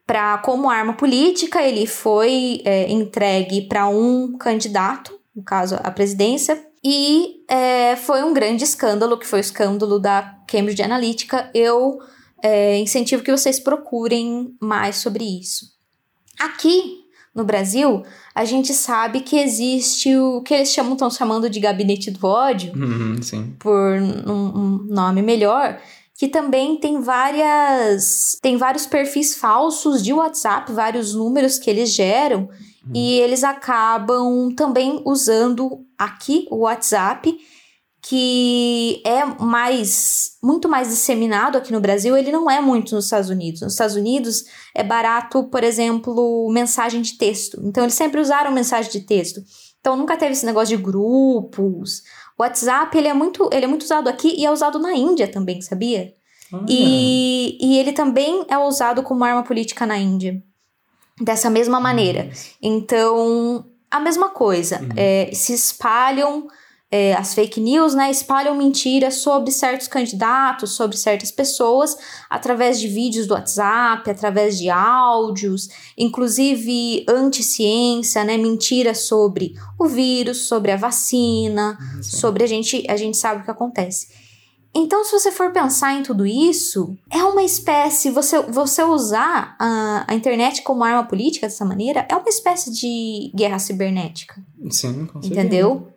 para 0.05 0.37
como 0.39 0.69
arma 0.69 0.93
política. 0.93 1.61
Ele 1.61 1.85
foi 1.85 2.61
é, 2.65 2.89
entregue 2.89 3.67
para 3.67 3.87
um 3.87 4.37
candidato, 4.37 5.19
no 5.35 5.43
caso 5.43 5.77
a 5.83 5.91
presidência, 5.91 6.65
e 6.83 7.43
é, 7.47 7.95
foi 7.95 8.23
um 8.23 8.33
grande 8.33 8.63
escândalo, 8.63 9.19
que 9.19 9.27
foi 9.27 9.39
o 9.39 9.41
escândalo 9.41 9.99
da 9.99 10.35
Cambridge 10.47 10.81
Analytica. 10.81 11.51
Eu 11.53 11.99
é, 12.41 12.77
incentivo 12.77 13.23
que 13.23 13.31
vocês 13.31 13.59
procurem 13.59 14.55
mais 14.59 14.95
sobre 14.95 15.23
isso. 15.23 15.65
Aqui 16.39 17.03
no 17.35 17.43
Brasil, 17.43 18.03
a 18.37 18.45
gente 18.45 18.71
sabe 18.71 19.21
que 19.21 19.35
existe 19.39 20.15
o 20.15 20.41
que 20.43 20.53
eles 20.53 20.71
chamam, 20.71 20.93
estão 20.93 21.09
chamando 21.09 21.49
de 21.49 21.59
gabinete 21.59 22.11
do 22.11 22.27
ódio, 22.27 22.71
Uhum, 22.75 23.19
sim. 23.19 23.55
por 23.57 23.93
um, 24.27 24.59
um 24.59 24.85
nome 24.89 25.23
melhor, 25.23 25.79
que 26.15 26.27
também 26.27 26.77
tem 26.79 27.01
várias 27.01 28.37
tem 28.39 28.55
vários 28.55 28.85
perfis 28.85 29.35
falsos 29.35 30.03
de 30.03 30.13
WhatsApp, 30.13 30.71
vários 30.71 31.15
números 31.15 31.57
que 31.57 31.67
eles 31.69 31.91
geram 31.93 32.47
e 32.93 33.19
eles 33.19 33.43
acabam 33.43 34.53
também 34.55 35.01
usando 35.03 35.83
aqui 35.97 36.47
o 36.51 36.57
WhatsApp 36.59 37.35
que 38.07 39.01
é 39.05 39.25
mais 39.25 40.37
muito 40.41 40.69
mais 40.69 40.87
disseminado 40.87 41.57
aqui 41.57 41.73
no 41.73 41.81
Brasil, 41.81 42.15
ele 42.15 42.31
não 42.31 42.49
é 42.49 42.61
muito 42.61 42.95
nos 42.95 43.05
Estados 43.05 43.29
Unidos. 43.29 43.61
Nos 43.61 43.73
Estados 43.73 43.95
Unidos 43.97 44.45
é 44.73 44.81
barato, 44.81 45.43
por 45.45 45.61
exemplo, 45.61 46.49
mensagem 46.49 47.01
de 47.01 47.17
texto. 47.17 47.59
Então 47.65 47.83
eles 47.83 47.95
sempre 47.95 48.21
usaram 48.21 48.51
mensagem 48.51 48.89
de 48.89 49.01
texto. 49.01 49.41
Então 49.81 49.97
nunca 49.97 50.15
teve 50.15 50.31
esse 50.31 50.45
negócio 50.45 50.77
de 50.77 50.81
grupos. 50.81 52.03
O 52.37 52.43
WhatsApp 52.43 52.97
ele 52.97 53.09
é 53.09 53.13
muito, 53.13 53.49
ele 53.51 53.65
é 53.65 53.67
muito 53.67 53.81
usado 53.81 54.07
aqui 54.07 54.33
e 54.37 54.45
é 54.45 54.51
usado 54.51 54.79
na 54.79 54.93
Índia 54.93 55.27
também, 55.27 55.61
sabia? 55.61 56.13
Olha. 56.53 56.65
E, 56.69 57.57
e 57.59 57.77
ele 57.77 57.91
também 57.91 58.45
é 58.47 58.57
usado 58.57 59.03
como 59.03 59.25
arma 59.25 59.43
política 59.43 59.85
na 59.85 59.97
Índia. 59.97 60.41
Dessa 61.19 61.49
mesma 61.49 61.79
maneira. 61.79 62.29
Então, 62.61 63.65
a 63.91 63.99
mesma 63.99 64.29
coisa. 64.29 64.79
É, 64.95 65.29
se 65.33 65.51
espalham 65.51 66.47
é, 66.89 67.13
as 67.13 67.33
fake 67.33 67.59
news, 67.59 67.93
né? 67.93 68.09
Espalham 68.09 68.55
mentiras 68.55 69.15
sobre 69.15 69.51
certos 69.51 69.87
candidatos, 69.87 70.71
sobre 70.71 70.95
certas 70.95 71.31
pessoas, 71.31 71.97
através 72.29 72.79
de 72.79 72.87
vídeos 72.87 73.27
do 73.27 73.33
WhatsApp, 73.33 74.09
através 74.09 74.57
de 74.57 74.69
áudios, 74.69 75.67
inclusive 75.97 77.05
anti-ciência, 77.09 78.23
né? 78.23 78.37
Mentiras 78.37 78.99
sobre 78.99 79.53
o 79.77 79.85
vírus, 79.85 80.47
sobre 80.47 80.71
a 80.71 80.77
vacina, 80.77 81.77
sobre 82.01 82.43
a 82.43 82.47
gente, 82.47 82.85
a 82.89 82.95
gente 82.95 83.17
sabe 83.17 83.41
o 83.41 83.43
que 83.43 83.51
acontece. 83.51 84.07
Então, 84.73 85.03
se 85.03 85.11
você 85.11 85.31
for 85.31 85.51
pensar 85.51 85.93
em 85.93 86.03
tudo 86.03 86.25
isso, 86.25 86.95
é 87.09 87.23
uma 87.23 87.41
espécie. 87.41 88.11
Você, 88.11 88.39
você 88.43 88.83
usar 88.83 89.55
a, 89.59 90.05
a 90.07 90.13
internet 90.13 90.61
como 90.61 90.83
arma 90.83 91.03
política 91.03 91.47
dessa 91.47 91.65
maneira 91.65 92.05
é 92.07 92.15
uma 92.15 92.29
espécie 92.29 92.71
de 92.71 93.31
guerra 93.35 93.57
cibernética. 93.57 94.35
Sim, 94.69 95.07
com 95.07 95.21
certeza. 95.21 95.41
Entendeu? 95.41 95.96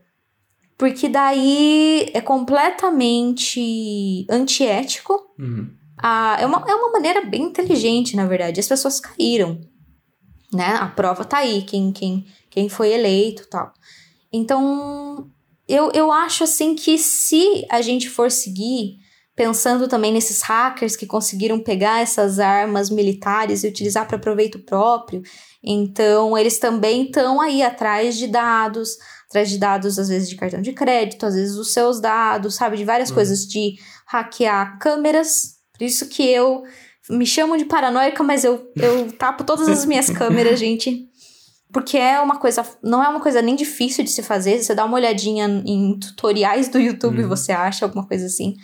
Porque 0.80 1.10
daí 1.10 2.10
é 2.14 2.22
completamente 2.22 4.26
antiético. 4.30 5.12
Uhum. 5.38 5.68
Ah, 5.98 6.38
é, 6.40 6.46
uma, 6.46 6.64
é 6.66 6.74
uma 6.74 6.90
maneira 6.90 7.20
bem 7.20 7.42
inteligente, 7.42 8.16
na 8.16 8.24
verdade. 8.24 8.60
As 8.60 8.66
pessoas 8.66 8.98
caíram. 8.98 9.60
Né? 10.50 10.78
A 10.80 10.86
prova 10.86 11.22
tá 11.22 11.36
aí, 11.36 11.64
quem, 11.64 11.92
quem, 11.92 12.24
quem 12.48 12.70
foi 12.70 12.94
eleito 12.94 13.46
tal. 13.50 13.74
Então, 14.32 15.30
eu, 15.68 15.92
eu 15.92 16.10
acho 16.10 16.44
assim 16.44 16.74
que 16.74 16.96
se 16.96 17.66
a 17.70 17.82
gente 17.82 18.08
for 18.08 18.30
seguir 18.30 18.96
pensando 19.36 19.86
também 19.86 20.10
nesses 20.10 20.40
hackers 20.40 20.96
que 20.96 21.06
conseguiram 21.06 21.60
pegar 21.60 22.00
essas 22.00 22.38
armas 22.38 22.88
militares 22.88 23.64
e 23.64 23.68
utilizar 23.68 24.08
para 24.08 24.18
proveito 24.18 24.58
próprio, 24.60 25.22
então 25.62 26.38
eles 26.38 26.58
também 26.58 27.04
estão 27.04 27.38
aí 27.38 27.62
atrás 27.62 28.16
de 28.16 28.26
dados, 28.26 28.96
atrás 29.30 29.48
de 29.48 29.58
dados 29.58 29.96
às 29.96 30.08
vezes 30.08 30.28
de 30.28 30.34
cartão 30.34 30.60
de 30.60 30.72
crédito, 30.72 31.24
às 31.24 31.34
vezes 31.34 31.56
os 31.56 31.72
seus 31.72 32.00
dados, 32.00 32.56
sabe, 32.56 32.76
de 32.76 32.84
várias 32.84 33.12
coisas 33.12 33.46
de 33.46 33.76
hackear 34.06 34.78
câmeras. 34.80 35.54
Por 35.78 35.84
isso 35.84 36.08
que 36.08 36.28
eu 36.28 36.64
me 37.08 37.24
chamo 37.24 37.56
de 37.56 37.64
paranoica, 37.64 38.22
mas 38.24 38.44
eu, 38.44 38.70
eu 38.74 39.10
tapo 39.16 39.44
todas 39.44 39.68
as 39.68 39.84
minhas 39.84 40.10
câmeras, 40.10 40.58
gente. 40.58 41.08
Porque 41.72 41.96
é 41.96 42.20
uma 42.20 42.40
coisa, 42.40 42.66
não 42.82 43.02
é 43.02 43.08
uma 43.08 43.20
coisa 43.20 43.40
nem 43.40 43.54
difícil 43.54 44.02
de 44.02 44.10
se 44.10 44.24
fazer. 44.24 44.60
Você 44.60 44.74
dá 44.74 44.84
uma 44.84 44.96
olhadinha 44.96 45.46
em 45.64 45.96
tutoriais 46.00 46.68
do 46.68 46.80
YouTube 46.80 47.20
e 47.20 47.26
você 47.26 47.52
acha 47.52 47.84
alguma 47.84 48.04
coisa 48.04 48.26
assim. 48.26 48.56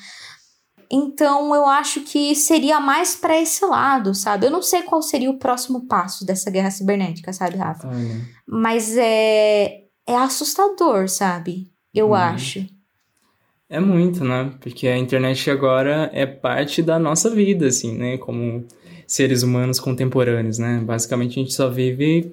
Então 0.91 1.55
eu 1.55 1.64
acho 1.64 2.01
que 2.01 2.35
seria 2.35 2.81
mais 2.81 3.14
para 3.14 3.41
esse 3.41 3.64
lado, 3.64 4.12
sabe? 4.14 4.47
Eu 4.47 4.51
não 4.51 4.62
sei 4.62 4.83
qual 4.83 5.01
seria 5.01 5.31
o 5.31 5.39
próximo 5.39 5.87
passo 5.87 6.27
dessa 6.27 6.51
guerra 6.51 6.73
cibernética, 6.73 7.33
sabe, 7.33 7.57
Rafa? 7.57 7.87
Olha. 7.87 8.21
Mas 8.47 8.97
é, 8.97 9.86
é 10.07 10.15
assustador, 10.17 11.09
sabe? 11.09 11.69
Eu 11.95 12.09
Uhum. 12.09 12.15
acho. 12.15 12.67
É 13.69 13.81
muito, 13.81 14.25
né? 14.25 14.53
Porque 14.61 14.87
a 14.87 14.97
internet 14.97 15.51
agora 15.51 16.09
é 16.13 16.25
parte 16.25 16.83
da 16.83 16.99
nossa 16.99 17.29
vida, 17.31 17.67
assim, 17.67 17.97
né? 17.97 18.17
Como 18.17 18.65
seres 19.07 19.43
humanos 19.43 19.81
contemporâneos, 19.81 20.59
né? 20.59 20.81
Basicamente 20.85 21.39
a 21.39 21.43
gente 21.43 21.55
só 21.55 21.69
vive 21.69 22.33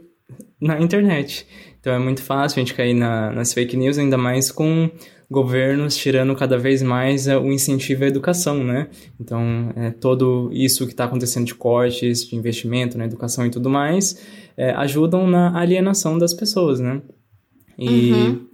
na 0.61 0.79
internet. 0.79 1.47
Então 1.79 1.91
é 1.93 1.99
muito 1.99 2.21
fácil 2.21 2.59
a 2.59 2.63
gente 2.63 2.73
cair 2.75 2.93
na, 2.93 3.31
nas 3.31 3.53
fake 3.53 3.75
news, 3.75 3.97
ainda 3.97 4.17
mais 4.17 4.51
com 4.51 4.89
governos 5.29 5.95
tirando 5.97 6.35
cada 6.35 6.57
vez 6.59 6.83
mais 6.83 7.27
eh, 7.27 7.35
o 7.35 7.51
incentivo 7.51 8.03
à 8.03 8.07
educação, 8.07 8.63
né? 8.63 8.87
Então, 9.19 9.73
é, 9.75 9.89
todo 9.89 10.51
isso 10.53 10.85
que 10.85 10.91
está 10.93 11.05
acontecendo 11.05 11.45
de 11.45 11.55
cortes, 11.55 12.27
de 12.27 12.35
investimento 12.35 12.97
na 12.99 13.05
educação 13.05 13.43
e 13.45 13.49
tudo 13.49 13.67
mais, 13.67 14.21
é, 14.55 14.69
ajudam 14.71 15.25
na 15.25 15.57
alienação 15.59 16.19
das 16.19 16.33
pessoas, 16.35 16.79
né? 16.79 17.01
E 17.77 18.11
Uhum. 18.11 18.47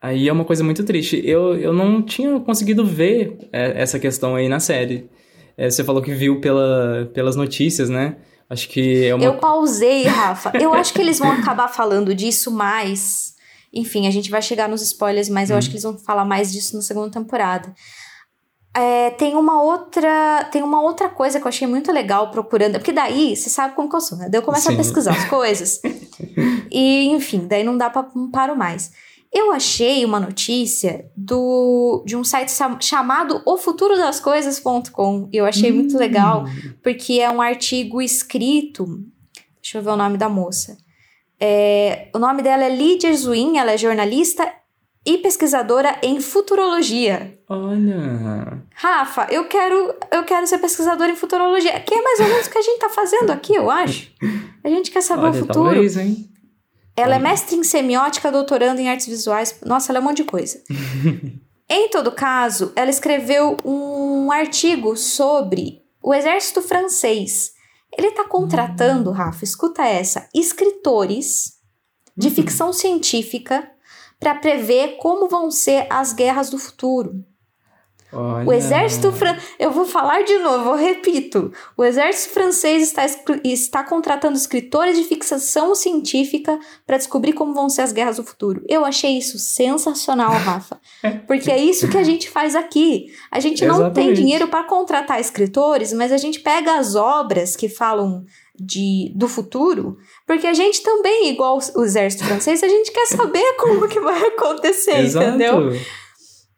aí 0.00 0.28
é 0.28 0.32
uma 0.32 0.44
coisa 0.44 0.64
muito 0.64 0.84
triste. 0.84 1.20
Eu, 1.24 1.56
eu 1.56 1.72
não 1.72 2.02
tinha 2.02 2.38
conseguido 2.40 2.84
ver 2.84 3.38
é, 3.52 3.80
essa 3.82 3.98
questão 3.98 4.34
aí 4.34 4.48
na 4.48 4.60
série. 4.60 5.08
É, 5.56 5.70
você 5.70 5.84
falou 5.84 6.02
que 6.02 6.12
viu 6.12 6.40
pela, 6.40 7.10
pelas 7.14 7.36
notícias, 7.36 7.88
né? 7.88 8.16
Acho 8.50 8.68
que 8.68 9.06
é 9.06 9.14
uma... 9.14 9.24
Eu 9.24 9.34
pausei, 9.34 10.04
Rafa. 10.04 10.52
Eu 10.60 10.74
acho 10.74 10.92
que 10.92 11.00
eles 11.00 11.18
vão 11.18 11.30
acabar 11.32 11.68
falando 11.68 12.14
disso 12.14 12.50
mais. 12.50 13.34
Enfim, 13.72 14.06
a 14.06 14.10
gente 14.10 14.30
vai 14.30 14.42
chegar 14.42 14.68
nos 14.68 14.82
spoilers, 14.82 15.28
mas 15.28 15.50
eu 15.50 15.56
acho 15.56 15.68
que 15.68 15.74
eles 15.74 15.82
vão 15.82 15.96
falar 15.98 16.24
mais 16.24 16.52
disso 16.52 16.76
na 16.76 16.82
segunda 16.82 17.10
temporada. 17.10 17.72
É, 18.76 19.10
tem 19.10 19.36
uma 19.36 19.62
outra 19.62 20.48
tem 20.50 20.60
uma 20.62 20.82
outra 20.82 21.08
coisa 21.08 21.38
que 21.38 21.46
eu 21.46 21.48
achei 21.48 21.66
muito 21.66 21.92
legal 21.92 22.30
procurando 22.32 22.72
porque 22.72 22.92
daí 22.92 23.36
você 23.36 23.48
sabe 23.48 23.76
como 23.76 23.88
que 23.88 23.94
eu 23.94 24.00
sou 24.00 24.18
né 24.18 24.28
daí 24.28 24.40
eu 24.40 24.44
começo 24.44 24.68
a 24.68 24.72
Sim. 24.72 24.76
pesquisar 24.76 25.12
as 25.12 25.26
coisas 25.26 25.80
e 26.72 27.06
enfim 27.10 27.46
daí 27.46 27.62
não 27.62 27.78
dá 27.78 27.88
para 27.88 28.08
não 28.16 28.28
paro 28.30 28.56
mais 28.56 28.90
Eu 29.34 29.50
achei 29.50 30.04
uma 30.04 30.20
notícia 30.20 31.10
do 31.16 32.04
de 32.06 32.16
um 32.16 32.22
site 32.22 32.52
chamado 32.80 33.42
ofuturodascoisas.com 33.44 35.28
e 35.32 35.36
eu 35.36 35.44
achei 35.44 35.72
muito 35.72 35.98
legal 35.98 36.44
porque 36.84 37.14
é 37.20 37.28
um 37.28 37.42
artigo 37.42 38.00
escrito. 38.00 38.86
Deixa 39.60 39.78
eu 39.78 39.82
ver 39.82 39.90
o 39.90 39.96
nome 39.96 40.16
da 40.16 40.28
moça. 40.28 40.78
É, 41.40 42.10
o 42.14 42.18
nome 42.20 42.42
dela 42.42 42.64
é 42.64 42.68
Lídia 42.68 43.12
Zuin, 43.12 43.58
ela 43.58 43.72
é 43.72 43.76
jornalista 43.76 44.50
e 45.06 45.18
pesquisadora 45.18 45.98
em 46.02 46.20
futurologia. 46.20 47.38
Olha. 47.48 48.62
Rafa, 48.74 49.26
eu 49.30 49.46
quero, 49.46 49.94
eu 50.10 50.24
quero 50.24 50.46
ser 50.46 50.58
pesquisadora 50.58 51.12
em 51.12 51.16
futurologia, 51.16 51.78
que 51.80 51.94
é 51.94 52.02
mais 52.02 52.20
ou 52.20 52.26
menos 52.26 52.46
o 52.46 52.50
que 52.50 52.58
a 52.58 52.62
gente 52.62 52.78
tá 52.78 52.88
fazendo 52.88 53.30
aqui, 53.30 53.54
eu 53.54 53.70
acho. 53.70 54.10
A 54.62 54.68
gente 54.68 54.90
quer 54.90 55.02
saber 55.02 55.26
o 55.26 55.30
Olha, 55.30 55.40
futuro. 55.40 55.64
talvez, 55.64 55.96
hein? 55.96 56.30
Ela 56.96 57.16
é 57.16 57.18
mestre 57.18 57.56
em 57.56 57.64
semiótica, 57.64 58.30
doutorando 58.30 58.80
em 58.80 58.88
artes 58.88 59.06
visuais. 59.06 59.56
Nossa, 59.64 59.90
ela 59.90 59.98
é 59.98 60.00
um 60.00 60.04
monte 60.04 60.18
de 60.18 60.24
coisa. 60.24 60.62
em 61.68 61.90
todo 61.90 62.12
caso, 62.12 62.72
ela 62.76 62.88
escreveu 62.88 63.56
um 63.64 64.30
artigo 64.30 64.96
sobre 64.96 65.82
o 66.00 66.14
exército 66.14 66.62
francês. 66.62 67.52
Ele 67.96 68.10
tá 68.12 68.24
contratando, 68.24 69.10
Rafa, 69.10 69.44
escuta 69.44 69.84
essa, 69.84 70.28
escritores 70.34 71.54
de 72.16 72.30
ficção 72.30 72.72
científica 72.72 73.73
para 74.24 74.34
prever 74.36 74.96
como 74.96 75.28
vão 75.28 75.50
ser 75.50 75.86
as 75.90 76.14
guerras 76.14 76.48
do 76.48 76.56
futuro. 76.56 77.22
Olha. 78.10 78.46
O 78.46 78.52
exército 78.52 79.12
francês. 79.12 79.44
Eu 79.58 79.70
vou 79.70 79.84
falar 79.84 80.22
de 80.22 80.38
novo, 80.38 80.70
eu 80.70 80.76
repito. 80.76 81.52
O 81.76 81.84
exército 81.84 82.32
francês 82.32 82.82
está, 82.84 83.04
está 83.44 83.82
contratando 83.82 84.36
escritores 84.36 84.96
de 84.96 85.04
ficção 85.04 85.74
científica 85.74 86.58
para 86.86 86.96
descobrir 86.96 87.34
como 87.34 87.52
vão 87.52 87.68
ser 87.68 87.82
as 87.82 87.92
guerras 87.92 88.16
do 88.16 88.24
futuro. 88.24 88.64
Eu 88.66 88.84
achei 88.84 89.18
isso 89.18 89.38
sensacional, 89.38 90.30
Rafa. 90.30 90.80
Porque 91.26 91.50
é 91.50 91.58
isso 91.58 91.88
que 91.88 91.98
a 91.98 92.04
gente 92.04 92.30
faz 92.30 92.54
aqui. 92.54 93.06
A 93.30 93.40
gente 93.40 93.66
não 93.66 93.92
tem 93.92 94.14
dinheiro 94.14 94.48
para 94.48 94.64
contratar 94.64 95.20
escritores, 95.20 95.92
mas 95.92 96.12
a 96.12 96.16
gente 96.16 96.40
pega 96.40 96.78
as 96.78 96.94
obras 96.94 97.56
que 97.56 97.68
falam 97.68 98.24
de, 98.58 99.12
do 99.14 99.28
futuro, 99.28 99.96
porque 100.26 100.46
a 100.46 100.54
gente 100.54 100.82
também, 100.82 101.30
igual 101.30 101.58
o 101.74 101.84
exército 101.84 102.24
francês, 102.24 102.62
a 102.62 102.68
gente 102.68 102.92
quer 102.92 103.06
saber 103.06 103.44
como 103.58 103.88
que 103.88 104.00
vai 104.00 104.28
acontecer, 104.28 104.98
Exato. 104.98 105.26
entendeu? 105.26 105.72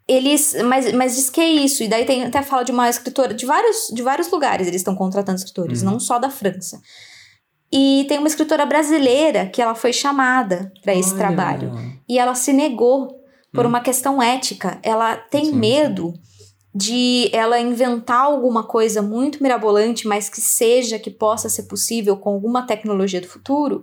Eles, 0.07 0.55
mas, 0.65 0.93
mas 0.93 1.17
diz 1.17 1.31
que 1.31 1.41
é 1.41 1.49
isso. 1.49 1.83
E 1.83 1.89
daí 1.89 2.05
tem 2.05 2.25
até 2.25 2.41
fala 2.43 2.65
de 2.65 2.71
uma 2.71 2.89
escritora 2.89 3.35
de 3.35 3.45
vários, 3.45 3.89
de 3.93 4.03
vários 4.03 4.31
lugares 4.31 4.69
eles 4.69 4.81
estão 4.81 4.95
contratando 4.95 5.39
escritores, 5.39 5.83
não 5.83 5.99
só 5.99 6.19
da 6.19 6.31
França. 6.31 6.81
E 7.73 8.05
tem 8.09 8.19
uma 8.19 8.29
escritora 8.29 8.65
brasileira 8.65 9.47
que 9.47 9.61
ela 9.61 9.75
foi 9.75 9.93
chamada 9.93 10.73
para 10.83 10.95
esse 10.95 11.11
Olha. 11.11 11.19
trabalho 11.19 11.73
e 12.09 12.19
ela 12.19 12.35
se 12.35 12.53
negou 12.53 13.21
por 13.53 13.67
uma 13.67 13.81
questão 13.81 14.23
ética. 14.23 14.79
Ela 14.83 15.17
tem 15.17 15.47
sim. 15.47 15.57
medo 15.57 16.15
de 16.77 17.31
ela 17.33 17.59
inventar 17.59 18.23
alguma 18.25 18.65
coisa 18.65 19.01
muito 19.01 19.43
mirabolante, 19.43 20.07
mas 20.07 20.29
que 20.29 20.41
seja 20.41 20.99
que 20.99 21.11
possa 21.11 21.49
ser 21.49 21.63
possível 21.65 22.17
com 22.17 22.31
alguma 22.31 22.67
tecnologia 22.67 23.21
do 23.21 23.27
futuro 23.27 23.83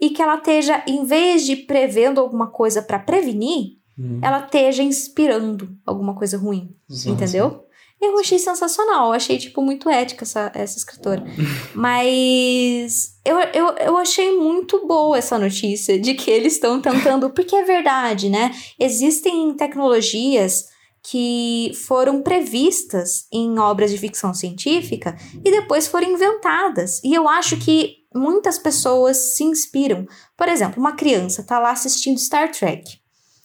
e 0.00 0.10
que 0.10 0.20
ela 0.20 0.36
esteja 0.36 0.82
em 0.86 1.04
vez 1.04 1.46
de 1.46 1.54
prevendo 1.54 2.20
alguma 2.20 2.48
coisa 2.48 2.82
para 2.82 2.98
prevenir, 2.98 3.80
Hum. 3.98 4.20
ela 4.22 4.40
esteja 4.40 4.82
inspirando 4.82 5.68
alguma 5.86 6.14
coisa 6.14 6.38
ruim, 6.38 6.74
Nossa. 6.88 7.10
entendeu? 7.10 7.66
Eu 8.00 8.18
achei 8.18 8.38
sensacional, 8.38 9.08
eu 9.08 9.12
achei, 9.12 9.38
tipo, 9.38 9.62
muito 9.62 9.88
ética 9.88 10.24
essa, 10.24 10.50
essa 10.54 10.76
escritora. 10.78 11.22
Mas 11.74 13.16
eu, 13.24 13.38
eu, 13.54 13.68
eu 13.76 13.96
achei 13.96 14.36
muito 14.36 14.86
boa 14.88 15.16
essa 15.16 15.38
notícia 15.38 16.00
de 16.00 16.14
que 16.14 16.30
eles 16.30 16.54
estão 16.54 16.80
tentando, 16.80 17.30
porque 17.30 17.54
é 17.54 17.64
verdade, 17.64 18.28
né? 18.28 18.50
Existem 18.80 19.54
tecnologias 19.54 20.66
que 21.02 21.72
foram 21.86 22.22
previstas 22.22 23.26
em 23.32 23.58
obras 23.58 23.90
de 23.90 23.98
ficção 23.98 24.32
científica 24.32 25.16
e 25.44 25.50
depois 25.50 25.88
foram 25.88 26.12
inventadas. 26.12 27.00
E 27.02 27.12
eu 27.12 27.28
acho 27.28 27.56
que 27.56 27.96
muitas 28.14 28.58
pessoas 28.58 29.16
se 29.16 29.42
inspiram. 29.42 30.06
Por 30.36 30.48
exemplo, 30.48 30.78
uma 30.78 30.92
criança 30.94 31.42
tá 31.42 31.58
lá 31.58 31.72
assistindo 31.72 32.20
Star 32.20 32.52
Trek 32.52 33.00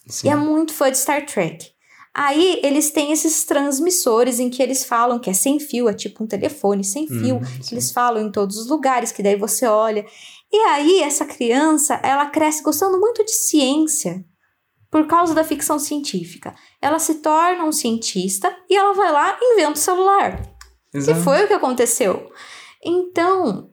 Sim. 0.07 0.27
e 0.27 0.29
é 0.29 0.35
muito 0.35 0.71
fã 0.71 0.91
de 0.91 0.99
Star 0.99 1.25
Trek. 1.25 1.71
Aí 2.13 2.59
eles 2.63 2.89
têm 2.91 3.11
esses 3.11 3.43
transmissores 3.43 4.39
em 4.39 4.49
que 4.49 4.61
eles 4.61 4.83
falam 4.83 5.19
que 5.19 5.29
é 5.29 5.33
sem 5.33 5.59
fio, 5.59 5.87
é 5.87 5.93
tipo 5.93 6.23
um 6.23 6.27
telefone 6.27 6.83
sem 6.83 7.07
fio, 7.07 7.35
Hum, 7.37 7.41
que 7.61 7.75
eles 7.75 7.91
falam 7.91 8.25
em 8.25 8.31
todos 8.31 8.57
os 8.57 8.67
lugares, 8.67 9.11
que 9.11 9.21
daí 9.21 9.35
você 9.35 9.67
olha. 9.67 10.03
E 10.51 10.57
aí 10.69 11.01
essa 11.01 11.25
criança, 11.25 11.99
ela 12.03 12.25
cresce 12.27 12.63
gostando 12.63 12.99
muito 12.99 13.23
de 13.23 13.31
ciência 13.31 14.25
por 14.89 15.05
causa 15.07 15.33
da 15.33 15.43
ficção 15.43 15.77
científica. 15.77 16.55
Ela 16.81 16.99
se 16.99 17.15
torna 17.15 17.63
um 17.65 17.71
cientista 17.71 18.55
e 18.69 18.75
ela 18.75 18.93
vai 18.93 19.11
lá 19.11 19.37
e 19.39 19.53
inventa 19.53 19.73
o 19.73 19.81
celular. 19.81 20.41
Que 20.91 20.97
Exato. 20.97 21.21
foi 21.21 21.43
o 21.43 21.47
que 21.47 21.53
aconteceu. 21.53 22.31
Então, 22.83 23.69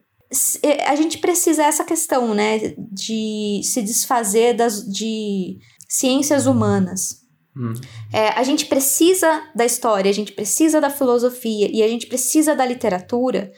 eh, 0.61 0.83
a 0.85 0.95
gente 0.95 1.19
precisa 1.19 1.63
essa 1.63 1.83
questão, 1.83 2.33
né, 2.33 2.75
de 2.91 3.61
se 3.63 3.81
desfazer 3.81 4.55
das 4.55 4.83
de 4.85 5.57
ciências 5.87 6.45
humanas. 6.45 7.25
Hum. 7.55 7.73
É, 8.11 8.29
a 8.29 8.43
gente 8.43 8.65
precisa 8.65 9.43
da 9.55 9.65
história, 9.65 10.11
a 10.11 10.13
gente 10.13 10.33
precisa 10.33 10.81
da 10.81 10.89
filosofia 10.89 11.69
e 11.71 11.81
a 11.81 11.87
gente 11.87 12.05
precisa 12.07 12.53
da 12.53 12.65
literatura, 12.65 13.51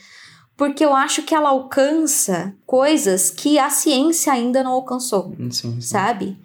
porque 0.56 0.86
eu 0.86 0.94
acho 0.94 1.24
que 1.24 1.34
ela 1.34 1.50
alcança 1.50 2.56
coisas 2.66 3.32
que 3.32 3.58
a 3.58 3.72
ciência 3.72 4.32
ainda 4.32 4.64
não 4.64 4.74
alcançou 4.74 5.34
Sim, 5.36 5.52
sim. 5.52 5.82
sabe? 5.82 6.38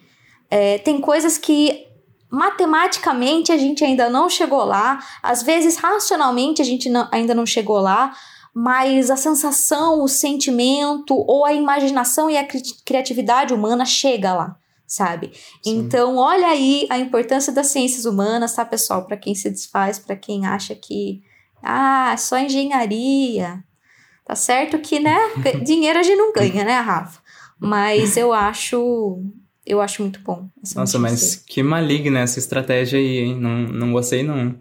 É, 0.54 0.76
tem 0.76 1.00
coisas 1.00 1.38
que 1.38 1.86
matematicamente 2.30 3.50
a 3.52 3.56
gente 3.56 3.82
ainda 3.82 4.10
não 4.10 4.28
chegou 4.28 4.64
lá, 4.64 4.98
às 5.22 5.42
vezes 5.42 5.76
racionalmente 5.76 6.60
a 6.60 6.64
gente 6.64 6.90
não- 6.90 7.08
ainda 7.10 7.34
não 7.34 7.46
chegou 7.46 7.78
lá, 7.78 8.12
mas 8.54 9.10
a 9.10 9.16
sensação, 9.16 10.02
o 10.02 10.08
sentimento 10.08 11.14
ou 11.14 11.46
a 11.46 11.54
imaginação 11.54 12.28
e 12.28 12.36
a 12.36 12.44
cri- 12.46 12.62
criatividade 12.84 13.54
humana 13.54 13.86
chega 13.86 14.34
lá, 14.34 14.56
sabe? 14.86 15.32
Sim. 15.62 15.78
Então, 15.78 16.16
olha 16.16 16.48
aí 16.48 16.86
a 16.90 16.98
importância 16.98 17.50
das 17.50 17.68
ciências 17.68 18.04
humanas, 18.04 18.54
tá, 18.54 18.62
pessoal? 18.64 19.06
Para 19.06 19.16
quem 19.16 19.34
se 19.34 19.48
desfaz, 19.48 19.98
para 19.98 20.16
quem 20.16 20.44
acha 20.44 20.74
que 20.74 21.22
ah, 21.62 22.14
só 22.18 22.36
engenharia. 22.38 23.64
Tá 24.26 24.34
certo 24.34 24.78
que, 24.78 25.00
né, 25.00 25.16
dinheiro 25.64 25.98
a 25.98 26.02
gente 26.02 26.18
não 26.18 26.30
ganha, 26.32 26.62
né, 26.62 26.78
Rafa? 26.78 27.20
Mas 27.58 28.16
eu 28.18 28.32
acho 28.34 29.18
eu 29.72 29.80
acho 29.80 30.02
muito 30.02 30.20
bom. 30.20 30.48
essa 30.62 30.78
Nossa, 30.80 30.98
mas 30.98 31.36
que 31.36 31.62
maligna 31.62 32.20
essa 32.20 32.38
estratégia 32.38 32.98
aí, 32.98 33.18
hein? 33.18 33.36
Não, 33.38 33.62
não 33.62 33.92
gostei, 33.92 34.22
não. 34.22 34.54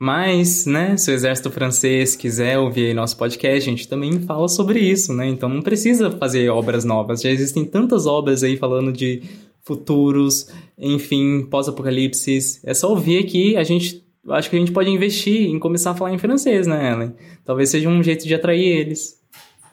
Mas, 0.00 0.66
né, 0.66 0.96
se 0.96 1.10
o 1.10 1.14
exército 1.14 1.50
francês 1.50 2.16
quiser 2.16 2.58
ouvir 2.58 2.86
aí 2.86 2.94
nosso 2.94 3.16
podcast, 3.16 3.68
a 3.68 3.72
gente 3.72 3.86
também 3.86 4.20
fala 4.22 4.48
sobre 4.48 4.80
isso, 4.80 5.12
né? 5.12 5.28
Então 5.28 5.48
não 5.48 5.62
precisa 5.62 6.10
fazer 6.10 6.48
obras 6.48 6.84
novas. 6.84 7.20
Já 7.22 7.30
existem 7.30 7.64
tantas 7.64 8.04
obras 8.04 8.42
aí 8.42 8.56
falando 8.56 8.92
de 8.92 9.22
futuros, 9.64 10.48
enfim, 10.76 11.46
pós-apocalipse. 11.48 12.60
É 12.64 12.74
só 12.74 12.90
ouvir 12.90 13.18
aqui, 13.18 13.56
a 13.56 13.62
gente... 13.62 14.02
Acho 14.28 14.50
que 14.50 14.54
a 14.56 14.58
gente 14.60 14.70
pode 14.70 14.88
investir 14.88 15.48
em 15.48 15.58
começar 15.58 15.90
a 15.90 15.94
falar 15.96 16.14
em 16.14 16.18
francês, 16.18 16.64
né, 16.64 16.92
Ellen? 16.92 17.14
Talvez 17.44 17.70
seja 17.70 17.88
um 17.88 18.00
jeito 18.04 18.24
de 18.24 18.32
atrair 18.32 18.64
eles. 18.64 19.16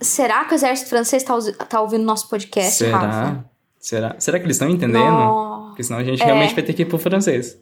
Será 0.01 0.43
que 0.45 0.53
o 0.53 0.55
exército 0.55 0.89
francês 0.89 1.21
tá, 1.23 1.35
usi- 1.35 1.53
tá 1.53 1.79
ouvindo 1.81 2.03
nosso 2.03 2.27
podcast, 2.29 2.77
Será? 2.77 2.97
Rafa? 2.97 3.45
Será? 3.79 4.15
Será 4.19 4.37
que 4.39 4.45
eles 4.45 4.55
estão 4.57 4.69
entendendo? 4.69 4.99
Não. 5.05 5.67
Porque 5.69 5.83
senão 5.83 5.99
a 5.99 6.03
gente 6.03 6.21
É. 6.21 6.25
realmente 6.25 6.53
vai 6.53 6.63
ter 6.63 6.73
que 6.73 6.81
ir 6.81 6.85
pro 6.85 6.97
francês. 6.99 7.57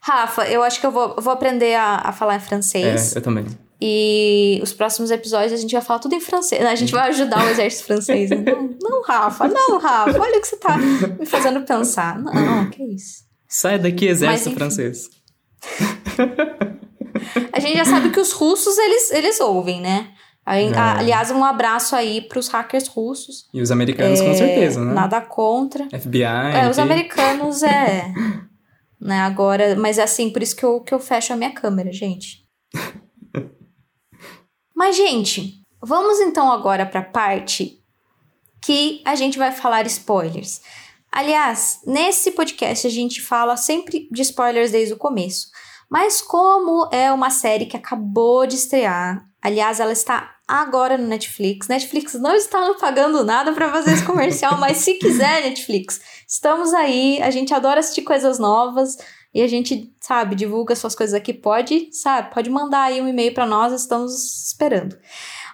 Rafa, 0.00 0.44
eu 0.48 0.62
acho 0.62 0.80
que 0.80 0.86
eu 0.86 0.90
vou, 0.90 1.14
eu 1.16 1.22
vou 1.22 1.32
aprender 1.32 1.74
a, 1.74 1.96
a 2.04 2.12
falar 2.12 2.36
em 2.36 2.40
francês. 2.40 3.14
É, 3.14 3.18
eu 3.18 3.22
também. 3.22 3.44
E 3.80 4.58
os 4.62 4.72
próximos 4.72 5.10
episódios 5.10 5.52
a 5.52 5.56
gente 5.56 5.72
vai 5.72 5.82
falar 5.82 5.98
tudo 5.98 6.14
em 6.14 6.20
francês. 6.20 6.64
A 6.64 6.74
gente 6.74 6.92
vai 6.92 7.08
ajudar 7.10 7.44
o 7.44 7.48
exército 7.48 7.84
francês. 7.86 8.30
né? 8.30 8.36
Não, 8.46 8.76
não, 8.80 9.02
Rafa, 9.02 9.48
não, 9.48 9.78
Rafa. 9.78 10.18
Olha 10.18 10.38
o 10.38 10.40
que 10.40 10.46
você 10.48 10.56
tá 10.56 10.78
me 10.78 11.26
fazendo 11.26 11.60
pensar. 11.62 12.18
Não, 12.18 12.70
que 12.70 12.82
isso. 12.84 13.24
Sai 13.48 13.78
daqui, 13.78 14.06
exército 14.06 14.48
enfim. 14.50 14.58
francês. 14.58 15.10
A 17.52 17.60
gente 17.60 17.76
já 17.76 17.84
sabe 17.84 18.10
que 18.10 18.20
os 18.20 18.32
russos, 18.32 18.76
eles, 18.78 19.10
eles 19.10 19.40
ouvem, 19.40 19.80
né? 19.80 20.08
Aí, 20.46 20.72
É. 20.72 20.78
a- 20.78 20.98
Aliás, 20.98 21.30
um 21.32 21.42
abraço 21.44 21.96
aí 21.96 22.20
pros 22.20 22.46
hackers 22.48 22.86
russos. 22.86 23.48
E 23.52 23.60
os 23.60 23.70
americanos, 23.72 24.20
com 24.20 24.28
É, 24.30 24.34
certeza, 24.34 24.84
né? 24.84 24.94
Nada 24.94 25.20
contra. 25.20 25.84
FBI. 25.90 26.22
É, 26.54 26.70
os 26.70 26.78
americanos 26.78 27.64
é. 27.64 28.04
né, 29.00 29.18
agora. 29.20 29.74
Mas 29.76 29.98
é 29.98 30.04
assim, 30.04 30.30
por 30.30 30.42
isso 30.42 30.54
que 30.54 30.64
eu, 30.64 30.80
que 30.80 30.94
eu 30.94 31.00
fecho 31.00 31.32
a 31.32 31.36
minha 31.36 31.50
câmera, 31.52 31.92
gente. 31.92 32.46
mas, 34.74 34.96
gente, 34.96 35.62
vamos 35.82 36.20
então 36.20 36.50
agora 36.50 36.86
pra 36.86 37.02
parte 37.02 37.78
que 38.62 39.02
a 39.04 39.14
gente 39.14 39.38
vai 39.38 39.50
falar 39.52 39.86
spoilers. 39.86 40.60
Aliás, 41.10 41.80
nesse 41.86 42.32
podcast 42.32 42.86
a 42.86 42.90
gente 42.90 43.20
fala 43.22 43.56
sempre 43.56 44.08
de 44.12 44.22
spoilers 44.22 44.70
desde 44.72 44.94
o 44.94 44.98
começo. 44.98 45.48
Mas 45.90 46.20
como 46.20 46.88
é 46.92 47.10
uma 47.12 47.30
série 47.30 47.66
que 47.66 47.76
acabou 47.76 48.46
de 48.46 48.56
estrear, 48.56 49.24
aliás, 49.40 49.78
ela 49.80 49.92
está 49.92 50.35
agora 50.46 50.96
no 50.96 51.06
Netflix. 51.06 51.68
Netflix 51.68 52.14
não 52.14 52.34
está 52.34 52.60
nos 52.60 52.78
pagando 52.78 53.24
nada 53.24 53.52
para 53.52 53.70
fazer 53.70 53.92
esse 53.92 54.04
comercial, 54.04 54.56
mas 54.60 54.78
se 54.78 54.94
quiser, 54.94 55.42
Netflix, 55.42 56.00
estamos 56.26 56.72
aí. 56.72 57.20
A 57.22 57.30
gente 57.30 57.52
adora 57.52 57.80
assistir 57.80 58.02
coisas 58.02 58.38
novas 58.38 58.96
e 59.34 59.42
a 59.42 59.48
gente, 59.48 59.94
sabe, 60.00 60.34
divulga 60.34 60.74
suas 60.76 60.94
coisas 60.94 61.14
aqui. 61.14 61.34
Pode, 61.34 61.90
sabe, 61.92 62.32
pode 62.32 62.48
mandar 62.48 62.84
aí 62.84 63.00
um 63.00 63.08
e-mail 63.08 63.34
para 63.34 63.46
nós, 63.46 63.72
estamos 63.72 64.46
esperando. 64.46 64.96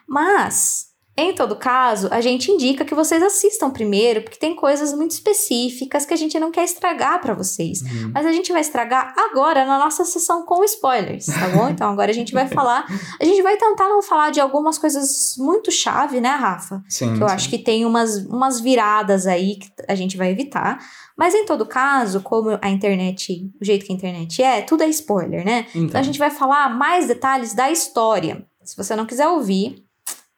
Mas 0.06 0.91
em 1.14 1.34
todo 1.34 1.56
caso, 1.56 2.08
a 2.10 2.22
gente 2.22 2.50
indica 2.50 2.86
que 2.86 2.94
vocês 2.94 3.22
assistam 3.22 3.70
primeiro, 3.70 4.22
porque 4.22 4.38
tem 4.38 4.56
coisas 4.56 4.94
muito 4.94 5.10
específicas 5.10 6.06
que 6.06 6.14
a 6.14 6.16
gente 6.16 6.40
não 6.40 6.50
quer 6.50 6.64
estragar 6.64 7.20
para 7.20 7.34
vocês. 7.34 7.82
Uhum. 7.82 8.12
Mas 8.14 8.24
a 8.24 8.32
gente 8.32 8.50
vai 8.50 8.62
estragar 8.62 9.14
agora 9.18 9.66
na 9.66 9.78
nossa 9.78 10.06
sessão 10.06 10.46
com 10.46 10.64
spoilers, 10.64 11.26
tá 11.26 11.48
bom? 11.54 11.68
Então 11.68 11.90
agora 11.90 12.10
a 12.10 12.14
gente 12.14 12.32
vai 12.32 12.48
falar. 12.48 12.86
A 13.20 13.24
gente 13.24 13.42
vai 13.42 13.58
tentar 13.58 13.90
não 13.90 14.00
falar 14.02 14.30
de 14.30 14.40
algumas 14.40 14.78
coisas 14.78 15.34
muito 15.36 15.70
chave, 15.70 16.18
né, 16.18 16.30
Rafa? 16.30 16.82
Sim. 16.88 17.14
Que 17.14 17.22
eu 17.22 17.28
sim. 17.28 17.34
acho 17.34 17.50
que 17.50 17.58
tem 17.58 17.84
umas, 17.84 18.16
umas 18.24 18.58
viradas 18.58 19.26
aí 19.26 19.56
que 19.56 19.70
a 19.86 19.94
gente 19.94 20.16
vai 20.16 20.30
evitar. 20.30 20.78
Mas 21.14 21.34
em 21.34 21.44
todo 21.44 21.66
caso, 21.66 22.22
como 22.22 22.58
a 22.62 22.70
internet, 22.70 23.50
o 23.60 23.64
jeito 23.64 23.84
que 23.84 23.92
a 23.92 23.94
internet 23.94 24.42
é, 24.42 24.62
tudo 24.62 24.82
é 24.82 24.88
spoiler, 24.88 25.44
né? 25.44 25.66
Então, 25.74 25.82
Então 25.82 26.00
a 26.00 26.04
gente 26.04 26.18
vai 26.18 26.30
falar 26.30 26.74
mais 26.74 27.06
detalhes 27.06 27.52
da 27.52 27.70
história. 27.70 28.46
Se 28.64 28.74
você 28.76 28.96
não 28.96 29.04
quiser 29.04 29.28
ouvir, 29.28 29.84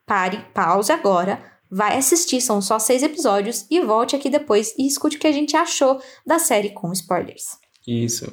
pare, 0.07 0.45
pause 0.55 0.93
agora, 0.93 1.43
vai 1.71 1.97
assistir, 1.97 2.41
são 2.41 2.63
só 2.63 2.79
seis 2.79 3.03
episódios, 3.03 3.67
e 3.71 3.81
volte 3.81 4.15
aqui 4.15 4.31
depois 4.31 4.75
e 4.79 4.87
escute 4.87 5.17
o 5.17 5.21
que 5.21 5.27
a 5.27 5.33
gente 5.33 5.57
achou 5.57 6.01
da 6.27 6.39
série 6.39 6.71
com 6.71 6.93
spoilers. 6.93 7.59
Isso. 7.87 8.31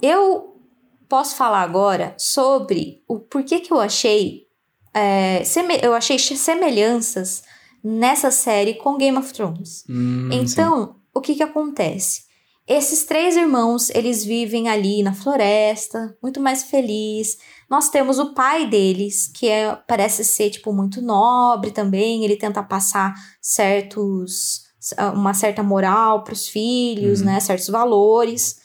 Eu 0.00 0.62
posso 1.08 1.34
falar 1.36 1.62
agora 1.62 2.14
sobre 2.18 3.02
o 3.08 3.18
porquê 3.18 3.60
que 3.60 3.72
eu 3.72 3.80
achei. 3.80 4.46
é, 4.94 5.42
eu 5.82 5.94
achei 5.94 6.18
semelhanças 6.18 7.42
nessa 7.82 8.30
série 8.30 8.74
com 8.74 8.96
Game 8.96 9.16
of 9.16 9.32
Thrones. 9.32 9.84
Hum, 9.88 10.28
sim. 10.30 10.38
Então, 10.38 10.96
o 11.14 11.20
que 11.20 11.34
que 11.34 11.42
acontece? 11.42 12.28
Esses 12.66 13.04
três 13.04 13.34
irmãos, 13.34 13.88
eles 13.90 14.24
vivem 14.24 14.68
ali 14.68 15.02
na 15.02 15.14
floresta, 15.14 16.14
muito 16.22 16.38
mais 16.38 16.64
feliz. 16.64 17.38
Nós 17.68 17.88
temos 17.90 18.18
o 18.18 18.32
pai 18.32 18.66
deles, 18.66 19.26
que 19.28 19.46
é, 19.48 19.76
parece 19.86 20.24
ser, 20.24 20.50
tipo, 20.50 20.72
muito 20.72 21.02
nobre 21.02 21.70
também. 21.70 22.24
Ele 22.24 22.36
tenta 22.36 22.62
passar 22.62 23.14
certos... 23.40 24.66
Uma 25.12 25.34
certa 25.34 25.62
moral 25.62 26.24
para 26.24 26.32
os 26.32 26.48
filhos, 26.48 27.20
Uhum. 27.20 27.26
né? 27.26 27.40
Certos 27.40 27.68
valores. 27.68 28.56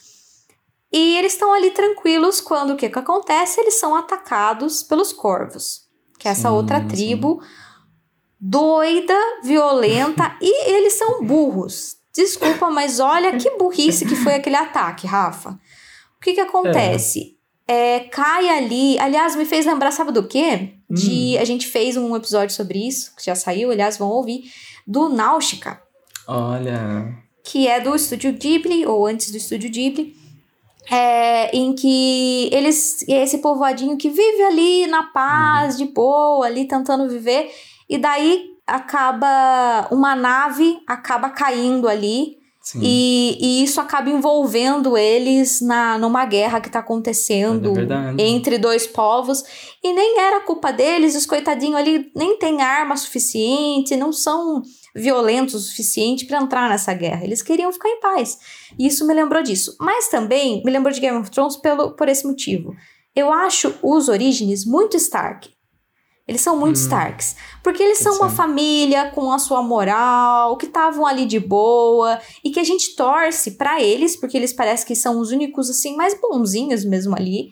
E 0.90 1.16
eles 1.18 1.32
estão 1.32 1.52
ali 1.52 1.70
tranquilos 1.72 2.40
quando 2.40 2.70
o 2.72 2.76
que 2.76 2.88
que 2.88 2.98
acontece? 2.98 3.60
Eles 3.60 3.74
são 3.78 3.94
atacados 3.94 4.82
pelos 4.82 5.12
corvos. 5.12 5.82
Que 6.18 6.28
é 6.28 6.30
essa 6.30 6.48
Sim, 6.48 6.54
outra 6.54 6.80
sim. 6.80 6.86
tribo 6.88 7.42
doida, 8.40 9.18
violenta 9.42 10.36
e 10.40 10.70
eles 10.70 10.94
são 10.94 11.24
burros. 11.24 11.96
Desculpa, 12.14 12.70
mas 12.70 13.00
olha 13.00 13.36
que 13.36 13.50
burrice 13.58 14.06
que 14.06 14.14
foi 14.14 14.34
aquele 14.34 14.56
ataque, 14.56 15.06
Rafa. 15.06 15.58
O 16.16 16.20
que 16.20 16.32
que 16.34 16.40
acontece? 16.40 17.20
É, 17.20 17.33
cai 18.10 18.48
ali. 18.48 18.98
Aliás, 18.98 19.34
me 19.36 19.44
fez 19.44 19.64
lembrar, 19.66 19.90
sabe 19.90 20.12
do 20.12 20.26
quê? 20.26 20.74
De. 20.88 21.38
A 21.38 21.44
gente 21.44 21.66
fez 21.66 21.96
um 21.96 22.14
episódio 22.14 22.54
sobre 22.54 22.86
isso, 22.86 23.14
que 23.16 23.24
já 23.24 23.34
saiu, 23.34 23.70
aliás, 23.70 23.96
vão 23.96 24.08
ouvir, 24.08 24.44
do 24.86 25.08
Náutica, 25.08 25.80
Olha. 26.28 27.14
que 27.42 27.66
é 27.66 27.80
do 27.80 27.94
estúdio 27.94 28.32
Ghibli, 28.32 28.86
ou 28.86 29.06
antes 29.06 29.30
do 29.30 29.36
estúdio 29.36 29.70
Ghibli. 29.70 30.14
É, 30.90 31.56
em 31.56 31.74
que 31.74 32.50
eles. 32.52 33.02
Esse 33.08 33.38
povoadinho 33.38 33.96
que 33.96 34.10
vive 34.10 34.42
ali 34.42 34.86
na 34.86 35.04
paz, 35.04 35.78
de 35.78 35.86
boa, 35.86 36.44
ali 36.44 36.66
tentando 36.66 37.08
viver. 37.08 37.50
E 37.88 37.96
daí 37.96 38.50
acaba. 38.66 39.88
Uma 39.90 40.14
nave 40.14 40.78
acaba 40.86 41.30
caindo 41.30 41.88
ali. 41.88 42.36
E, 42.80 43.36
e 43.40 43.62
isso 43.62 43.78
acaba 43.78 44.08
envolvendo 44.08 44.96
eles 44.96 45.60
na, 45.60 45.98
numa 45.98 46.24
guerra 46.24 46.60
que 46.60 46.70
tá 46.70 46.78
acontecendo 46.78 47.72
É 48.18 48.26
entre 48.26 48.56
dois 48.56 48.86
povos. 48.86 49.44
E 49.82 49.92
nem 49.92 50.18
era 50.18 50.40
culpa 50.40 50.72
deles, 50.72 51.14
os 51.14 51.26
coitadinhos 51.26 51.76
ali 51.76 52.10
nem 52.16 52.38
têm 52.38 52.62
arma 52.62 52.96
suficiente, 52.96 53.96
não 53.96 54.12
são 54.12 54.62
violentos 54.94 55.54
o 55.54 55.58
suficiente 55.60 56.24
para 56.24 56.40
entrar 56.40 56.68
nessa 56.70 56.94
guerra. 56.94 57.24
Eles 57.24 57.42
queriam 57.42 57.70
ficar 57.70 57.90
em 57.90 58.00
paz. 58.00 58.38
E 58.78 58.86
isso 58.86 59.06
me 59.06 59.12
lembrou 59.12 59.42
disso. 59.42 59.76
Mas 59.78 60.08
também 60.08 60.62
me 60.64 60.70
lembrou 60.70 60.92
de 60.92 61.00
Game 61.00 61.18
of 61.18 61.30
Thrones 61.30 61.56
pelo, 61.56 61.90
por 61.90 62.08
esse 62.08 62.26
motivo. 62.26 62.74
Eu 63.14 63.30
acho 63.30 63.74
os 63.82 64.08
Orígenes 64.08 64.64
muito 64.64 64.96
Stark. 64.96 65.52
Eles 66.26 66.40
são 66.40 66.56
muito 66.56 66.76
Starks. 66.76 67.36
Porque 67.62 67.82
eles 67.82 67.98
são 67.98 68.16
uma 68.16 68.30
família 68.30 69.10
com 69.10 69.30
a 69.30 69.38
sua 69.38 69.62
moral, 69.62 70.56
que 70.56 70.66
estavam 70.66 71.06
ali 71.06 71.26
de 71.26 71.38
boa, 71.38 72.18
e 72.42 72.50
que 72.50 72.60
a 72.60 72.64
gente 72.64 72.96
torce 72.96 73.52
pra 73.52 73.82
eles, 73.82 74.16
porque 74.16 74.36
eles 74.36 74.52
parecem 74.52 74.86
que 74.86 74.96
são 74.96 75.18
os 75.18 75.30
únicos, 75.30 75.68
assim, 75.68 75.96
mais 75.96 76.18
bonzinhos 76.18 76.84
mesmo 76.84 77.14
ali. 77.14 77.50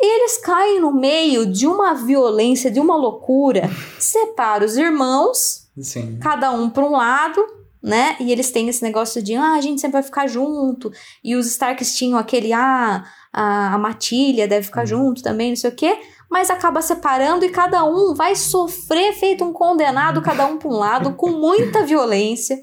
E 0.00 0.16
eles 0.20 0.38
caem 0.38 0.80
no 0.80 0.92
meio 0.92 1.46
de 1.46 1.66
uma 1.66 1.94
violência, 1.94 2.70
de 2.70 2.80
uma 2.80 2.96
loucura, 2.96 3.70
separa 3.98 4.64
os 4.64 4.76
irmãos, 4.76 5.68
Sim. 5.80 6.18
cada 6.20 6.50
um 6.52 6.68
para 6.68 6.84
um 6.84 6.92
lado, 6.92 7.40
né? 7.82 8.16
E 8.20 8.32
eles 8.32 8.50
têm 8.50 8.68
esse 8.68 8.82
negócio 8.82 9.22
de, 9.22 9.34
ah, 9.34 9.54
a 9.54 9.60
gente 9.60 9.80
sempre 9.80 9.94
vai 9.94 10.02
ficar 10.02 10.26
junto. 10.26 10.90
E 11.22 11.36
os 11.36 11.46
Starks 11.46 11.96
tinham 11.96 12.18
aquele, 12.18 12.52
ah, 12.52 13.04
a, 13.32 13.74
a 13.74 13.78
Matilha 13.78 14.48
deve 14.48 14.66
ficar 14.66 14.84
junto 14.84 15.22
também, 15.22 15.50
não 15.50 15.56
sei 15.56 15.70
o 15.70 15.74
quê. 15.74 15.98
Mas 16.34 16.50
acaba 16.50 16.82
separando 16.82 17.44
e 17.44 17.48
cada 17.48 17.84
um 17.84 18.12
vai 18.12 18.34
sofrer 18.34 19.12
feito 19.12 19.44
um 19.44 19.52
condenado, 19.52 20.20
cada 20.20 20.44
um 20.46 20.58
para 20.58 20.68
um 20.68 20.72
lado, 20.76 21.12
com 21.14 21.30
muita 21.30 21.86
violência, 21.86 22.58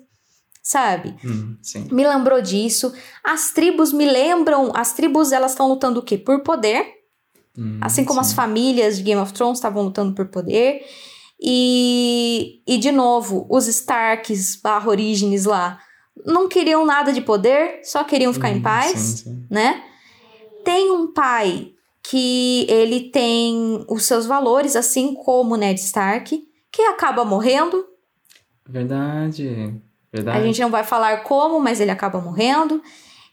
sabe? 0.61 1.15
Hum, 1.23 1.55
sim. 1.61 1.87
Me 1.89 2.05
lembrou 2.05 2.41
disso. 2.41 2.93
As 3.23 3.51
tribos 3.51 3.93
me 3.93 4.05
lembram, 4.05 4.73
as 4.75 4.91
tribos 4.91 5.31
elas 5.31 5.51
estão 5.51 5.69
lutando 5.69 6.01
o 6.01 6.03
quê? 6.03 6.17
Por 6.17 6.41
poder. 6.43 6.85
Hum, 7.57 7.79
Assim 7.79 8.03
como 8.03 8.19
as 8.19 8.27
sim. 8.27 8.35
famílias 8.35 8.97
de 8.97 9.03
Game 9.03 9.21
of 9.21 9.31
Thrones 9.31 9.59
estavam 9.59 9.83
lutando 9.83 10.13
por 10.13 10.25
poder. 10.27 10.81
E, 11.39 12.61
e 12.67 12.77
de 12.77 12.91
novo, 12.91 13.47
os 13.49 13.67
Starks 13.67 14.57
barra 14.61 14.89
Origins 14.89 15.45
lá 15.45 15.79
não 16.25 16.49
queriam 16.49 16.85
nada 16.85 17.13
de 17.13 17.21
poder, 17.21 17.79
só 17.85 18.03
queriam 18.03 18.33
ficar 18.33 18.49
em 18.49 18.57
Hum, 18.57 18.61
paz, 18.61 18.91
Sim, 18.99 19.15
sim. 19.17 19.45
né? 19.49 19.81
Tem 20.65 20.91
um 20.91 21.13
pai 21.13 21.71
que 22.03 22.65
ele 22.69 23.09
tem 23.09 23.85
os 23.87 24.05
seus 24.05 24.25
valores, 24.25 24.75
assim 24.75 25.13
como 25.13 25.55
Ned 25.55 25.79
Stark, 25.79 26.41
que 26.71 26.81
acaba 26.83 27.23
morrendo. 27.23 27.85
Verdade. 28.67 29.73
Verdade. 30.11 30.37
A 30.37 30.43
gente 30.43 30.59
não 30.61 30.69
vai 30.69 30.83
falar 30.83 31.23
como, 31.23 31.59
mas 31.59 31.79
ele 31.79 31.91
acaba 31.91 32.19
morrendo. 32.19 32.81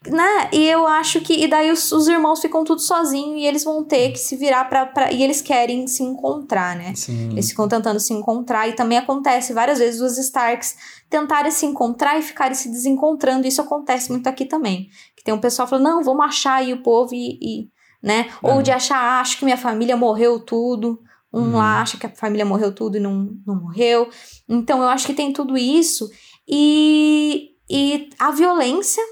Né? 0.06 0.48
E 0.52 0.64
eu 0.68 0.86
acho 0.86 1.20
que. 1.20 1.32
E 1.32 1.48
daí 1.48 1.72
os, 1.72 1.90
os 1.90 2.06
irmãos 2.06 2.40
ficam 2.40 2.62
tudo 2.62 2.80
sozinhos 2.80 3.40
e 3.40 3.44
eles 3.44 3.64
vão 3.64 3.82
ter 3.82 4.12
que 4.12 4.18
se 4.18 4.36
virar 4.36 4.64
pra, 4.66 4.86
pra. 4.86 5.12
E 5.12 5.22
eles 5.24 5.42
querem 5.42 5.88
se 5.88 6.04
encontrar, 6.04 6.76
né? 6.76 6.94
Sim. 6.94 7.30
Eles 7.32 7.50
ficam 7.50 7.66
tentando 7.66 7.98
se 7.98 8.12
encontrar. 8.12 8.68
E 8.68 8.74
também 8.74 8.96
acontece 8.96 9.52
várias 9.52 9.80
vezes 9.80 10.00
os 10.00 10.16
Starks 10.16 10.76
tentarem 11.10 11.50
se 11.50 11.66
encontrar 11.66 12.16
e 12.16 12.22
ficarem 12.22 12.54
se 12.54 12.70
desencontrando. 12.70 13.46
Isso 13.46 13.60
acontece 13.60 14.12
muito 14.12 14.28
aqui 14.28 14.44
também. 14.44 14.88
Que 15.16 15.24
tem 15.24 15.34
um 15.34 15.40
pessoal 15.40 15.66
falando, 15.66 15.84
não, 15.84 16.04
vamos 16.04 16.24
achar 16.24 16.54
aí 16.54 16.72
o 16.72 16.82
povo 16.82 17.12
e. 17.12 17.38
e, 17.42 17.78
né? 18.03 18.30
Ou 18.42 18.61
É. 18.61 18.62
de 18.62 18.70
achar, 18.70 18.96
ah, 18.99 19.20
acho 19.20 19.38
que 19.38 19.44
minha 19.44 19.57
família 19.57 19.96
morreu 19.96 20.38
tudo. 20.40 21.01
Um 21.32 21.40
Uhum. 21.40 21.57
lá 21.59 21.82
acha 21.82 21.96
que 21.99 22.07
a 22.07 22.11
família 22.11 22.44
morreu 22.44 22.72
tudo 22.74 22.96
e 22.96 23.01
não, 23.01 23.36
não 23.46 23.57
morreu. 23.61 24.09
Então 24.49 24.80
eu 24.82 24.88
acho 24.88 25.07
que 25.07 25.12
tem 25.14 25.32
tudo 25.32 25.59
isso. 25.59 26.09
E, 26.49 27.51
e 27.68 28.09
a 28.18 28.30
violência, 28.30 29.03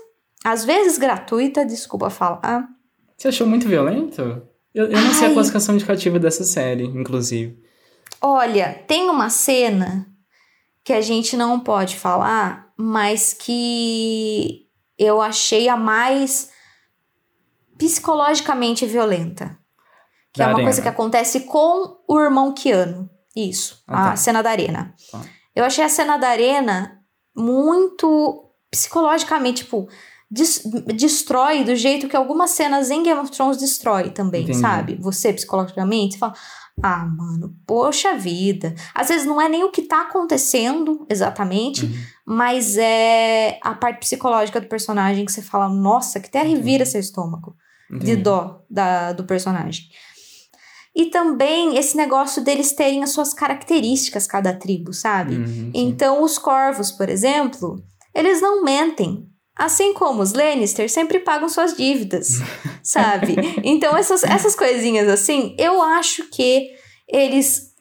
às 0.44 0.64
vezes 0.64 0.96
gratuita, 0.98 1.64
desculpa 1.66 2.08
falar. 2.08 2.66
Você 3.16 3.28
achou 3.28 3.46
muito 3.46 3.68
violento? 3.68 4.42
Eu, 4.74 4.86
eu 4.86 5.00
não 5.00 5.12
sei 5.12 5.26
a 5.26 5.28
Ai. 5.28 5.34
classificação 5.34 5.74
indicativa 5.74 6.18
dessa 6.18 6.44
série, 6.44 6.84
inclusive. 6.84 7.58
Olha, 8.20 8.72
tem 8.86 9.10
uma 9.10 9.28
cena 9.28 10.06
que 10.82 10.92
a 10.92 11.00
gente 11.00 11.36
não 11.36 11.60
pode 11.60 11.96
falar, 11.96 12.72
mas 12.78 13.32
que 13.34 14.66
eu 14.98 15.20
achei 15.20 15.68
a 15.68 15.76
mais 15.76 16.50
psicologicamente 17.78 18.86
violenta. 18.86 19.58
Que 20.32 20.38
Da 20.38 20.44
é 20.44 20.48
uma 20.48 20.54
arena. 20.56 20.68
coisa 20.68 20.82
que 20.82 20.88
acontece 20.88 21.40
com 21.40 21.96
o 22.08 22.20
irmão 22.20 22.52
Keanu. 22.52 23.08
Isso, 23.34 23.82
Ah, 23.86 24.08
a 24.08 24.10
tá. 24.10 24.16
cena 24.16 24.42
da 24.42 24.50
arena. 24.50 24.94
Tá. 25.10 25.20
Eu 25.54 25.64
achei 25.64 25.84
a 25.84 25.88
cena 25.88 26.16
da 26.16 26.28
arena 26.28 27.00
muito 27.36 28.44
psicologicamente, 28.70 29.64
tipo, 29.64 29.88
des- 30.30 30.62
destrói 30.94 31.64
do 31.64 31.74
jeito 31.76 32.08
que 32.08 32.16
algumas 32.16 32.50
cenas 32.50 32.90
em 32.90 33.02
Game 33.02 33.20
of 33.20 33.30
Thrones 33.30 33.56
destrói 33.58 34.10
também, 34.10 34.42
Entendi. 34.42 34.58
sabe? 34.58 34.96
Você 35.00 35.32
psicologicamente, 35.32 36.14
você 36.14 36.18
fala, 36.18 36.34
ah, 36.82 37.06
mano, 37.06 37.54
poxa 37.66 38.14
vida. 38.14 38.74
Às 38.94 39.08
vezes 39.08 39.26
não 39.26 39.40
é 39.40 39.48
nem 39.48 39.64
o 39.64 39.70
que 39.70 39.82
tá 39.82 40.02
acontecendo 40.02 41.06
exatamente, 41.08 41.86
Uhum. 41.86 41.94
mas 42.26 42.76
é 42.76 43.58
a 43.62 43.74
parte 43.74 44.00
psicológica 44.00 44.60
do 44.60 44.66
personagem 44.66 45.24
que 45.24 45.32
você 45.32 45.40
fala, 45.42 45.68
nossa, 45.68 46.20
que 46.20 46.28
até 46.28 46.42
revira 46.42 46.84
seu 46.84 47.00
estômago 47.00 47.54
de 47.90 47.96
Entendi. 47.96 48.16
dó 48.16 48.62
da, 48.68 49.12
do 49.12 49.24
personagem. 49.24 49.84
E 50.94 51.06
também 51.06 51.76
esse 51.76 51.94
negócio 51.94 52.42
deles 52.42 52.72
terem 52.72 53.02
as 53.02 53.10
suas 53.10 53.34
características, 53.34 54.26
cada 54.26 54.54
tribo, 54.54 54.94
sabe? 54.94 55.36
Uhum, 55.36 55.70
então, 55.74 56.22
os 56.22 56.38
corvos, 56.38 56.90
por 56.90 57.10
exemplo, 57.10 57.76
eles 58.14 58.40
não 58.40 58.64
mentem. 58.64 59.26
Assim 59.54 59.92
como 59.92 60.22
os 60.22 60.32
Lannister 60.32 60.90
sempre 60.90 61.18
pagam 61.20 61.48
suas 61.48 61.76
dívidas, 61.76 62.40
sabe? 62.82 63.36
Então, 63.62 63.96
essas, 63.96 64.24
essas 64.24 64.54
coisinhas 64.54 65.08
assim, 65.08 65.54
eu 65.58 65.82
acho 65.82 66.30
que 66.30 66.70
eles. 67.06 67.72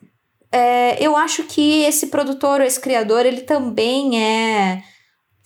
é, 0.52 0.98
eu 1.02 1.16
acho 1.16 1.44
que 1.44 1.84
esse 1.84 2.08
produtor, 2.08 2.62
esse 2.62 2.80
criador, 2.80 3.26
ele 3.26 3.42
também 3.42 4.22
é 4.22 4.84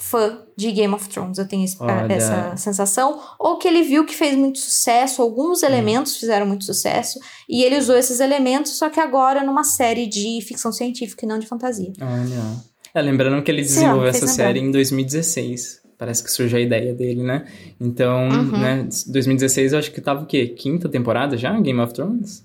fã 0.01 0.39
de 0.55 0.71
Game 0.71 0.93
of 0.93 1.07
Thrones. 1.09 1.37
Eu 1.37 1.47
tenho 1.47 1.65
esse- 1.65 1.75
Olha. 1.79 2.11
essa 2.13 2.55
sensação. 2.55 3.19
Ou 3.37 3.57
que 3.57 3.67
ele 3.67 3.83
viu 3.83 4.05
que 4.05 4.15
fez 4.15 4.35
muito 4.35 4.57
sucesso, 4.59 5.21
alguns 5.21 5.61
elementos 5.61 6.15
fizeram 6.17 6.45
muito 6.45 6.63
sucesso, 6.63 7.19
e 7.49 7.63
ele 7.63 7.77
usou 7.77 7.97
esses 7.97 8.19
elementos, 8.21 8.77
só 8.77 8.89
que 8.89 8.99
agora 8.99 9.43
numa 9.43 9.63
série 9.63 10.07
de 10.07 10.39
ficção 10.41 10.71
científica 10.71 11.25
e 11.25 11.27
não 11.29 11.37
de 11.37 11.45
fantasia. 11.45 11.91
Olha. 12.01 12.69
É, 12.93 13.01
lembrando 13.01 13.43
que 13.43 13.51
ele 13.51 13.61
desenvolveu 13.61 14.07
essa 14.09 14.25
série 14.25 14.59
em 14.59 14.71
2016. 14.71 15.79
Parece 15.97 16.23
que 16.23 16.31
surgiu 16.31 16.57
a 16.57 16.61
ideia 16.61 16.93
dele, 16.93 17.21
né? 17.21 17.45
Então, 17.79 18.29
Uhum. 18.29 18.57
né, 18.57 18.87
2016 19.07 19.73
eu 19.73 19.79
acho 19.79 19.91
que 19.91 19.99
tava 19.99 20.23
o 20.23 20.25
quê? 20.25 20.47
Quinta 20.47 20.87
temporada 20.87 21.35
já? 21.37 21.59
Game 21.59 21.79
of 21.81 21.93
Thrones? 21.93 22.41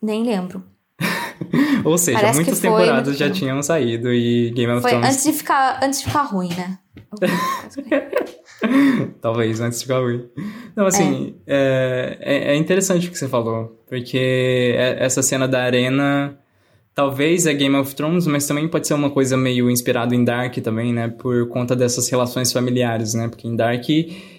Nem 0.00 0.22
lembro. 0.24 0.62
Ou 1.84 1.98
seja, 1.98 2.18
Parece 2.18 2.36
muitas 2.36 2.60
temporadas 2.60 3.06
muito 3.06 3.18
já 3.18 3.26
tempo. 3.26 3.38
tinham 3.38 3.62
saído 3.62 4.12
e 4.12 4.50
Game 4.50 4.72
of 4.72 4.82
Foi 4.82 4.90
Thrones 4.90 5.08
antes 5.08 5.24
de 5.24 5.32
ficar, 5.32 5.80
antes 5.82 6.00
de 6.00 6.06
ficar 6.06 6.22
ruim, 6.22 6.48
né? 6.50 6.78
Talvez, 9.20 9.60
antes 9.60 9.80
de 9.80 9.86
ficar 9.86 10.00
ruim. 10.00 10.26
Não, 10.74 10.86
assim, 10.86 11.36
é. 11.46 12.16
É, 12.20 12.52
é 12.52 12.56
interessante 12.56 13.08
o 13.08 13.10
que 13.10 13.18
você 13.18 13.28
falou, 13.28 13.80
porque 13.88 14.74
é- 14.76 14.96
essa 15.04 15.22
cena 15.22 15.46
da 15.46 15.62
arena 15.62 16.36
talvez 16.94 17.46
é 17.46 17.54
Game 17.54 17.76
of 17.76 17.94
Thrones, 17.94 18.26
mas 18.26 18.46
também 18.46 18.66
pode 18.68 18.86
ser 18.88 18.94
uma 18.94 19.10
coisa 19.10 19.36
meio 19.36 19.70
inspirado 19.70 20.14
em 20.14 20.24
Dark 20.24 20.56
também, 20.58 20.92
né? 20.92 21.08
Por 21.08 21.48
conta 21.48 21.76
dessas 21.76 22.08
relações 22.10 22.52
familiares, 22.52 23.14
né? 23.14 23.28
Porque 23.28 23.46
em 23.46 23.54
Dark 23.54 23.84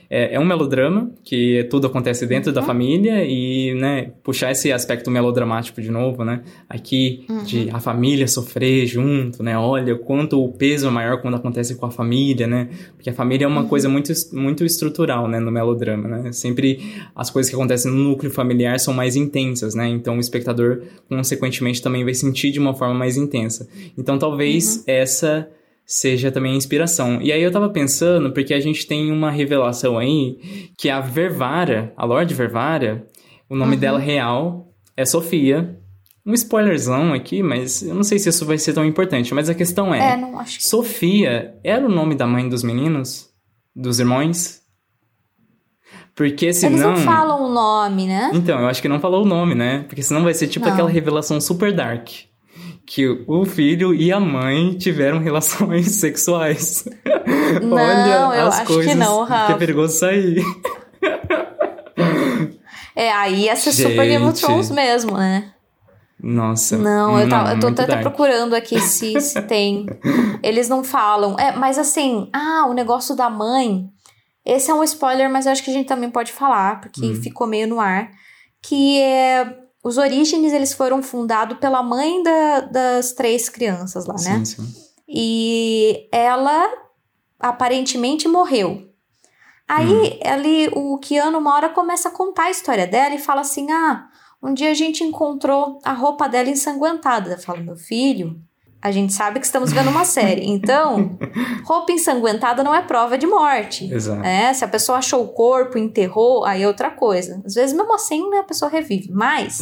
é, 0.09 0.33
é 0.35 0.39
um 0.39 0.45
melodrama, 0.45 1.11
que 1.23 1.67
tudo 1.69 1.85
acontece 1.85 2.25
dentro 2.25 2.51
da 2.51 2.63
família 2.63 3.23
e, 3.23 3.75
né, 3.75 4.11
puxar 4.23 4.51
esse 4.51 4.71
aspecto 4.71 5.11
melodramático 5.11 5.79
de 5.81 5.91
novo, 5.91 6.25
né? 6.25 6.41
Aqui, 6.67 7.25
de 7.45 7.69
a 7.69 7.79
família 7.79 8.27
sofrer 8.27 8.87
junto, 8.87 9.43
né? 9.43 9.55
Olha 9.55 9.93
o 9.93 9.99
quanto 9.99 10.43
o 10.43 10.51
peso 10.51 10.87
é 10.87 10.89
maior 10.89 11.21
quando 11.21 11.35
acontece 11.35 11.75
com 11.75 11.85
a 11.85 11.91
família, 11.91 12.47
né? 12.47 12.69
Porque 12.95 13.09
a 13.09 13.13
família 13.13 13.45
é 13.45 13.47
uma 13.47 13.65
coisa 13.65 13.87
muito, 13.87 14.11
muito 14.33 14.65
estrutural, 14.65 15.27
né, 15.27 15.39
no 15.39 15.51
melodrama, 15.51 16.07
né? 16.07 16.31
Sempre 16.31 16.79
as 17.15 17.29
coisas 17.29 17.49
que 17.49 17.55
acontecem 17.55 17.91
no 17.91 17.97
núcleo 17.97 18.31
familiar 18.31 18.79
são 18.79 18.93
mais 18.93 19.15
intensas, 19.15 19.75
né? 19.75 19.87
Então 19.87 20.17
o 20.17 20.19
espectador, 20.19 20.81
consequentemente, 21.07 21.83
também 21.83 22.03
vai 22.03 22.15
sentir 22.15 22.49
de 22.51 22.59
uma 22.59 22.73
forma 22.73 22.95
mais 22.95 23.15
intensa. 23.15 23.67
Então 23.95 24.17
talvez 24.17 24.83
essa 24.87 25.47
seja 25.89 26.31
também 26.31 26.53
a 26.53 26.55
inspiração. 26.55 27.19
E 27.19 27.31
aí 27.31 27.41
eu 27.41 27.51
tava 27.51 27.67
pensando, 27.67 28.31
porque 28.31 28.53
a 28.53 28.59
gente 28.59 28.85
tem 28.85 29.11
uma 29.11 29.31
revelação 29.31 29.97
aí, 29.97 30.37
que 30.77 30.87
a 30.87 30.99
Vervara, 31.01 31.91
a 31.97 32.05
Lorde 32.05 32.35
Vervara, 32.35 33.07
o 33.49 33.55
nome 33.55 33.75
dela 33.75 33.97
real 33.97 34.71
é 34.95 35.03
Sofia. 35.03 35.75
Um 36.23 36.33
spoilerzão 36.33 37.11
aqui, 37.11 37.41
mas 37.41 37.81
eu 37.81 37.95
não 37.95 38.03
sei 38.03 38.19
se 38.19 38.29
isso 38.29 38.45
vai 38.45 38.59
ser 38.59 38.73
tão 38.73 38.85
importante. 38.85 39.33
Mas 39.33 39.49
a 39.49 39.55
questão 39.55 39.91
É, 39.91 40.15
não 40.15 40.39
acho 40.39 40.59
que. 40.59 40.67
Sofia 40.67 41.55
era 41.63 41.83
o 41.83 41.89
nome 41.89 42.13
da 42.13 42.27
mãe 42.27 42.47
dos 42.47 42.61
meninos? 42.61 43.27
Dos 43.75 43.99
irmãos? 43.99 44.59
Porque 46.13 46.53
senão. 46.53 46.91
Eles 46.91 46.99
não 46.99 47.05
falam 47.05 47.45
o 47.45 47.51
nome, 47.51 48.05
né? 48.05 48.29
Então, 48.31 48.59
eu 48.59 48.67
acho 48.67 48.79
que 48.79 48.87
não 48.87 48.99
falou 48.99 49.23
o 49.23 49.27
nome, 49.27 49.55
né? 49.55 49.85
Porque 49.87 50.03
senão 50.03 50.21
vai 50.23 50.35
ser 50.35 50.47
tipo 50.47 50.67
Não. 50.67 50.73
aquela 50.73 50.89
revelação 50.89 51.41
super 51.41 51.73
dark. 51.73 52.09
Que 52.91 53.07
o 53.27 53.45
filho 53.45 53.93
e 53.93 54.11
a 54.11 54.19
mãe 54.19 54.75
tiveram 54.75 55.19
relações 55.19 55.91
sexuais. 56.01 56.85
Não, 57.61 57.77
Olha 57.77 58.39
eu 58.39 58.47
as 58.47 58.55
acho 58.55 58.65
que 58.65 58.73
coisas 58.73 58.95
não, 58.95 59.27
que 59.27 59.51
é 59.51 59.57
perigoso 59.57 59.99
sair. 59.99 60.43
É, 62.95 63.11
aí 63.11 63.43
ia 63.43 63.55
ser 63.55 63.71
super 63.73 64.07
Game 64.07 64.25
of 64.25 64.35
Gente. 64.35 64.41
Thrones 64.45 64.71
mesmo, 64.71 65.17
né? 65.17 65.53
Nossa. 66.21 66.77
Não, 66.77 67.17
eu, 67.19 67.29
tava, 67.29 67.53
eu 67.53 67.59
tô 67.59 67.67
até 67.67 67.85
dark. 67.85 68.01
procurando 68.01 68.55
aqui 68.55 68.79
se, 68.81 69.21
se 69.21 69.39
tem. 69.47 69.85
Eles 70.43 70.67
não 70.67 70.83
falam. 70.83 71.35
É, 71.39 71.55
mas 71.55 71.77
assim, 71.77 72.27
ah, 72.33 72.65
o 72.67 72.73
negócio 72.73 73.15
da 73.15 73.29
mãe. 73.29 73.85
Esse 74.43 74.71
é 74.71 74.73
um 74.73 74.83
spoiler, 74.83 75.29
mas 75.29 75.45
eu 75.45 75.51
acho 75.51 75.63
que 75.63 75.69
a 75.69 75.73
gente 75.73 75.87
também 75.87 76.09
pode 76.09 76.31
falar, 76.31 76.81
porque 76.81 77.05
Hum. 77.05 77.21
ficou 77.21 77.45
meio 77.45 77.67
no 77.67 77.79
ar. 77.79 78.09
Que 78.63 78.99
é. 78.99 79.47
Os 79.83 79.97
Orígenes, 79.97 80.51
eles 80.53 80.73
foram 80.73 81.01
fundados 81.01 81.57
pela 81.57 81.81
mãe 81.81 82.21
da- 82.21 82.59
das 82.61 83.13
três 83.13 83.47
crianças 83.49 84.05
lá, 84.05 84.15
né? 84.15 84.43
Sim, 84.43 84.45
sim. 84.45 84.73
E 85.07 86.07
ela 86.11 86.67
aparentemente 87.39 88.27
morreu. 88.27 88.87
Aí 89.67 90.19
ali, 90.25 90.67
o 90.73 90.97
Keanu 90.97 91.37
uma 91.37 91.53
hora 91.55 91.69
começa 91.69 92.09
a 92.09 92.11
contar 92.11 92.45
a 92.45 92.49
história 92.51 92.87
dela 92.87 93.15
e 93.15 93.19
fala 93.19 93.41
assim: 93.41 93.71
Ah, 93.71 94.07
um 94.41 94.53
dia 94.53 94.71
a 94.71 94.73
gente 94.73 95.03
encontrou 95.03 95.79
a 95.83 95.93
roupa 95.93 96.27
dela 96.27 96.49
ensanguentada. 96.49 97.31
Eu 97.33 97.39
falo, 97.39 97.63
meu 97.63 97.75
filho, 97.75 98.41
a 98.81 98.91
gente 98.91 99.11
sabe 99.13 99.39
que 99.39 99.45
estamos 99.45 99.71
vendo 99.73 99.89
uma 99.89 100.05
série. 100.05 100.45
Então, 100.45 101.17
roupa 101.65 101.91
ensanguentada 101.91 102.63
não 102.63 102.73
é 102.73 102.81
prova 102.81 103.17
de 103.17 103.27
morte. 103.27 103.91
Exato. 103.93 104.23
É, 104.23 104.53
se 104.53 104.63
a 104.63 104.67
pessoa 104.67 104.99
achou 104.99 105.23
o 105.23 105.27
corpo, 105.29 105.77
enterrou, 105.77 106.45
aí 106.45 106.63
é 106.63 106.67
outra 106.67 106.89
coisa. 106.89 107.41
Às 107.45 107.55
vezes, 107.55 107.75
mesmo 107.75 107.93
assim, 107.93 108.29
né, 108.29 108.37
a 108.37 108.43
pessoa 108.43 108.71
revive. 108.71 109.09
Mas, 109.11 109.59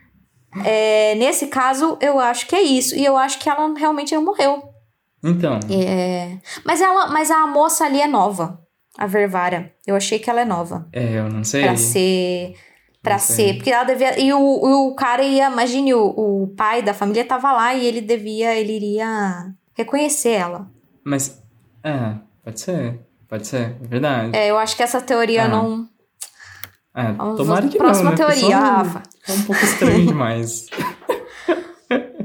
é, 0.64 1.14
nesse 1.16 1.48
caso, 1.48 1.98
eu 2.00 2.18
acho 2.18 2.46
que 2.46 2.56
é 2.56 2.62
isso. 2.62 2.94
E 2.96 3.04
eu 3.04 3.16
acho 3.16 3.38
que 3.38 3.48
ela 3.48 3.72
realmente 3.76 4.14
não 4.14 4.24
morreu. 4.24 4.62
Então, 5.22 5.58
É, 5.70 6.38
mas, 6.64 6.80
ela, 6.80 7.08
mas 7.08 7.30
a 7.30 7.46
moça 7.46 7.84
ali 7.84 8.00
é 8.00 8.06
nova. 8.06 8.60
A 8.98 9.06
Vervara. 9.06 9.72
Eu 9.86 9.94
achei 9.94 10.18
que 10.18 10.30
ela 10.30 10.40
é 10.40 10.44
nova. 10.44 10.88
é, 10.92 11.18
eu 11.18 11.28
não 11.28 11.44
sei. 11.44 11.62
Pra 11.62 11.76
ser. 11.76 12.54
Sei. 13.18 13.36
ser. 13.48 13.54
Porque 13.54 13.70
ela 13.70 13.84
devia. 13.84 14.18
E 14.20 14.32
o, 14.32 14.38
o 14.88 14.94
cara 14.94 15.22
ia. 15.22 15.50
Imagine, 15.50 15.94
o, 15.94 16.42
o 16.42 16.48
pai 16.56 16.82
da 16.82 16.92
família 16.94 17.24
tava 17.24 17.52
lá 17.52 17.74
e 17.74 17.84
ele 17.86 18.00
devia. 18.00 18.54
Ele 18.54 18.72
iria 18.76 19.52
reconhecer 19.74 20.30
ela. 20.30 20.68
Mas, 21.04 21.42
é, 21.84 22.14
pode 22.44 22.60
ser. 22.60 23.00
Pode 23.28 23.46
ser, 23.46 23.76
é 23.82 23.86
verdade. 23.86 24.36
É, 24.36 24.50
eu 24.50 24.56
acho 24.58 24.76
que 24.76 24.82
essa 24.82 25.00
teoria 25.00 25.44
Ah. 25.44 25.48
não. 25.48 25.88
É, 26.94 27.12
Vamos- 27.12 27.36
tomara 27.36 27.68
que 27.68 27.76
próxima 27.76 28.10
não, 28.10 28.18
né? 28.18 28.24
Teoria, 28.24 28.58
Rafa. 28.58 29.02
É 29.28 29.32
um 29.32 29.42
pouco 29.42 29.64
estranho 29.64 30.06
demais. 30.06 30.66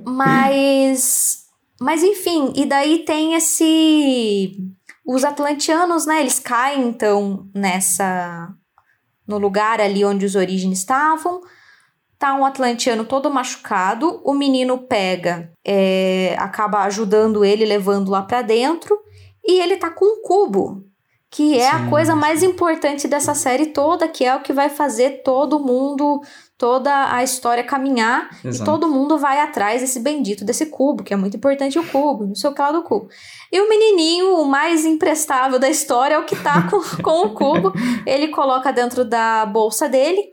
Mas. 0.06 1.40
Mas 1.80 2.04
enfim, 2.04 2.54
e 2.56 2.66
daí 2.66 3.00
tem 3.00 3.34
esse. 3.34 4.56
Os 5.06 5.24
atlantianos, 5.24 6.06
né? 6.06 6.20
Eles 6.22 6.40
caem 6.40 6.88
então 6.88 7.48
nessa. 7.54 8.54
No 9.32 9.38
lugar 9.38 9.80
ali 9.80 10.04
onde 10.04 10.26
os 10.26 10.36
orígenes 10.36 10.80
estavam. 10.80 11.42
Tá 12.20 12.36
um 12.36 12.46
atlantiano 12.46 13.06
todo 13.06 13.32
machucado. 13.32 14.22
O 14.24 14.34
menino 14.34 14.78
pega, 14.78 15.52
é, 15.66 16.36
acaba 16.38 16.84
ajudando 16.84 17.44
ele, 17.46 17.66
levando 17.66 18.12
lá 18.12 18.22
pra 18.22 18.42
dentro. 18.42 18.96
E 19.44 19.60
ele 19.60 19.78
tá 19.78 19.90
com 19.90 20.06
um 20.06 20.22
cubo. 20.22 20.86
Que 21.30 21.58
é 21.58 21.70
a 21.70 21.80
Sim, 21.80 21.90
coisa 21.90 22.14
sim. 22.14 22.20
mais 22.20 22.44
importante 22.44 23.08
dessa 23.08 23.34
série 23.34 23.68
toda, 23.68 24.06
que 24.08 24.26
é 24.26 24.36
o 24.36 24.42
que 24.42 24.52
vai 24.52 24.68
fazer 24.68 25.24
todo 25.24 25.62
mundo, 25.62 26.22
toda 26.62 27.12
a 27.12 27.24
história 27.24 27.64
caminhar. 27.64 28.30
E 28.46 28.50
Exato. 28.50 28.70
todo 28.70 28.88
mundo 28.88 29.18
vai 29.18 29.40
atrás 29.40 29.82
desse 29.82 30.00
bendito 30.00 30.46
desse 30.46 30.68
cubo, 30.68 31.04
que 31.04 31.12
é 31.12 31.18
muito 31.18 31.36
importante 31.36 31.80
o 31.80 31.84
cubo, 31.84 32.28
não 32.28 32.36
sei 32.36 32.52
o 32.52 32.54
que 32.54 32.62
lá 32.62 32.72
do 32.72 32.84
cubo. 32.84 33.10
E 33.52 33.60
o 33.60 33.68
menininho, 33.68 34.36
o 34.36 34.46
mais 34.46 34.86
imprestável 34.86 35.58
da 35.58 35.68
história, 35.68 36.14
é 36.14 36.20
o 36.20 36.24
que 36.24 36.36
tá 36.36 36.70
com, 36.70 36.80
com 37.02 37.26
o 37.26 37.34
cubo. 37.34 37.74
Ele 38.06 38.28
coloca 38.28 38.72
dentro 38.72 39.04
da 39.04 39.44
bolsa 39.48 39.90
dele 39.90 40.24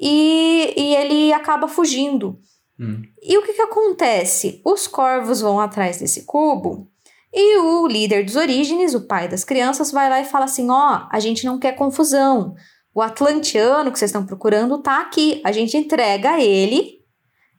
e, 0.00 0.72
e 0.74 0.96
ele 0.96 1.34
acaba 1.34 1.68
fugindo. 1.68 2.38
Hum. 2.80 3.02
E 3.20 3.36
o 3.36 3.42
que 3.42 3.52
que 3.52 3.60
acontece? 3.60 4.62
Os 4.64 4.86
corvos 4.86 5.42
vão 5.42 5.60
atrás 5.60 5.98
desse 5.98 6.24
cubo 6.24 6.88
e 7.30 7.58
o 7.58 7.86
líder 7.86 8.24
dos 8.24 8.36
orígenes, 8.36 8.94
o 8.94 9.06
pai 9.06 9.28
das 9.28 9.44
crianças, 9.44 9.92
vai 9.92 10.08
lá 10.08 10.18
e 10.18 10.24
fala 10.24 10.46
assim: 10.46 10.70
ó, 10.70 11.06
a 11.12 11.20
gente 11.20 11.44
não 11.44 11.58
quer 11.58 11.72
confusão. 11.72 12.54
O 12.98 13.02
atlantiano 13.02 13.92
que 13.92 13.98
vocês 13.98 14.08
estão 14.08 14.26
procurando 14.26 14.76
tá 14.78 15.00
aqui. 15.00 15.40
A 15.44 15.52
gente 15.52 15.76
entrega 15.76 16.40
ele. 16.40 16.98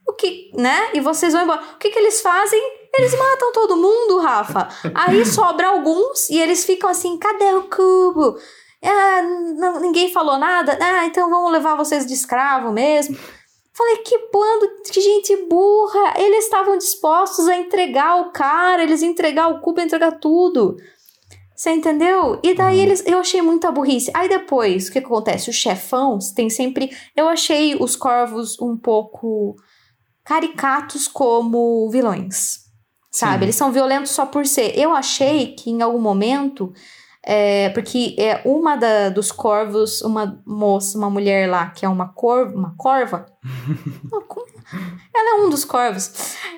O 0.05 0.11
que, 0.11 0.51
né? 0.53 0.89
E 0.93 0.99
vocês 0.99 1.31
vão 1.31 1.43
embora. 1.43 1.61
O 1.61 1.77
que 1.77 1.89
que 1.89 1.97
eles 1.97 2.19
fazem? 2.19 2.61
Eles 2.97 3.17
matam 3.17 3.53
todo 3.53 3.77
mundo, 3.77 4.19
Rafa. 4.19 4.67
Aí 4.93 5.23
sobra 5.25 5.69
alguns 5.69 6.29
e 6.29 6.37
eles 6.37 6.65
ficam 6.65 6.89
assim: 6.89 7.17
cadê 7.17 7.53
o 7.53 7.69
cubo? 7.69 8.37
Ah, 8.83 9.21
não, 9.55 9.79
ninguém 9.79 10.11
falou 10.11 10.37
nada. 10.37 10.77
Ah, 10.81 11.05
então 11.05 11.29
vamos 11.29 11.53
levar 11.53 11.77
vocês 11.77 12.05
de 12.05 12.13
escravo 12.15 12.73
mesmo. 12.73 13.17
Falei, 13.73 13.95
que 13.99 14.17
bando 14.33 14.69
de 14.91 14.99
gente 14.99 15.37
burra. 15.47 16.15
Eles 16.17 16.43
estavam 16.43 16.77
dispostos 16.77 17.47
a 17.47 17.55
entregar 17.55 18.19
o 18.19 18.33
cara, 18.33 18.83
eles 18.83 19.01
entregar 19.01 19.47
o 19.47 19.61
cubo, 19.61 19.79
entregar 19.79 20.19
tudo. 20.19 20.75
Você 21.59 21.71
entendeu? 21.71 22.39
E 22.41 22.55
daí 22.55 22.79
eles, 22.79 23.03
eu 23.05 23.19
achei 23.19 23.41
muita 23.41 23.69
burrice. 23.69 24.09
Aí 24.13 24.29
depois, 24.29 24.87
o 24.87 24.93
que 24.93 24.99
acontece? 24.99 25.49
Os 25.49 25.57
chefões 25.57 26.31
tem 26.31 26.49
sempre. 26.49 26.89
Eu 27.13 27.27
achei 27.27 27.75
os 27.75 27.97
corvos 27.97 28.57
um 28.61 28.77
pouco 28.77 29.57
caricatos 30.23 31.05
como 31.05 31.89
vilões. 31.91 32.59
Sabe? 33.11 33.39
Sim. 33.39 33.43
Eles 33.43 33.55
são 33.57 33.73
violentos 33.73 34.11
só 34.11 34.25
por 34.25 34.45
ser. 34.45 34.79
Eu 34.79 34.95
achei 34.95 35.53
que 35.53 35.69
em 35.69 35.81
algum 35.81 35.99
momento. 35.99 36.71
É, 37.21 37.67
porque 37.71 38.15
é 38.17 38.41
uma 38.45 38.77
da, 38.77 39.09
dos 39.09 39.29
corvos, 39.29 40.01
uma 40.01 40.41
moça, 40.47 40.97
uma 40.97 41.09
mulher 41.09 41.49
lá, 41.49 41.71
que 41.71 41.85
é 41.85 41.89
uma 41.89 42.07
corva, 42.13 42.55
uma 42.55 42.73
corva. 42.77 43.25
Uma 44.09 44.21
ela 45.13 45.37
é 45.39 45.41
um 45.45 45.49
dos 45.49 45.63
corvos. 45.65 46.11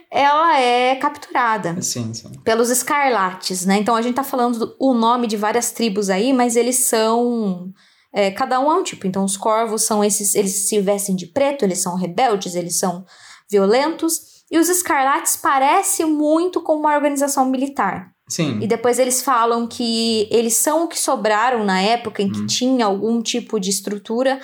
Ela 0.09 0.59
é 0.59 0.95
capturada 0.95 1.82
Sim, 1.82 2.14
sim. 2.14 2.32
pelos 2.43 2.70
escarlates, 2.70 3.66
né? 3.66 3.78
Então 3.78 3.95
a 3.95 4.01
gente 4.01 4.16
tá 4.16 4.24
falando 4.24 4.59
do- 4.59 4.76
o 4.80 4.93
nome 4.93 5.26
de 5.28 5.38
várias 5.38 5.72
tribos 5.72 6.09
aí, 6.09 6.34
mas 6.34 6.55
eles 6.55 6.78
são. 6.80 7.72
é, 8.14 8.30
cada 8.32 8.59
um 8.59 8.70
é 8.72 8.76
um 8.76 8.84
tipo. 8.84 9.07
Então 9.07 9.24
os 9.24 9.38
corvos 9.38 9.84
são 9.84 10.03
esses. 10.03 10.36
Eles 10.36 10.68
se 10.68 10.80
vestem 10.82 11.16
de 11.16 11.28
preto, 11.28 11.64
eles 11.64 11.80
são 11.80 11.95
rebeldes, 11.95 12.55
eles 12.55 12.78
são 12.78 13.05
violentos. 13.49 14.43
E 14.51 14.57
os 14.57 14.68
escarlates 14.68 15.38
parecem 15.38 16.05
muito 16.05 16.62
com 16.62 16.76
uma 16.76 16.93
organização 16.93 17.45
militar. 17.45 18.12
Sim. 18.28 18.59
E 18.62 18.68
depois 18.68 18.99
eles 18.99 19.22
falam 19.22 19.66
que 19.68 20.28
eles 20.30 20.55
são 20.55 20.84
o 20.84 20.88
que 20.88 20.99
sobraram 20.99 21.64
na 21.64 21.82
época 21.82 22.22
em 22.22 22.30
que 22.32 22.45
tinha 22.47 22.86
algum 22.86 23.22
tipo 23.22 23.59
de 23.59 23.70
estrutura 23.70 24.39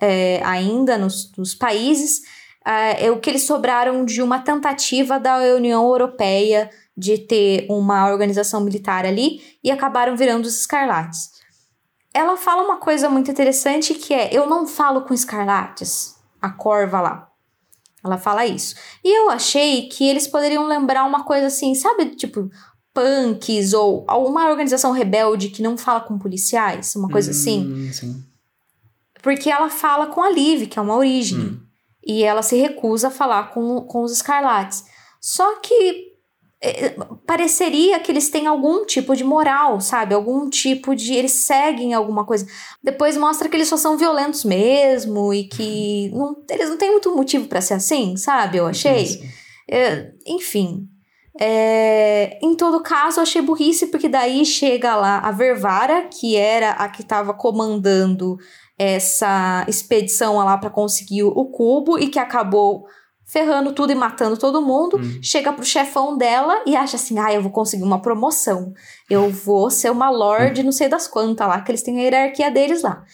é, 0.00 0.40
ainda 0.44 0.96
nos, 0.96 1.32
nos 1.36 1.54
países. 1.56 2.22
É, 2.68 3.06
é 3.06 3.10
o 3.10 3.18
que 3.18 3.30
eles 3.30 3.44
sobraram 3.44 4.04
de 4.04 4.20
uma 4.20 4.40
tentativa 4.40 5.18
da 5.18 5.38
União 5.54 5.82
Europeia 5.82 6.68
de 6.94 7.16
ter 7.16 7.66
uma 7.70 8.10
organização 8.10 8.60
militar 8.60 9.06
ali 9.06 9.40
e 9.64 9.70
acabaram 9.70 10.16
virando 10.16 10.44
os 10.44 10.60
escarlates. 10.60 11.30
Ela 12.12 12.36
fala 12.36 12.62
uma 12.62 12.76
coisa 12.76 13.08
muito 13.08 13.30
interessante 13.30 13.94
que 13.94 14.12
é: 14.12 14.28
eu 14.36 14.46
não 14.46 14.66
falo 14.66 15.02
com 15.02 15.14
escarlates, 15.14 16.16
a 16.42 16.50
corva 16.50 17.00
lá. 17.00 17.28
Ela 18.04 18.18
fala 18.18 18.44
isso. 18.44 18.74
E 19.02 19.16
eu 19.16 19.30
achei 19.30 19.88
que 19.88 20.06
eles 20.06 20.26
poderiam 20.26 20.66
lembrar 20.66 21.04
uma 21.04 21.24
coisa 21.24 21.46
assim, 21.46 21.74
sabe? 21.74 22.16
Tipo, 22.16 22.50
punks 22.92 23.72
ou 23.72 24.04
uma 24.08 24.48
organização 24.48 24.92
rebelde 24.92 25.48
que 25.48 25.62
não 25.62 25.76
fala 25.76 26.00
com 26.00 26.18
policiais, 26.18 26.94
uma 26.96 27.08
coisa 27.08 27.30
assim. 27.30 27.60
Hum, 27.60 27.92
sim. 27.92 28.24
Porque 29.22 29.50
ela 29.50 29.68
fala 29.68 30.06
com 30.06 30.22
a 30.22 30.30
Liv, 30.30 30.66
que 30.66 30.78
é 30.78 30.82
uma 30.82 30.96
origem. 30.96 31.38
Hum. 31.38 31.67
E 32.06 32.24
ela 32.24 32.42
se 32.42 32.56
recusa 32.56 33.08
a 33.08 33.10
falar 33.10 33.52
com, 33.52 33.82
com 33.82 34.02
os 34.02 34.12
escarlates. 34.12 34.84
Só 35.20 35.56
que 35.60 36.08
eh, 36.60 36.96
pareceria 37.24 38.00
que 38.00 38.10
eles 38.10 38.30
têm 38.30 38.46
algum 38.46 38.84
tipo 38.84 39.14
de 39.14 39.22
moral, 39.22 39.80
sabe? 39.80 40.14
Algum 40.14 40.50
tipo 40.50 40.94
de. 40.94 41.14
Eles 41.14 41.32
seguem 41.32 41.94
alguma 41.94 42.24
coisa. 42.24 42.46
Depois 42.82 43.16
mostra 43.16 43.48
que 43.48 43.56
eles 43.56 43.68
só 43.68 43.76
são 43.76 43.96
violentos 43.96 44.44
mesmo 44.44 45.32
e 45.32 45.44
que 45.44 46.10
não, 46.12 46.36
eles 46.50 46.68
não 46.68 46.76
têm 46.76 46.90
muito 46.90 47.14
motivo 47.14 47.46
pra 47.46 47.60
ser 47.60 47.74
assim, 47.74 48.16
sabe? 48.16 48.58
Eu 48.58 48.66
achei. 48.66 49.20
É, 49.70 50.12
enfim. 50.26 50.88
É, 51.40 52.36
em 52.42 52.56
todo 52.56 52.82
caso, 52.82 53.20
eu 53.20 53.22
achei 53.22 53.40
burrice, 53.40 53.86
porque 53.86 54.08
daí 54.08 54.44
chega 54.44 54.96
lá 54.96 55.20
a 55.20 55.30
Vervara, 55.30 56.08
que 56.08 56.34
era 56.34 56.70
a 56.72 56.88
que 56.88 57.02
estava 57.02 57.32
comandando 57.32 58.36
essa 58.78 59.64
expedição 59.66 60.36
lá 60.36 60.56
para 60.56 60.70
conseguir 60.70 61.24
o 61.24 61.44
cubo 61.46 61.98
e 61.98 62.08
que 62.08 62.18
acabou 62.18 62.86
ferrando 63.28 63.72
tudo 63.72 63.92
e 63.92 63.94
matando 63.94 64.36
todo 64.36 64.62
mundo. 64.62 64.98
Chega 65.22 65.52
pro 65.52 65.64
chefão 65.64 66.16
dela 66.16 66.62
e 66.66 66.74
acha 66.74 66.96
assim: 66.96 67.18
ah, 67.18 67.32
eu 67.32 67.42
vou 67.42 67.52
conseguir 67.52 67.84
uma 67.84 68.00
promoção. 68.00 68.72
Eu 69.08 69.30
vou 69.30 69.70
ser 69.70 69.90
uma 69.90 70.10
lorde, 70.10 70.62
não 70.62 70.72
sei 70.72 70.88
das 70.88 71.06
quantas 71.06 71.46
lá, 71.46 71.60
que 71.60 71.70
eles 71.70 71.82
têm 71.82 71.98
a 71.98 72.02
hierarquia 72.02 72.50
deles 72.50 72.82
lá. 72.82 73.04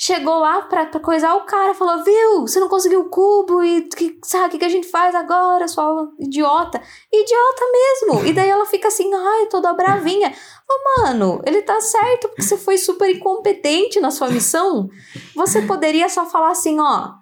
Chegou 0.00 0.38
lá 0.38 0.62
pra, 0.62 0.86
pra 0.86 1.00
coisar 1.00 1.34
o 1.34 1.44
cara, 1.44 1.74
falou: 1.74 2.04
Viu, 2.04 2.42
você 2.42 2.60
não 2.60 2.68
conseguiu 2.68 3.00
o 3.00 3.10
cubo 3.10 3.64
e 3.64 3.82
que, 3.82 4.16
sabe 4.22 4.46
o 4.46 4.50
que, 4.50 4.58
que 4.58 4.64
a 4.64 4.68
gente 4.68 4.88
faz 4.88 5.12
agora, 5.12 5.66
sua 5.66 6.08
idiota? 6.20 6.80
Idiota 7.12 7.64
mesmo. 7.72 8.26
E 8.26 8.32
daí 8.32 8.48
ela 8.48 8.64
fica 8.64 8.86
assim: 8.86 9.12
ai, 9.12 9.46
toda 9.46 9.72
bravinha. 9.72 10.32
Ô, 10.70 11.02
mano, 11.02 11.40
ele 11.46 11.62
tá 11.62 11.80
certo 11.80 12.28
porque 12.28 12.42
você 12.42 12.58
foi 12.58 12.76
super 12.76 13.08
incompetente 13.08 14.00
na 14.00 14.10
sua 14.10 14.28
missão. 14.28 14.88
Você 15.34 15.62
poderia 15.62 16.08
só 16.08 16.26
falar 16.26 16.50
assim: 16.50 16.78
ó, 16.78 17.12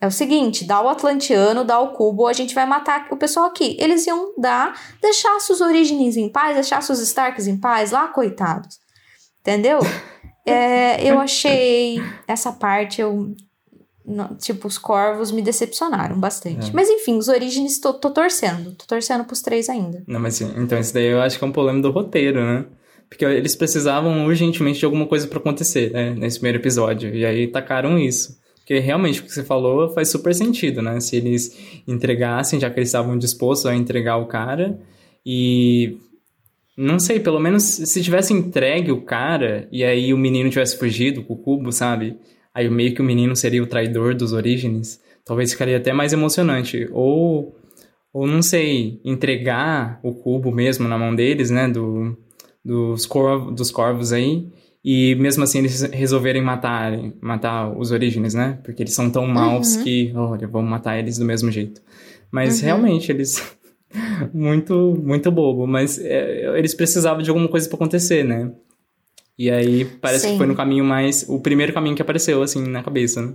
é 0.00 0.06
o 0.06 0.10
seguinte, 0.10 0.64
dá 0.64 0.80
o 0.80 0.88
Atlantiano, 0.88 1.64
dá 1.64 1.78
o 1.80 1.92
cubo, 1.92 2.26
a 2.26 2.32
gente 2.32 2.54
vai 2.54 2.64
matar 2.66 3.06
o 3.10 3.16
pessoal 3.16 3.46
aqui. 3.46 3.76
Eles 3.78 4.06
iam 4.06 4.32
dar, 4.38 4.78
deixasse 5.02 5.52
os 5.52 5.60
Origins 5.60 6.16
em 6.16 6.30
paz, 6.30 6.54
deixasse 6.54 6.90
os 6.90 7.00
Starks 7.00 7.46
em 7.46 7.58
paz 7.58 7.90
lá, 7.90 8.08
coitados. 8.08 8.78
Entendeu? 9.40 9.78
É, 10.46 11.02
eu 11.02 11.18
achei 11.18 11.98
essa 12.28 12.52
parte, 12.52 13.00
eu. 13.00 13.34
não- 14.04 14.36
tipo, 14.36 14.68
os 14.68 14.76
corvos 14.76 15.30
me 15.30 15.40
decepcionaram 15.40 16.20
bastante. 16.20 16.68
É. 16.68 16.72
Mas 16.74 16.86
enfim, 16.90 17.16
os 17.16 17.28
Origins, 17.28 17.78
tô, 17.78 17.94
tô 17.94 18.10
torcendo. 18.10 18.72
Tô 18.72 18.84
torcendo 18.84 19.24
pros 19.24 19.40
três 19.40 19.70
ainda. 19.70 20.04
Não, 20.06 20.20
mas 20.20 20.38
então 20.42 20.78
isso 20.78 20.92
daí 20.92 21.06
eu 21.06 21.22
acho 21.22 21.38
que 21.38 21.44
é 21.44 21.46
um 21.46 21.50
problema 21.52 21.80
do 21.80 21.90
roteiro, 21.90 22.44
né? 22.44 22.66
Porque 23.08 23.24
eles 23.24 23.54
precisavam 23.54 24.26
urgentemente 24.26 24.78
de 24.78 24.84
alguma 24.84 25.06
coisa 25.06 25.26
pra 25.28 25.38
acontecer, 25.38 25.90
né? 25.90 26.14
Nesse 26.14 26.38
primeiro 26.38 26.58
episódio. 26.58 27.14
E 27.14 27.24
aí 27.24 27.46
tacaram 27.46 27.98
isso. 27.98 28.38
Porque 28.58 28.78
realmente 28.78 29.20
o 29.20 29.24
que 29.24 29.32
você 29.32 29.44
falou 29.44 29.90
faz 29.90 30.08
super 30.08 30.34
sentido, 30.34 30.80
né? 30.80 30.98
Se 31.00 31.16
eles 31.16 31.82
entregassem, 31.86 32.58
já 32.58 32.70
que 32.70 32.78
eles 32.78 32.88
estavam 32.88 33.16
dispostos 33.18 33.66
a 33.66 33.74
entregar 33.74 34.16
o 34.16 34.26
cara. 34.26 34.78
E. 35.24 35.98
Não 36.76 36.98
sei, 36.98 37.20
pelo 37.20 37.38
menos 37.38 37.62
se 37.62 38.02
tivesse 38.02 38.32
entregue 38.32 38.90
o 38.90 39.02
cara 39.02 39.68
e 39.70 39.84
aí 39.84 40.12
o 40.12 40.18
menino 40.18 40.50
tivesse 40.50 40.76
fugido 40.76 41.22
com 41.22 41.34
o 41.34 41.38
cubo, 41.38 41.70
sabe? 41.70 42.16
Aí 42.52 42.68
meio 42.68 42.92
que 42.92 43.00
o 43.00 43.04
menino 43.04 43.36
seria 43.36 43.62
o 43.62 43.66
traidor 43.66 44.12
dos 44.12 44.32
Orígenes. 44.32 45.00
Talvez 45.24 45.52
ficaria 45.52 45.76
até 45.76 45.92
mais 45.92 46.12
emocionante. 46.12 46.88
Ou 46.90 47.54
ou 48.14 48.28
não 48.28 48.40
sei, 48.40 49.00
entregar 49.04 49.98
o 50.00 50.14
cubo 50.14 50.52
mesmo 50.52 50.86
na 50.86 50.96
mão 50.96 51.12
deles, 51.12 51.50
né, 51.50 51.68
do, 51.68 52.16
dos, 52.64 53.06
corv, 53.06 53.52
dos 53.52 53.70
corvos 53.70 54.12
aí, 54.12 54.48
e 54.84 55.14
mesmo 55.16 55.44
assim 55.44 55.58
eles 55.58 55.82
resolverem 55.82 56.42
matar, 56.42 56.92
matar 57.20 57.76
os 57.76 57.90
orígenes, 57.90 58.34
né, 58.34 58.58
porque 58.62 58.82
eles 58.82 58.94
são 58.94 59.10
tão 59.10 59.26
maus 59.26 59.76
que, 59.76 60.12
olha, 60.14 60.46
vamos 60.46 60.70
matar 60.70 60.98
eles 60.98 61.18
do 61.18 61.24
mesmo 61.24 61.50
jeito. 61.50 61.80
Mas 62.30 62.60
realmente 62.60 63.12
eles, 63.12 63.40
muito, 64.32 65.00
muito 65.02 65.30
bobo, 65.30 65.66
mas 65.66 65.98
é, 65.98 66.58
eles 66.58 66.74
precisavam 66.74 67.22
de 67.22 67.30
alguma 67.30 67.48
coisa 67.48 67.68
pra 67.68 67.76
acontecer, 67.76 68.24
né. 68.24 68.50
E 69.36 69.50
aí 69.50 69.84
parece 69.84 70.26
Sim. 70.26 70.32
que 70.32 70.38
foi 70.38 70.46
no 70.46 70.54
caminho 70.54 70.84
mais, 70.84 71.24
o 71.28 71.40
primeiro 71.40 71.72
caminho 71.72 71.96
que 71.96 72.02
apareceu, 72.02 72.42
assim, 72.42 72.66
na 72.66 72.82
cabeça, 72.82 73.20
né. 73.20 73.34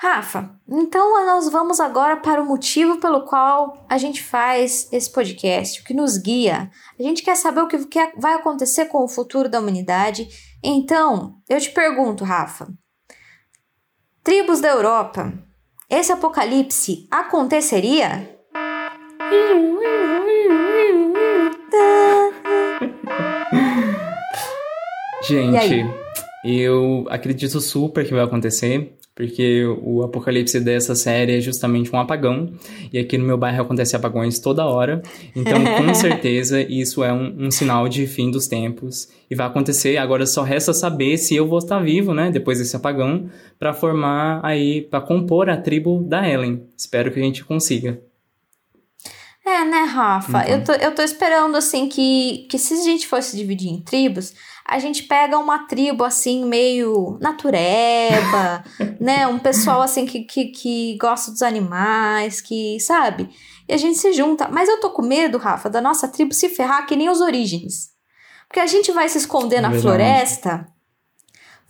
Rafa, 0.00 0.48
então 0.68 1.26
nós 1.26 1.48
vamos 1.48 1.80
agora 1.80 2.18
para 2.18 2.40
o 2.40 2.46
motivo 2.46 3.00
pelo 3.00 3.22
qual 3.22 3.84
a 3.88 3.98
gente 3.98 4.22
faz 4.22 4.88
esse 4.92 5.10
podcast, 5.10 5.80
o 5.80 5.84
que 5.84 5.92
nos 5.92 6.16
guia. 6.16 6.70
A 6.96 7.02
gente 7.02 7.20
quer 7.20 7.34
saber 7.34 7.62
o 7.62 7.66
que 7.66 7.76
vai 8.16 8.34
acontecer 8.34 8.84
com 8.84 9.02
o 9.02 9.08
futuro 9.08 9.48
da 9.48 9.58
humanidade. 9.58 10.28
Então, 10.62 11.34
eu 11.48 11.60
te 11.60 11.70
pergunto, 11.70 12.22
Rafa: 12.22 12.68
tribos 14.22 14.60
da 14.60 14.68
Europa, 14.68 15.32
esse 15.90 16.12
apocalipse 16.12 17.08
aconteceria? 17.10 18.38
Gente, 25.26 25.84
eu 26.44 27.04
acredito 27.10 27.60
super 27.60 28.06
que 28.06 28.14
vai 28.14 28.22
acontecer, 28.22 28.96
porque 29.18 29.66
o 29.82 30.04
apocalipse 30.04 30.60
dessa 30.60 30.94
série 30.94 31.38
é 31.38 31.40
justamente 31.40 31.90
um 31.92 31.98
apagão, 31.98 32.52
e 32.92 33.00
aqui 33.00 33.18
no 33.18 33.24
meu 33.24 33.36
bairro 33.36 33.62
acontece 33.62 33.96
apagões 33.96 34.38
toda 34.38 34.64
hora, 34.64 35.02
então 35.34 35.58
com 35.76 35.92
certeza 35.92 36.60
isso 36.60 37.02
é 37.02 37.12
um, 37.12 37.46
um 37.46 37.50
sinal 37.50 37.88
de 37.88 38.06
fim 38.06 38.30
dos 38.30 38.46
tempos, 38.46 39.08
e 39.28 39.34
vai 39.34 39.48
acontecer, 39.48 39.96
agora 39.96 40.24
só 40.24 40.44
resta 40.44 40.72
saber 40.72 41.18
se 41.18 41.34
eu 41.34 41.48
vou 41.48 41.58
estar 41.58 41.80
vivo, 41.80 42.14
né, 42.14 42.30
depois 42.30 42.60
desse 42.60 42.76
apagão, 42.76 43.28
pra 43.58 43.74
formar 43.74 44.38
aí, 44.44 44.82
pra 44.82 45.00
compor 45.00 45.50
a 45.50 45.56
tribo 45.56 46.00
da 46.04 46.28
Ellen. 46.28 46.62
Espero 46.76 47.10
que 47.10 47.18
a 47.18 47.22
gente 47.22 47.44
consiga. 47.44 48.00
É, 49.44 49.64
né, 49.64 49.80
Rafa? 49.80 50.48
Eu, 50.48 50.62
tô, 50.62 50.72
eu 50.74 50.94
tô 50.94 51.02
esperando, 51.02 51.56
assim, 51.56 51.88
que, 51.88 52.46
que 52.48 52.58
se 52.58 52.74
a 52.74 52.84
gente 52.84 53.06
fosse 53.06 53.36
dividir 53.36 53.70
em 53.70 53.80
tribos, 53.80 54.32
a 54.68 54.78
gente 54.78 55.04
pega 55.04 55.38
uma 55.38 55.66
tribo, 55.66 56.04
assim, 56.04 56.44
meio 56.44 57.16
natureba, 57.22 58.62
né? 59.00 59.26
Um 59.26 59.38
pessoal, 59.38 59.80
assim, 59.80 60.04
que, 60.04 60.24
que, 60.24 60.46
que 60.46 60.98
gosta 60.98 61.30
dos 61.30 61.40
animais, 61.40 62.42
que, 62.42 62.78
sabe? 62.80 63.30
E 63.66 63.72
a 63.72 63.78
gente 63.78 63.96
se 63.98 64.12
junta. 64.12 64.46
Mas 64.48 64.68
eu 64.68 64.78
tô 64.78 64.90
com 64.90 65.00
medo, 65.00 65.38
Rafa, 65.38 65.70
da 65.70 65.80
nossa 65.80 66.06
tribo 66.06 66.34
se 66.34 66.50
ferrar 66.50 66.86
que 66.86 66.96
nem 66.96 67.08
os 67.08 67.22
Orígenes. 67.22 67.88
Porque 68.46 68.60
a 68.60 68.66
gente 68.66 68.92
vai 68.92 69.08
se 69.08 69.16
esconder 69.16 69.62
na 69.62 69.70
Verdade. 69.70 69.82
floresta, 69.82 70.68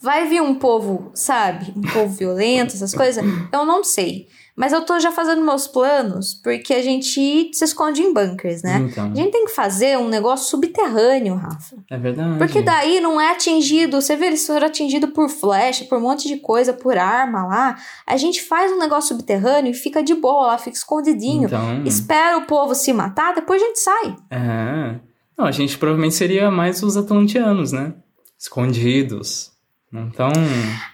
vai 0.01 0.26
vir 0.26 0.42
um 0.42 0.57
povo, 0.57 1.12
sabe? 1.14 1.72
Um 1.76 1.82
povo 1.82 2.09
violento, 2.09 2.74
essas 2.74 2.92
coisas. 2.92 3.24
Eu 3.53 3.64
não 3.64 3.84
sei. 3.84 4.28
Mas 4.59 4.72
eu 4.72 4.84
tô 4.84 4.98
já 4.98 5.12
fazendo 5.12 5.40
meus 5.40 5.68
planos, 5.68 6.34
porque 6.34 6.74
a 6.74 6.82
gente 6.82 7.48
se 7.52 7.64
esconde 7.64 8.02
em 8.02 8.12
bunkers, 8.12 8.61
né? 8.61 8.88
Então. 8.90 9.12
A 9.12 9.14
gente 9.14 9.30
tem 9.30 9.44
que 9.44 9.52
fazer 9.52 9.96
um 9.96 10.09
negócio 10.09 10.50
subterrâneo, 10.50 11.36
Rafa. 11.36 11.76
É 11.88 11.96
verdade. 11.96 12.38
Porque 12.38 12.61
daí 12.61 12.98
não 12.98 13.20
é 13.20 13.30
atingido. 13.30 14.00
Você 14.00 14.16
vê, 14.16 14.26
eles 14.26 14.44
foram 14.44 14.66
atingidos 14.66 15.11
por 15.11 15.28
flecha, 15.28 15.84
por 15.84 15.98
um 15.98 16.00
monte 16.00 16.26
de 16.26 16.38
coisa, 16.38 16.72
por 16.72 16.98
arma 16.98 17.46
lá. 17.46 17.76
A 18.04 18.16
gente 18.16 18.42
faz 18.42 18.72
um 18.72 18.78
negócio 18.80 19.14
subterrâneo 19.14 19.70
e 19.70 19.74
fica 19.74 20.02
de 20.02 20.16
boa 20.16 20.48
lá, 20.48 20.59
fica 20.59 20.76
escondidinho. 20.76 21.44
Então. 21.44 21.84
Espera 21.84 22.36
o 22.36 22.42
povo 22.44 22.74
se 22.74 22.92
matar, 22.92 23.36
depois 23.36 23.62
a 23.62 23.64
gente 23.64 23.78
sai. 23.78 24.16
É. 24.28 24.96
Não, 25.38 25.46
a 25.46 25.52
gente 25.52 25.78
provavelmente 25.78 26.16
seria 26.16 26.50
mais 26.50 26.82
os 26.82 26.96
atlanteanos, 26.96 27.70
né? 27.70 27.94
Escondidos. 28.36 29.52
Não 29.91 30.11
tão 30.11 30.30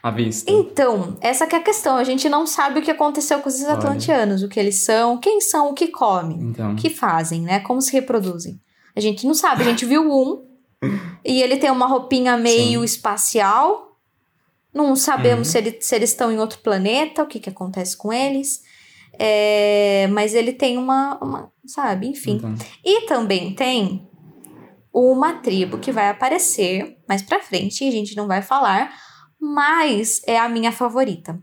à 0.03 0.11
vista. 0.11 0.51
Então, 0.53 1.17
essa 1.21 1.47
que 1.47 1.57
é 1.57 1.59
a 1.59 1.63
questão. 1.63 1.97
A 1.97 2.05
gente 2.05 2.29
não 2.29 2.47
sabe 2.47 2.79
o 2.79 2.83
que 2.83 2.91
aconteceu 2.91 3.41
com 3.41 3.49
esses 3.49 3.65
Olha. 3.65 3.75
atlanteanos, 3.75 4.43
o 4.43 4.49
que 4.49 4.61
eles 4.61 4.77
são, 4.77 5.19
quem 5.19 5.41
são, 5.41 5.71
o 5.71 5.75
que 5.75 5.89
comem, 5.89 6.39
Então. 6.41 6.73
o 6.73 6.77
que 6.77 6.89
fazem, 6.89 7.41
né? 7.43 7.59
Como 7.61 7.83
se 7.83 7.93
reproduzem. 7.93 8.61
A 8.95 9.01
gente 9.01 9.27
não 9.27 9.35
sabe. 9.35 9.63
A 9.63 9.67
gente 9.67 9.85
viu 9.85 10.03
um 10.09 10.45
e 11.25 11.43
ele 11.43 11.57
tem 11.57 11.71
uma 11.71 11.87
roupinha 11.87 12.37
meio 12.37 12.85
espacial. 12.85 13.99
Não 14.73 14.95
sabemos 14.95 15.49
Uhum. 15.49 15.53
se, 15.53 15.59
ele- 15.59 15.79
se 15.81 15.95
eles 15.95 16.11
estão 16.11 16.31
em 16.31 16.39
outro 16.39 16.59
planeta, 16.61 17.23
o 17.23 17.27
que, 17.27 17.41
que 17.41 17.49
acontece 17.51 17.97
com 17.97 18.13
eles. 18.13 18.61
É, 19.19 20.09
mas 20.13 20.35
ele 20.35 20.53
tem 20.53 20.77
uma, 20.79 21.17
uma- 21.23 21.53
sabe, 21.67 22.07
enfim. 22.09 22.37
Então. 22.37 22.55
E 22.85 23.03
também 23.07 23.55
tem 23.55 24.09
uma 24.95 25.35
tribo 25.35 25.79
que 25.79 25.91
vai 25.91 26.09
aparecer 26.09 26.97
mais 27.09 27.21
pra 27.21 27.41
frente, 27.41 27.87
a 27.87 27.91
gente 27.91 28.17
não 28.17 28.27
vai 28.29 28.41
falar, 28.41 28.93
mas 29.41 30.23
é 30.27 30.39
a 30.39 30.49
minha 30.49 30.71
favorita. 30.71 31.39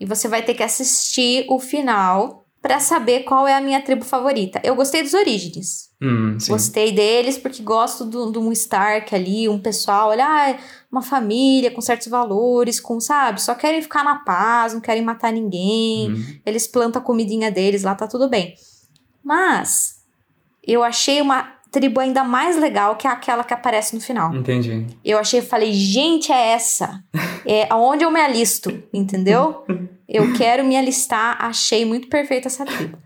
E 0.00 0.06
você 0.06 0.28
vai 0.28 0.42
ter 0.44 0.54
que 0.54 0.62
assistir 0.62 1.44
o 1.50 1.58
final 1.58 2.44
pra 2.62 2.78
saber 2.80 3.20
qual 3.24 3.46
é 3.46 3.54
a 3.54 3.60
minha 3.60 3.80
tribo 3.82 4.04
favorita. 4.04 4.60
Eu 4.64 4.74
gostei 4.76 5.02
dos 5.02 5.14
Orígenes. 5.14 5.88
Hum. 6.00 6.36
Gostei 6.48 6.92
deles 6.92 7.36
porque 7.36 7.62
gosto 7.62 8.04
do- 8.04 8.30
de 8.30 8.38
um 8.38 8.52
Stark 8.52 9.12
ali, 9.14 9.48
um 9.48 9.58
pessoal, 9.58 10.10
olha, 10.10 10.24
ah, 10.26 10.56
uma 10.90 11.02
família 11.02 11.70
com 11.72 11.80
certos 11.80 12.06
valores, 12.06 12.78
com, 12.78 13.00
sabe, 13.00 13.42
só 13.42 13.54
querem 13.54 13.82
ficar 13.82 14.04
na 14.04 14.16
paz, 14.20 14.72
não 14.74 14.80
querem 14.80 15.02
matar 15.02 15.32
ninguém. 15.32 16.12
Hum. 16.12 16.38
Eles 16.46 16.68
plantam 16.68 17.02
a 17.02 17.04
comidinha 17.04 17.50
deles 17.50 17.82
lá, 17.82 17.94
tá 17.96 18.06
tudo 18.06 18.28
bem. 18.28 18.54
Mas 19.24 19.96
eu 20.66 20.82
achei 20.84 21.20
uma 21.20 21.57
tribo 21.70 22.00
ainda 22.00 22.24
mais 22.24 22.58
legal 22.58 22.96
que 22.96 23.06
aquela 23.06 23.44
que 23.44 23.54
aparece 23.54 23.94
no 23.94 24.00
final. 24.00 24.34
Entendi. 24.34 24.86
Eu 25.04 25.18
achei, 25.18 25.40
falei, 25.42 25.72
gente, 25.72 26.32
é 26.32 26.48
essa. 26.52 27.02
É 27.46 27.66
aonde 27.70 28.04
eu 28.04 28.10
me 28.10 28.20
alisto, 28.20 28.82
entendeu? 28.92 29.64
Eu 30.08 30.32
quero 30.34 30.64
me 30.64 30.76
alistar, 30.76 31.36
achei 31.40 31.84
muito 31.84 32.08
perfeita 32.08 32.48
essa 32.48 32.64
tribo. 32.64 32.98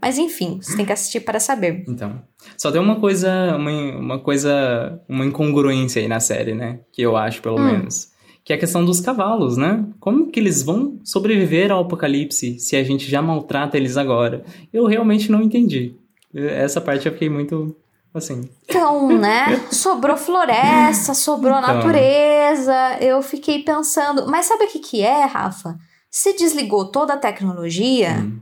Mas 0.00 0.18
enfim, 0.18 0.58
você 0.62 0.76
tem 0.76 0.84
que 0.86 0.92
assistir 0.92 1.20
para 1.20 1.40
saber. 1.40 1.84
Então. 1.88 2.22
Só 2.58 2.70
tem 2.70 2.80
uma 2.80 3.00
coisa, 3.00 3.56
uma, 3.56 3.70
uma 3.98 4.18
coisa, 4.18 5.00
uma 5.08 5.24
incongruência 5.26 6.00
aí 6.00 6.08
na 6.08 6.20
série, 6.20 6.54
né? 6.54 6.80
Que 6.92 7.02
eu 7.02 7.16
acho, 7.16 7.40
pelo 7.42 7.58
Hum. 7.58 7.64
menos. 7.72 8.12
Que 8.44 8.52
é 8.52 8.56
a 8.56 8.58
questão 8.58 8.84
dos 8.84 9.00
cavalos, 9.00 9.56
né? 9.56 9.84
Como 10.00 10.30
que 10.30 10.38
eles 10.40 10.62
vão 10.62 10.98
sobreviver 11.04 11.70
ao 11.72 11.80
apocalipse 11.82 12.58
se 12.58 12.76
a 12.76 12.82
gente 12.84 13.10
já 13.10 13.20
maltrata 13.22 13.76
eles 13.76 13.96
agora? 13.96 14.44
Eu 14.72 14.84
realmente 14.86 15.30
não 15.30 15.42
entendi. 15.42 15.96
Essa 16.34 16.80
parte 16.80 17.06
eu 17.06 17.12
fiquei 17.12 17.28
muito, 17.30 17.74
assim... 18.18 18.48
Então, 18.64 19.08
né? 19.18 19.66
Sobrou 19.70 20.16
floresta, 20.16 21.14
sobrou 21.14 21.58
Então. 21.58 21.74
natureza. 21.74 22.96
Eu 23.00 23.22
fiquei 23.22 23.62
pensando, 23.62 24.26
mas 24.28 24.46
sabe 24.46 24.64
o 24.64 24.68
que 24.68 24.78
que 24.78 25.02
é, 25.02 25.24
Rafa? 25.24 25.76
Se 26.10 26.34
desligou 26.34 26.90
toda 26.90 27.14
a 27.14 27.18
tecnologia, 27.18 28.18
hum, 28.20 28.40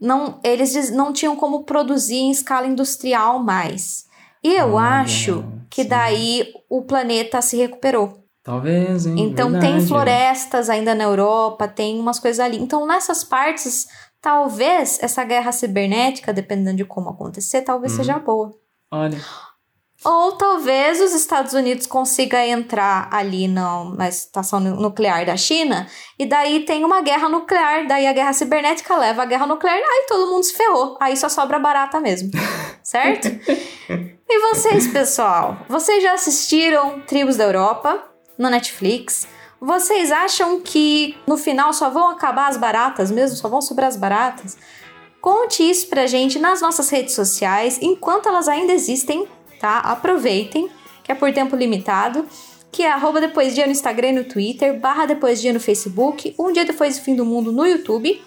não, 0.00 0.40
eles 0.42 0.90
não 0.90 1.12
tinham 1.12 1.36
como 1.36 1.64
produzir 1.64 2.16
em 2.16 2.30
escala 2.30 2.66
industrial 2.66 3.38
mais. 3.38 4.06
E 4.42 4.52
eu 4.54 4.74
Olha, 4.74 5.00
acho 5.02 5.44
que 5.70 5.82
sim. 5.84 5.88
daí 5.88 6.52
o 6.68 6.82
planeta 6.82 7.40
se 7.40 7.56
recuperou. 7.56 8.18
Talvez, 8.42 9.06
hein? 9.06 9.14
Então 9.18 9.52
tem 9.52 9.60
Verdade. 9.60 9.86
florestas 9.86 10.68
ainda 10.68 10.96
na 10.96 11.04
Europa, 11.04 11.68
tem 11.68 12.00
umas 12.00 12.18
coisas 12.18 12.40
ali. 12.44 12.58
Então 12.58 12.84
nessas 12.84 13.22
partes, 13.22 13.86
talvez 14.20 14.98
essa 15.00 15.22
guerra 15.22 15.52
cibernética, 15.52 16.32
dependendo 16.32 16.78
de 16.78 16.84
como 16.84 17.10
acontecer, 17.10 17.62
talvez 17.62 17.92
Uhum. 17.92 17.98
seja 17.98 18.18
boa. 18.18 18.52
Olha, 18.92 19.18
Ou 20.04 20.32
talvez 20.32 21.00
os 21.00 21.14
Estados 21.14 21.52
Unidos 21.52 21.86
consiga 21.86 22.44
entrar 22.44 23.08
ali 23.12 23.46
no- 23.46 23.94
na 23.94 24.08
estação 24.08 24.58
nu- 24.58 24.74
nuclear 24.74 25.24
da 25.24 25.36
China 25.36 25.86
e 26.18 26.26
daí 26.26 26.64
tem 26.64 26.84
uma 26.84 27.00
guerra 27.02 27.28
nuclear, 27.28 27.86
daí 27.86 28.08
a 28.08 28.12
guerra 28.12 28.32
cibernética 28.32 28.96
leva 28.96 29.22
a 29.22 29.26
guerra 29.26 29.46
nuclear, 29.46 29.76
aí 29.76 30.06
todo 30.08 30.28
mundo 30.32 30.42
se 30.42 30.54
ferrou. 30.56 30.96
Aí 31.00 31.16
só 31.16 31.28
sobra 31.28 31.56
barata 31.60 32.00
mesmo. 32.00 32.30
certo? 32.82 33.28
E 34.28 34.38
vocês, 34.50 34.88
pessoal? 34.88 35.56
Vocês 35.68 36.02
já 36.02 36.14
assistiram 36.14 37.00
Tribos 37.06 37.36
da 37.36 37.44
Europa 37.44 38.02
no 38.36 38.50
Netflix? 38.50 39.28
Vocês 39.60 40.10
acham 40.10 40.60
que 40.60 41.16
no 41.28 41.36
final 41.36 41.72
só 41.72 41.88
vão 41.90 42.08
acabar 42.10 42.48
as 42.48 42.56
baratas 42.56 43.12
mesmo? 43.12 43.36
Só 43.36 43.48
vão 43.48 43.62
sobrar 43.62 43.86
as 43.88 43.96
baratas? 43.96 44.58
Conte 45.22 45.62
isso 45.62 45.86
pra 45.86 46.08
gente 46.08 46.40
nas 46.40 46.60
nossas 46.60 46.90
redes 46.90 47.14
sociais, 47.14 47.78
enquanto 47.80 48.28
elas 48.28 48.48
ainda 48.48 48.72
existem, 48.72 49.24
tá? 49.60 49.78
Aproveitem, 49.78 50.68
que 51.04 51.12
é 51.12 51.14
por 51.14 51.32
tempo 51.32 51.54
limitado, 51.54 52.26
que 52.72 52.82
é 52.82 52.90
arroba 52.90 53.20
depois 53.20 53.54
dia 53.54 53.64
no 53.64 53.70
Instagram 53.70 54.08
e 54.08 54.12
no 54.14 54.24
Twitter, 54.24 54.80
barra 54.80 55.06
depois 55.06 55.40
dia 55.40 55.52
no 55.52 55.60
Facebook, 55.60 56.34
um 56.36 56.52
dia 56.52 56.64
depois 56.64 56.98
do 56.98 57.04
fim 57.04 57.14
do 57.14 57.24
mundo 57.24 57.52
no 57.52 57.64
YouTube. 57.64 58.20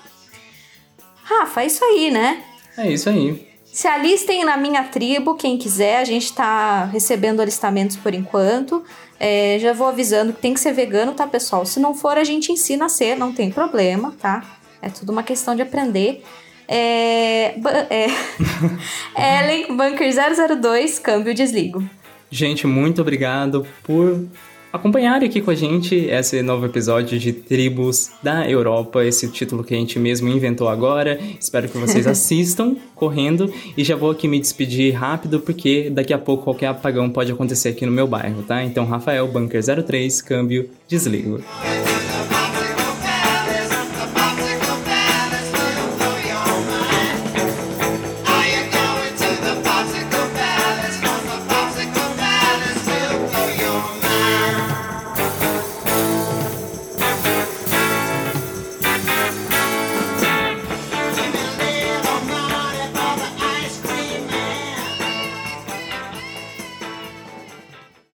Rafa, 1.21 1.63
é 1.63 1.65
isso 1.65 1.83
aí, 1.83 2.09
né? 2.09 2.41
é 2.77 2.89
isso 2.89 3.09
aí. 3.09 3.45
Se 3.65 3.89
alistem 3.89 4.45
na 4.45 4.55
minha 4.55 4.85
tribo, 4.85 5.35
quem 5.35 5.57
quiser, 5.57 5.97
a 5.97 6.05
gente 6.05 6.31
tá 6.31 6.85
recebendo 6.85 7.41
alistamentos 7.41 7.97
por 7.97 8.13
enquanto. 8.13 8.85
É, 9.19 9.57
já 9.59 9.73
vou 9.73 9.87
avisando 9.87 10.31
que 10.31 10.41
tem 10.41 10.53
que 10.53 10.61
ser 10.61 10.71
vegano, 10.71 11.11
tá, 11.11 11.27
pessoal? 11.27 11.65
Se 11.65 11.77
não 11.77 11.93
for, 11.93 12.17
a 12.17 12.23
gente 12.23 12.53
ensina 12.53 12.85
a 12.85 12.89
ser, 12.89 13.17
não 13.17 13.33
tem 13.33 13.51
problema, 13.51 14.15
tá? 14.17 14.59
É 14.81 14.87
tudo 14.87 15.11
uma 15.11 15.23
questão 15.23 15.57
de 15.57 15.61
aprender. 15.61 16.23
É, 16.67 17.55
é, 17.89 18.07
Ellen, 19.17 19.77
Bunker 19.77 20.11
002, 20.59 20.99
câmbio 20.99 21.33
desligo. 21.33 21.83
Gente, 22.29 22.65
muito 22.67 23.01
obrigado 23.01 23.65
por 23.83 24.27
acompanhar 24.75 25.23
aqui 25.23 25.41
com 25.41 25.51
a 25.51 25.55
gente 25.55 25.95
esse 25.95 26.41
novo 26.41 26.65
episódio 26.65 27.17
de 27.17 27.31
Tribos 27.31 28.11
da 28.21 28.49
Europa, 28.49 29.05
esse 29.05 29.29
título 29.29 29.63
que 29.63 29.73
a 29.73 29.77
gente 29.77 29.97
mesmo 29.97 30.27
inventou 30.27 30.67
agora. 30.67 31.17
Espero 31.39 31.69
que 31.69 31.77
vocês 31.77 32.05
assistam 32.07 32.75
correndo 32.93 33.51
e 33.77 33.83
já 33.83 33.95
vou 33.95 34.11
aqui 34.11 34.27
me 34.27 34.39
despedir 34.39 34.93
rápido 34.93 35.39
porque 35.39 35.89
daqui 35.89 36.13
a 36.13 36.17
pouco 36.17 36.43
qualquer 36.43 36.67
apagão 36.67 37.09
pode 37.09 37.31
acontecer 37.31 37.69
aqui 37.69 37.85
no 37.85 37.91
meu 37.91 38.05
bairro, 38.07 38.43
tá? 38.43 38.63
Então, 38.63 38.85
Rafael 38.85 39.27
Bunker 39.27 39.61
03, 39.63 40.21
câmbio, 40.21 40.69
desligo. 40.89 41.41